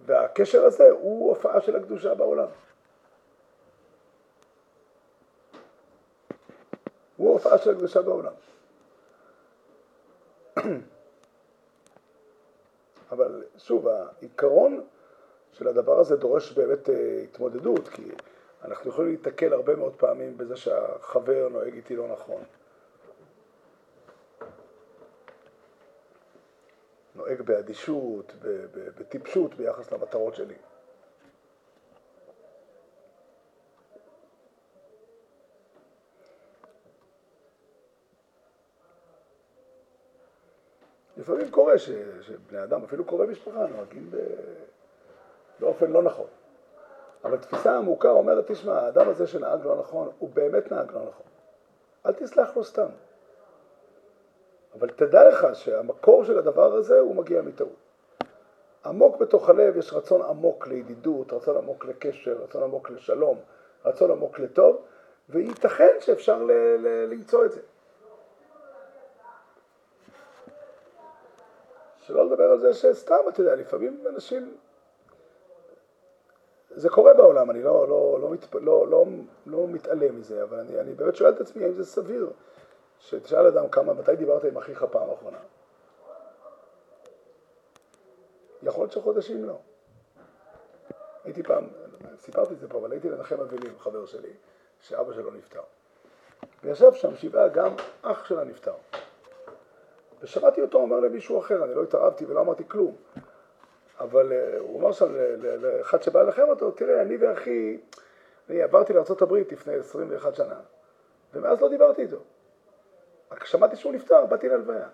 והקשר 0.00 0.64
הזה 0.64 0.90
הוא 0.90 1.28
הופעה 1.28 1.60
של 1.60 1.76
הקדושה 1.76 2.14
בעולם. 2.14 2.48
הוא 7.16 7.32
הופעה 7.32 7.58
של 7.58 7.70
הקדושה 7.70 8.02
בעולם. 8.02 8.32
אבל 13.12 13.44
שוב, 13.56 13.88
העיקרון 13.88 14.84
של 15.52 15.68
הדבר 15.68 16.00
הזה 16.00 16.16
דורש 16.16 16.52
באמת 16.52 16.88
uh, 16.88 16.92
התמודדות, 17.24 17.88
כי 17.88 18.10
אנחנו 18.64 18.90
יכולים 18.90 19.10
להתקל 19.10 19.52
הרבה 19.52 19.76
מאוד 19.76 19.94
פעמים 19.96 20.38
בזה 20.38 20.56
שהחבר 20.56 21.48
נוהג 21.48 21.74
איתי 21.74 21.96
לא 21.96 22.08
נכון. 22.08 22.42
נוהג 27.14 27.42
באדישות, 27.42 28.32
בטיפשות 28.98 29.54
ביחס 29.54 29.92
למטרות 29.92 30.34
שלי. 30.34 30.54
לפעמים 41.18 41.50
קורה 41.50 41.78
ש, 41.78 41.90
שבני 42.20 42.62
אדם, 42.62 42.84
אפילו 42.84 43.04
קרובי 43.04 43.26
משפחה, 43.26 43.66
נוהגים 43.66 44.10
ב... 44.10 44.16
באופן 45.60 45.90
לא 45.90 46.02
נכון. 46.02 46.26
אבל 47.24 47.38
תפיסה 47.38 47.76
עמוקה 47.76 48.10
אומרת, 48.10 48.50
תשמע, 48.50 48.80
האדם 48.80 49.08
הזה 49.08 49.26
שנהג 49.26 49.64
לא 49.64 49.76
נכון, 49.76 50.08
הוא 50.18 50.30
באמת 50.34 50.72
נהג 50.72 50.92
לא 50.92 51.00
נכון. 51.00 51.26
אל 52.06 52.12
תסלח 52.12 52.56
לו 52.56 52.64
סתם. 52.64 52.88
אבל 54.74 54.90
תדע 54.90 55.28
לך 55.28 55.46
שהמקור 55.54 56.24
של 56.24 56.38
הדבר 56.38 56.74
הזה 56.74 57.00
הוא 57.00 57.16
מגיע 57.16 57.42
מטעות. 57.42 57.76
עמוק 58.84 59.16
בתוך 59.16 59.48
הלב 59.48 59.76
יש 59.76 59.92
רצון 59.92 60.22
עמוק 60.22 60.66
לידידות, 60.66 61.32
רצון 61.32 61.56
עמוק 61.56 61.84
לקשר, 61.84 62.36
רצון 62.42 62.62
עמוק 62.62 62.90
לשלום, 62.90 63.38
רצון 63.84 64.10
עמוק 64.10 64.38
לטוב, 64.38 64.82
וייתכן 65.28 65.96
שאפשר 66.00 66.42
ל- 66.42 66.52
ל- 66.52 67.06
למצוא 67.10 67.44
את 67.44 67.52
זה. 67.52 67.60
שלא 72.08 72.26
לדבר 72.26 72.50
על 72.50 72.58
זה 72.58 72.74
שסתם, 72.74 73.14
אתה 73.28 73.40
יודע, 73.40 73.54
לפעמים 73.54 74.04
אנשים... 74.08 74.56
זה 76.70 76.88
קורה 76.88 77.14
בעולם, 77.14 77.50
אני 77.50 77.62
לא, 77.62 77.88
לא, 77.88 78.18
לא, 78.20 78.30
מת, 78.30 78.54
לא, 78.54 78.88
לא, 78.88 79.04
לא 79.46 79.68
מתעלם 79.68 80.18
מזה, 80.18 80.42
אבל 80.42 80.58
אני, 80.58 80.80
אני 80.80 80.94
באמת 80.94 81.16
שואל 81.16 81.32
את 81.32 81.40
עצמי 81.40 81.64
האם 81.64 81.72
זה 81.72 81.84
סביר 81.84 82.30
שתשאל 82.98 83.46
אדם 83.46 83.68
כמה, 83.68 83.92
מתי 83.94 84.16
דיברת 84.16 84.44
עם 84.44 84.56
אחיך 84.56 84.84
פעם 84.90 85.10
אחרונה? 85.10 85.38
יכול 88.62 88.82
להיות 88.82 88.92
שחודשים 88.92 89.44
לא. 89.44 89.58
הייתי 91.24 91.42
פעם, 91.42 91.68
סיפרתי 92.18 92.54
את 92.54 92.58
זה 92.60 92.68
פה, 92.68 92.78
אבל 92.78 92.92
הייתי 92.92 93.08
לנחם 93.08 93.40
אבלים, 93.40 93.78
חבר 93.78 94.06
שלי, 94.06 94.32
שאבא 94.80 95.12
שלו 95.12 95.30
נפטר. 95.30 95.62
וישב 96.64 96.92
שם 96.92 97.16
שבעה, 97.16 97.48
גם 97.48 97.74
אח 98.02 98.24
שלה 98.24 98.44
נפטר. 98.44 98.74
ושמעתי 100.22 100.62
אותו 100.62 100.78
אומר 100.78 101.00
למישהו 101.00 101.38
אחר, 101.38 101.64
אני 101.64 101.74
לא 101.74 101.82
התערבתי 101.82 102.24
ולא 102.24 102.40
אמרתי 102.40 102.68
כלום, 102.68 102.96
אבל 104.00 104.32
uh, 104.32 104.60
הוא 104.60 104.80
אמר 104.80 104.92
שם 104.92 105.14
לאחד 105.42 106.02
שבא 106.02 106.22
לנחם 106.22 106.48
אותו, 106.48 106.70
תראה, 106.70 107.02
אני 107.02 107.16
ואחי, 107.16 107.78
אני 108.50 108.62
עברתי 108.62 108.92
לארה"ב 108.92 109.34
לפני 109.34 109.74
21 109.74 110.34
שנה, 110.34 110.60
ומאז 111.34 111.60
לא 111.60 111.68
דיברתי 111.68 112.02
איתו. 112.02 112.16
רק 113.30 113.44
שמעתי 113.44 113.76
שהוא 113.76 113.92
נפטר, 113.92 114.26
באתי 114.26 114.48
להלוויה. 114.48 114.88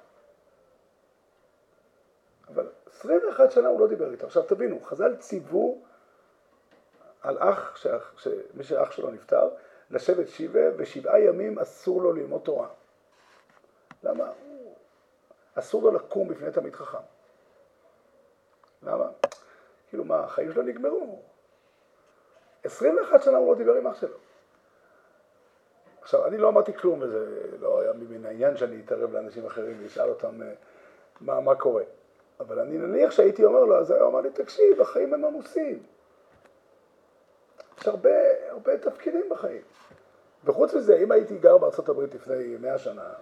אבל 2.49 2.67
21 2.87 3.51
שנה 3.51 3.69
הוא 3.69 3.81
לא 3.81 3.87
דיבר 3.87 4.13
איתו. 4.13 4.27
עכשיו 4.27 4.43
תבינו, 4.43 4.81
חז"ל 4.81 5.17
ציוו 5.17 5.83
על 7.23 7.37
אח, 7.41 7.77
שאח, 7.77 8.15
שמי 8.17 8.65
שאח 8.65 8.91
שלו 8.91 9.11
נפטר, 9.11 9.49
לשבת 9.91 10.29
שבעה, 10.29 10.69
ושבעה 10.77 11.21
ימים 11.21 11.59
אסור 11.59 12.03
לו 12.03 12.13
ללמוד 12.13 12.41
תורה. 12.41 12.69
למה? 14.03 14.33
אסור 15.55 15.83
לו 15.83 15.91
לקום 15.91 16.29
בפני 16.29 16.53
תלמיד 16.53 16.77
חכם. 16.77 16.99
למה? 18.83 19.09
כאילו 19.89 20.05
מה, 20.05 20.21
החיים 20.21 20.53
שלו 20.53 20.63
נגמרו. 20.63 21.23
21 22.65 23.23
שנה 23.23 23.37
הוא 23.37 23.49
לא 23.49 23.59
דיבר 23.59 23.75
עם 23.75 23.87
אח 23.87 24.01
שלו. 24.01 24.17
עכשיו, 26.03 26.27
אני 26.27 26.39
לא 26.39 26.49
אמרתי 26.49 26.73
כלום, 26.73 27.03
וזה 27.03 27.41
לא 27.61 27.81
היה 27.81 27.93
מבין 27.93 28.27
העניין 28.27 28.57
שאני 28.57 28.83
אתערב 28.85 29.13
לאנשים 29.13 29.47
אחרים 29.47 29.77
ואשאל 29.83 30.09
אותם 30.09 30.43
אה, 30.43 30.53
מה, 31.21 31.41
מה 31.41 31.55
קורה. 31.55 31.83
אבל 32.41 32.59
אני 32.59 32.79
נניח 32.79 33.11
שהייתי 33.11 33.45
אומר 33.45 33.65
לו, 33.65 33.79
אז 33.79 33.91
הוא 33.91 34.09
אמר 34.09 34.21
לי, 34.21 34.31
תקשיב, 34.31 34.81
החיים 34.81 35.15
הם 35.15 35.25
עמוסים. 35.25 35.83
יש 37.81 37.89
הרבה, 37.89 38.11
הרבה 38.51 38.79
תפקידים 38.79 39.29
בחיים. 39.31 39.63
וחוץ 40.45 40.75
מזה, 40.75 40.97
אם 40.97 41.13
הייתי 41.13 41.39
גר 41.39 41.59
בארצות 41.59 41.89
הברית 41.89 42.15
לפני 42.15 42.57
מאה 42.61 42.79
שנה, 42.79 43.13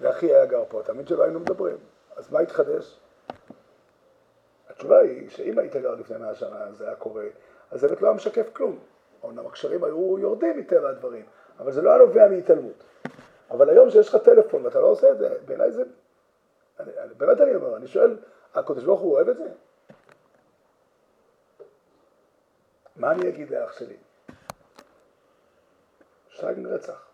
ואחי 0.00 0.34
היה 0.34 0.46
גר 0.46 0.64
פה, 0.68 0.82
תמיד 0.84 1.08
שלא 1.08 1.22
היינו 1.22 1.40
מדברים. 1.40 1.76
אז 2.16 2.32
מה 2.32 2.40
התחדש? 2.40 3.00
התשובה 4.68 4.98
היא 4.98 5.30
שאם 5.30 5.58
היית 5.58 5.76
גר 5.76 5.94
לפני 5.94 6.16
מאה 6.16 6.34
שנה, 6.34 6.72
זה 6.72 6.86
היה 6.86 6.96
קורה, 6.96 7.24
אז 7.70 7.80
זה 7.80 7.88
לא 7.88 8.06
היה 8.06 8.12
משקף 8.12 8.46
כלום. 8.52 8.78
אומנם 9.22 9.46
הקשרים 9.46 9.84
היו 9.84 10.18
יורדים 10.18 10.58
מטבע 10.58 10.88
הדברים, 10.88 11.26
אבל 11.58 11.72
זה 11.72 11.82
לא 11.82 11.90
היה 11.90 11.98
נובע 11.98 12.28
מהתעלמות. 12.28 12.84
אבל 13.50 13.70
היום 13.70 13.90
שיש 13.90 14.08
לך 14.08 14.16
טלפון 14.16 14.64
ואתה 14.64 14.80
לא 14.80 14.86
עושה 14.86 15.10
את 15.10 15.18
זה, 15.18 15.38
בעיניי 15.44 15.72
זה... 15.72 15.82
אני, 16.80 16.90
אני, 16.98 17.14
באמת 17.14 17.40
אני 17.40 17.54
אומר, 17.54 17.76
אני 17.76 17.86
שואל, 17.86 18.16
הקדוש 18.54 18.84
ברוך 18.84 19.00
הוא 19.00 19.12
אוהב 19.12 19.28
את 19.28 19.36
זה? 19.36 19.48
מה 22.96 23.10
אני 23.12 23.28
אגיד 23.28 23.50
לאח 23.50 23.78
שלי? 23.78 23.96
שטייגן 26.28 26.66
רצח. 26.66 27.07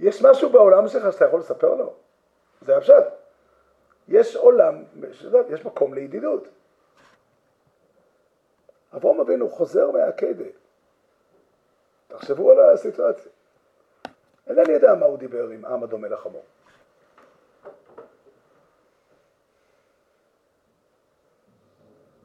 יש 0.00 0.24
משהו 0.24 0.50
בעולם 0.50 0.88
שלך 0.88 1.12
שאתה 1.12 1.24
יכול 1.24 1.40
לספר 1.40 1.74
לו? 1.74 1.94
זה 2.62 2.76
הפשט. 2.76 3.04
יש 4.08 4.36
עולם, 4.36 4.84
יש 5.48 5.64
מקום 5.64 5.94
לידידות. 5.94 6.48
אברהם 8.96 9.20
אבינו 9.20 9.50
חוזר 9.50 9.90
מהקדה. 9.90 10.44
תחשבו 12.08 12.50
על 12.50 12.60
הסיטואציה. 12.60 13.32
אינני 14.46 14.72
יודע 14.72 14.94
מה 14.94 15.06
הוא 15.06 15.18
דיבר 15.18 15.48
עם 15.48 15.64
עם 15.64 15.82
הדומה 15.82 16.08
לחמור. 16.08 16.42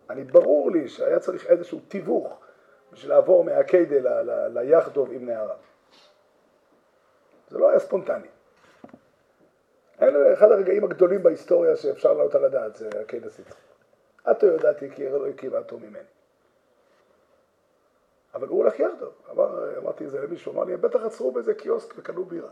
אני 0.09 0.23
ברור 0.23 0.71
לי 0.71 0.89
שהיה 0.89 1.19
צריך 1.19 1.45
איזשהו 1.45 1.79
תיווך 1.87 2.39
בשביל 2.91 3.11
לעבור 3.11 3.43
מהקיידה 3.43 4.21
ליחדוב 4.47 5.11
עם 5.11 5.25
נערה. 5.25 5.55
זה 7.49 7.57
לא 7.57 7.69
היה 7.69 7.79
ספונטני. 7.79 8.27
אלה 10.01 10.33
אחד 10.33 10.51
הרגעים 10.51 10.83
הגדולים 10.83 11.23
בהיסטוריה 11.23 11.75
שאפשר 11.75 12.13
לעלות 12.13 12.35
על 12.35 12.45
הדעת, 12.45 12.75
זה 12.75 12.89
הקיידה 13.01 13.27
הסיטרי. 13.27 13.57
עתו 14.23 14.45
יודעתי 14.45 14.91
כי 14.91 15.09
לא 15.09 15.27
הקים 15.27 15.55
עתו 15.55 15.79
ממני. 15.79 15.99
אבל 18.33 18.47
הוא 18.47 18.57
הולך 18.57 18.79
יחדו. 18.79 19.09
אמר, 19.31 19.77
אמרתי 19.77 20.05
את 20.05 20.11
זה 20.11 20.21
למישהו, 20.21 20.53
אמר 20.53 20.63
לי, 20.63 20.73
הם 20.73 20.81
בטח 20.81 20.99
עצרו 21.05 21.31
באיזה 21.31 21.53
קיוסק 21.53 21.93
וקנו 21.97 22.25
בירה. 22.25 22.49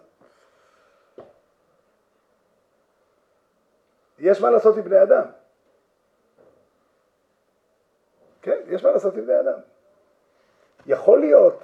יש 4.20 4.42
מה 4.42 4.50
לעשות 4.50 4.78
עם 4.78 4.84
בני 4.84 5.04
אדם. 5.04 5.26
כן, 8.42 8.62
יש 8.68 8.84
מה 8.84 8.92
לעשות 8.92 9.14
עם 9.14 9.26
בני 9.26 9.40
אדם. 9.40 9.60
יכול 10.86 11.20
להיות, 11.20 11.64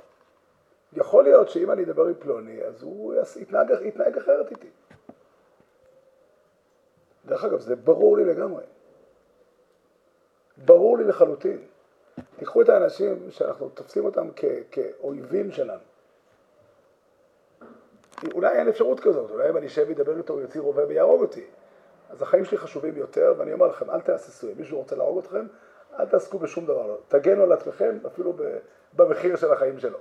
יכול 0.95 1.23
להיות 1.23 1.49
שאם 1.49 1.71
אני 1.71 1.83
אדבר 1.83 2.05
עם 2.05 2.13
פלוני, 2.19 2.63
אז 2.63 2.83
הוא 2.83 3.13
יתנהג, 3.39 3.73
יתנהג 3.81 4.17
אחרת 4.17 4.51
איתי. 4.51 4.69
דרך 7.25 7.43
אגב, 7.43 7.59
זה 7.59 7.75
ברור 7.75 8.17
לי 8.17 8.25
לגמרי. 8.25 8.63
ברור 10.57 10.97
לי 10.97 11.03
לחלוטין. 11.03 11.61
תיקחו 12.37 12.61
את 12.61 12.69
האנשים 12.69 13.31
שאנחנו 13.31 13.69
תופסים 13.69 14.05
אותם 14.05 14.27
כ- 14.35 14.45
כאויבים 14.71 15.51
שלנו. 15.51 15.81
אולי 18.33 18.51
אין 18.59 18.67
אפשרות 18.67 18.99
כזאת, 18.99 19.31
אולי 19.31 19.49
אם 19.49 19.57
אני 19.57 19.67
אשב 19.67 19.85
וידבר 19.87 20.17
איתו, 20.17 20.33
הוא 20.33 20.41
יוציא 20.41 20.61
רובה 20.61 20.87
ויהרוג 20.87 21.21
אותי. 21.21 21.45
אז 22.09 22.21
החיים 22.21 22.45
שלי 22.45 22.57
חשובים 22.57 22.97
יותר, 22.97 23.33
ואני 23.37 23.53
אומר 23.53 23.67
לכם, 23.67 23.89
אל 23.89 24.01
תהססו, 24.01 24.47
אם 24.47 24.57
מישהו 24.57 24.77
רוצה 24.77 24.95
להרוג 24.95 25.17
אתכם, 25.17 25.47
אל 25.99 26.05
תעסקו 26.05 26.39
בשום 26.39 26.65
דבר. 26.65 26.97
תגנו 27.07 27.43
על 27.43 27.51
עצמכם, 27.51 27.97
אפילו 28.07 28.33
במחיר 28.93 29.35
של 29.35 29.51
החיים 29.51 29.79
שלו. 29.79 29.99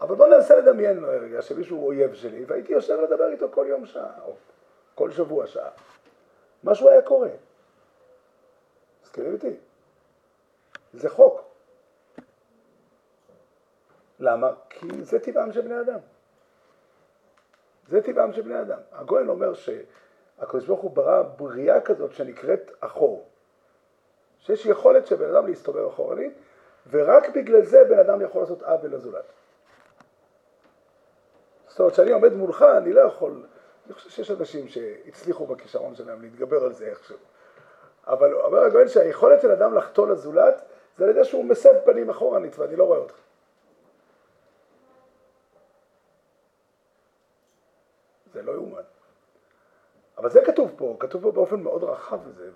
אבל 0.00 0.14
בואו 0.14 0.28
ננסה 0.28 0.56
לדמיין 0.56 1.04
רגע 1.04 1.42
שמישהו 1.42 1.76
הוא 1.76 1.86
אויב 1.86 2.14
שלי, 2.14 2.44
והייתי 2.44 2.72
יושב 2.72 2.98
לדבר 3.00 3.28
איתו 3.28 3.48
כל 3.50 3.66
יום 3.68 3.86
שעה, 3.86 4.20
או 4.24 4.34
כל 4.94 5.10
שבוע 5.10 5.46
שעה. 5.46 5.70
משהו 6.64 6.88
היה 6.88 7.02
קורה. 7.02 7.28
מסכימים 9.02 9.32
איתי? 9.32 9.56
זה 10.92 11.10
חוק. 11.10 11.40
למה? 14.18 14.52
כי 14.70 14.86
זה 15.02 15.18
טבעם 15.18 15.52
של 15.52 15.60
בני 15.60 15.80
אדם. 15.80 15.98
זה 17.88 18.02
טבעם 18.02 18.32
של 18.32 18.42
בני 18.42 18.60
אדם. 18.60 18.78
הגויין 18.92 19.28
אומר 19.28 19.54
שהקדוש 19.54 20.66
ברוך 20.66 20.80
הוא 20.80 20.90
ברא 20.90 21.22
בריאה 21.22 21.80
כזאת 21.80 22.12
שנקראת 22.12 22.70
אחור. 22.80 23.28
שיש 24.38 24.66
יכולת 24.66 25.06
של 25.06 25.16
בן 25.16 25.34
אדם 25.34 25.46
להסתובב 25.46 25.86
אחורנית, 25.86 26.32
ורק 26.90 27.28
בגלל 27.36 27.62
זה 27.62 27.84
בן 27.84 27.98
אדם 27.98 28.20
יכול 28.20 28.40
לעשות 28.40 28.62
עוול 28.62 28.94
לזולת. 28.94 29.24
זאת 31.72 31.80
אומרת, 31.80 31.92
כשאני 31.92 32.12
עומד 32.12 32.32
מולך, 32.32 32.62
אני 32.62 32.92
לא 32.92 33.00
יכול, 33.00 33.42
אני 33.86 33.94
חושב 33.94 34.10
שיש 34.10 34.30
אנשים 34.30 34.68
שהצליחו 34.68 35.46
בכישרון 35.46 35.94
שלהם 35.94 36.22
להתגבר 36.22 36.64
על 36.64 36.72
זה 36.72 36.86
איכשהו. 36.86 37.16
אבל 38.06 38.34
אומר 38.34 38.58
הגויין 38.58 38.88
שהיכולת 38.88 39.40
של 39.40 39.50
אדם 39.50 39.74
לחטוא 39.74 40.08
לזולת 40.08 40.62
זה 40.96 41.04
על 41.04 41.10
ידי 41.10 41.24
שהוא 41.24 41.44
מסב 41.44 41.74
פנים 41.84 42.10
אחורנית 42.10 42.58
ואני 42.58 42.76
לא 42.76 42.84
רואה 42.84 42.98
אותך. 42.98 43.14
זה 48.32 48.42
לא 48.42 48.52
יאומן. 48.52 48.82
אבל 50.18 50.30
זה 50.30 50.40
כתוב 50.44 50.72
פה, 50.76 50.96
כתוב 50.98 51.22
פה 51.22 51.32
באופן 51.32 51.60
מאוד 51.60 51.84
רחב 51.84 52.18
וזה, 52.24 52.50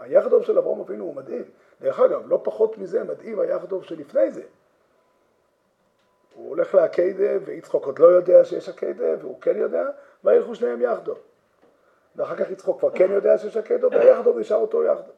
והיחדוב 0.00 0.42
של 0.42 0.58
אברהם 0.58 0.80
אבינו 0.80 1.04
הוא 1.04 1.14
מדהים. 1.14 1.44
דרך 1.80 2.00
אגב, 2.00 2.28
לא 2.28 2.40
פחות 2.44 2.78
מזה 2.78 3.04
מדהים 3.04 3.40
היחדוב 3.40 3.84
שלפני 3.84 4.30
זה. 4.30 4.42
הולך 6.58 6.74
לעקדה, 6.74 7.30
ויצחוק 7.44 7.86
עוד 7.86 7.98
לא 7.98 8.06
יודע 8.06 8.44
שיש 8.44 8.68
עקדה, 8.68 9.06
והוא 9.20 9.40
כן 9.40 9.56
יודע, 9.56 9.84
וילכו 10.24 10.54
שניהם 10.54 10.82
יחדו. 10.82 11.14
ואחר 12.16 12.36
כך 12.36 12.50
יצחוק 12.50 12.78
כבר 12.78 12.90
כן 12.90 13.10
יודע 13.12 13.38
שיש 13.38 13.56
עקדו, 13.56 13.90
והיחדו 13.90 14.38
נשאר 14.38 14.56
אותו 14.56 14.84
יחדו. 14.84 15.12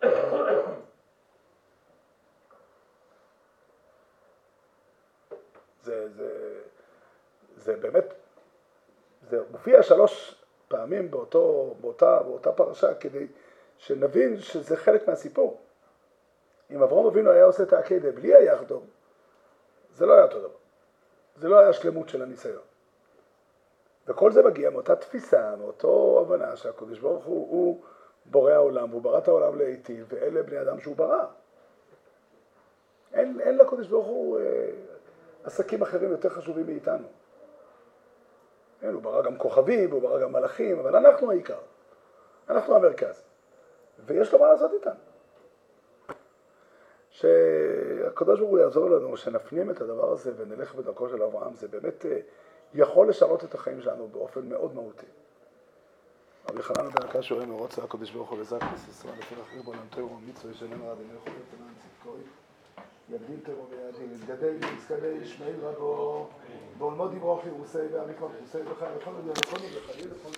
זה, 5.83 6.09
זה, 6.09 6.61
זה 7.57 7.77
באמת, 7.77 8.15
זה 9.29 9.41
מופיע 9.51 9.83
שלוש 9.83 10.45
פעמים 10.69 11.11
באותו, 11.11 11.75
באותה, 11.81 12.23
באותה 12.23 12.53
פרשה 12.53 12.95
כדי 12.95 13.27
שנבין 13.79 14.39
שזה 14.39 14.77
חלק 14.77 15.09
מהסיפור. 15.09 15.61
אם 16.71 16.83
אברהם 16.83 17.07
אבינו 17.07 17.31
היה 17.31 17.45
עושה 17.45 17.63
את 17.63 17.73
העקדה 17.73 18.13
בלי 18.13 18.35
היחדו, 18.35 18.81
זה 19.95 20.07
לא 20.07 20.13
היה 20.13 20.23
אותו 20.23 20.39
דבר. 20.39 20.60
זה 21.41 21.49
לא 21.49 21.59
היה 21.59 21.73
שלמות 21.73 22.09
של 22.09 22.23
הניסיון. 22.23 22.63
וכל 24.07 24.33
זה 24.33 24.43
מגיע 24.43 24.71
מאותה 24.71 24.97
תפיסה, 24.97 25.57
מאותו 25.57 26.21
הבנה 26.21 26.57
שהקדוש 26.57 26.99
ברוך 26.99 27.25
הוא, 27.25 27.49
הוא 27.51 27.83
בורא 28.25 28.53
העולם, 28.53 28.91
והוא 28.91 29.03
ברא 29.03 29.19
את 29.19 29.29
העולם 29.29 29.59
להיטיב, 29.59 30.07
ואלה 30.09 30.43
בני 30.43 30.61
אדם 30.61 30.81
שהוא 30.81 30.97
ברא. 30.97 31.25
אין, 33.13 33.41
אין 33.41 33.59
לקדוש 33.59 33.89
ברוך 33.89 34.07
הוא 34.07 34.41
אה, 34.41 34.71
עסקים 35.45 35.83
אחרים 35.83 36.11
יותר 36.11 36.29
חשובים 36.29 36.67
מאיתנו. 36.67 37.07
אין, 38.83 38.95
הוא 38.95 39.03
ברא 39.03 39.23
גם 39.23 39.39
כוכבים, 39.39 39.91
הוא 39.91 40.03
ברא 40.03 40.23
גם 40.23 40.33
מלאכים, 40.33 40.79
אבל 40.79 40.97
אנחנו 40.97 41.31
העיקר. 41.31 41.59
אנחנו 42.49 42.77
המרכז. 42.77 43.23
ויש 44.07 44.33
לו 44.33 44.39
מה 44.39 44.53
לעשות 44.53 44.73
איתנו. 44.73 45.10
שהקדוש 47.21 48.41
ברוך 48.41 48.51
הוא 48.51 48.59
יעזור 48.59 48.91
לנו, 48.91 49.17
שנפנים 49.17 49.71
את 49.71 49.81
הדבר 49.81 50.13
הזה 50.13 50.33
ונלך 50.37 50.75
בדרכו 50.75 51.09
של 51.09 51.23
אברהם, 51.23 51.55
זה 51.55 51.69
באמת 51.69 52.07
אה, 52.07 52.19
יכול 52.75 53.09
לשנות 53.09 53.45
את 53.45 53.55
החיים 53.55 53.81
שלנו 53.83 54.09
באופן 54.09 54.49
מאוד 54.49 54.75
מהותי. 54.75 55.07
רבי 56.51 56.63
חנן 56.63 56.89
בן 56.91 57.23
שואל 57.23 57.47
מרוץ 57.47 57.79
הקדוש 57.79 58.11
ברוך 58.11 58.31
הוא 58.31 58.39
לזק 58.39 58.61
ישראל 58.91 59.15
לפי 59.19 59.35
אחרי 59.43 59.61
בו 59.63 59.73
למתו 59.73 60.01
ומצווה 60.01 60.53
ישלם 60.53 60.83
רע 60.83 60.95
דמי 60.95 61.15
יכול 61.17 61.33
לתנן 61.33 61.73
צדקוי 61.79 62.21
יגדיל 63.11 63.41
תרו 63.45 63.67
ויעדים 63.71 64.13
יתגדל 64.15 64.55
ויצקדה 64.61 65.09
ישמעאל 65.09 65.55
רבו. 65.63 66.29
בעולמו 66.79 67.09
דברו 67.09 67.41
חירוסי 67.43 67.79
ועמיקו 67.93 68.29
חירוסי 68.29 68.71
וחי 68.73 68.85
וכל 68.97 69.11
לכל 69.37 69.57
עוד 69.57 69.77
לחליל 69.77 70.09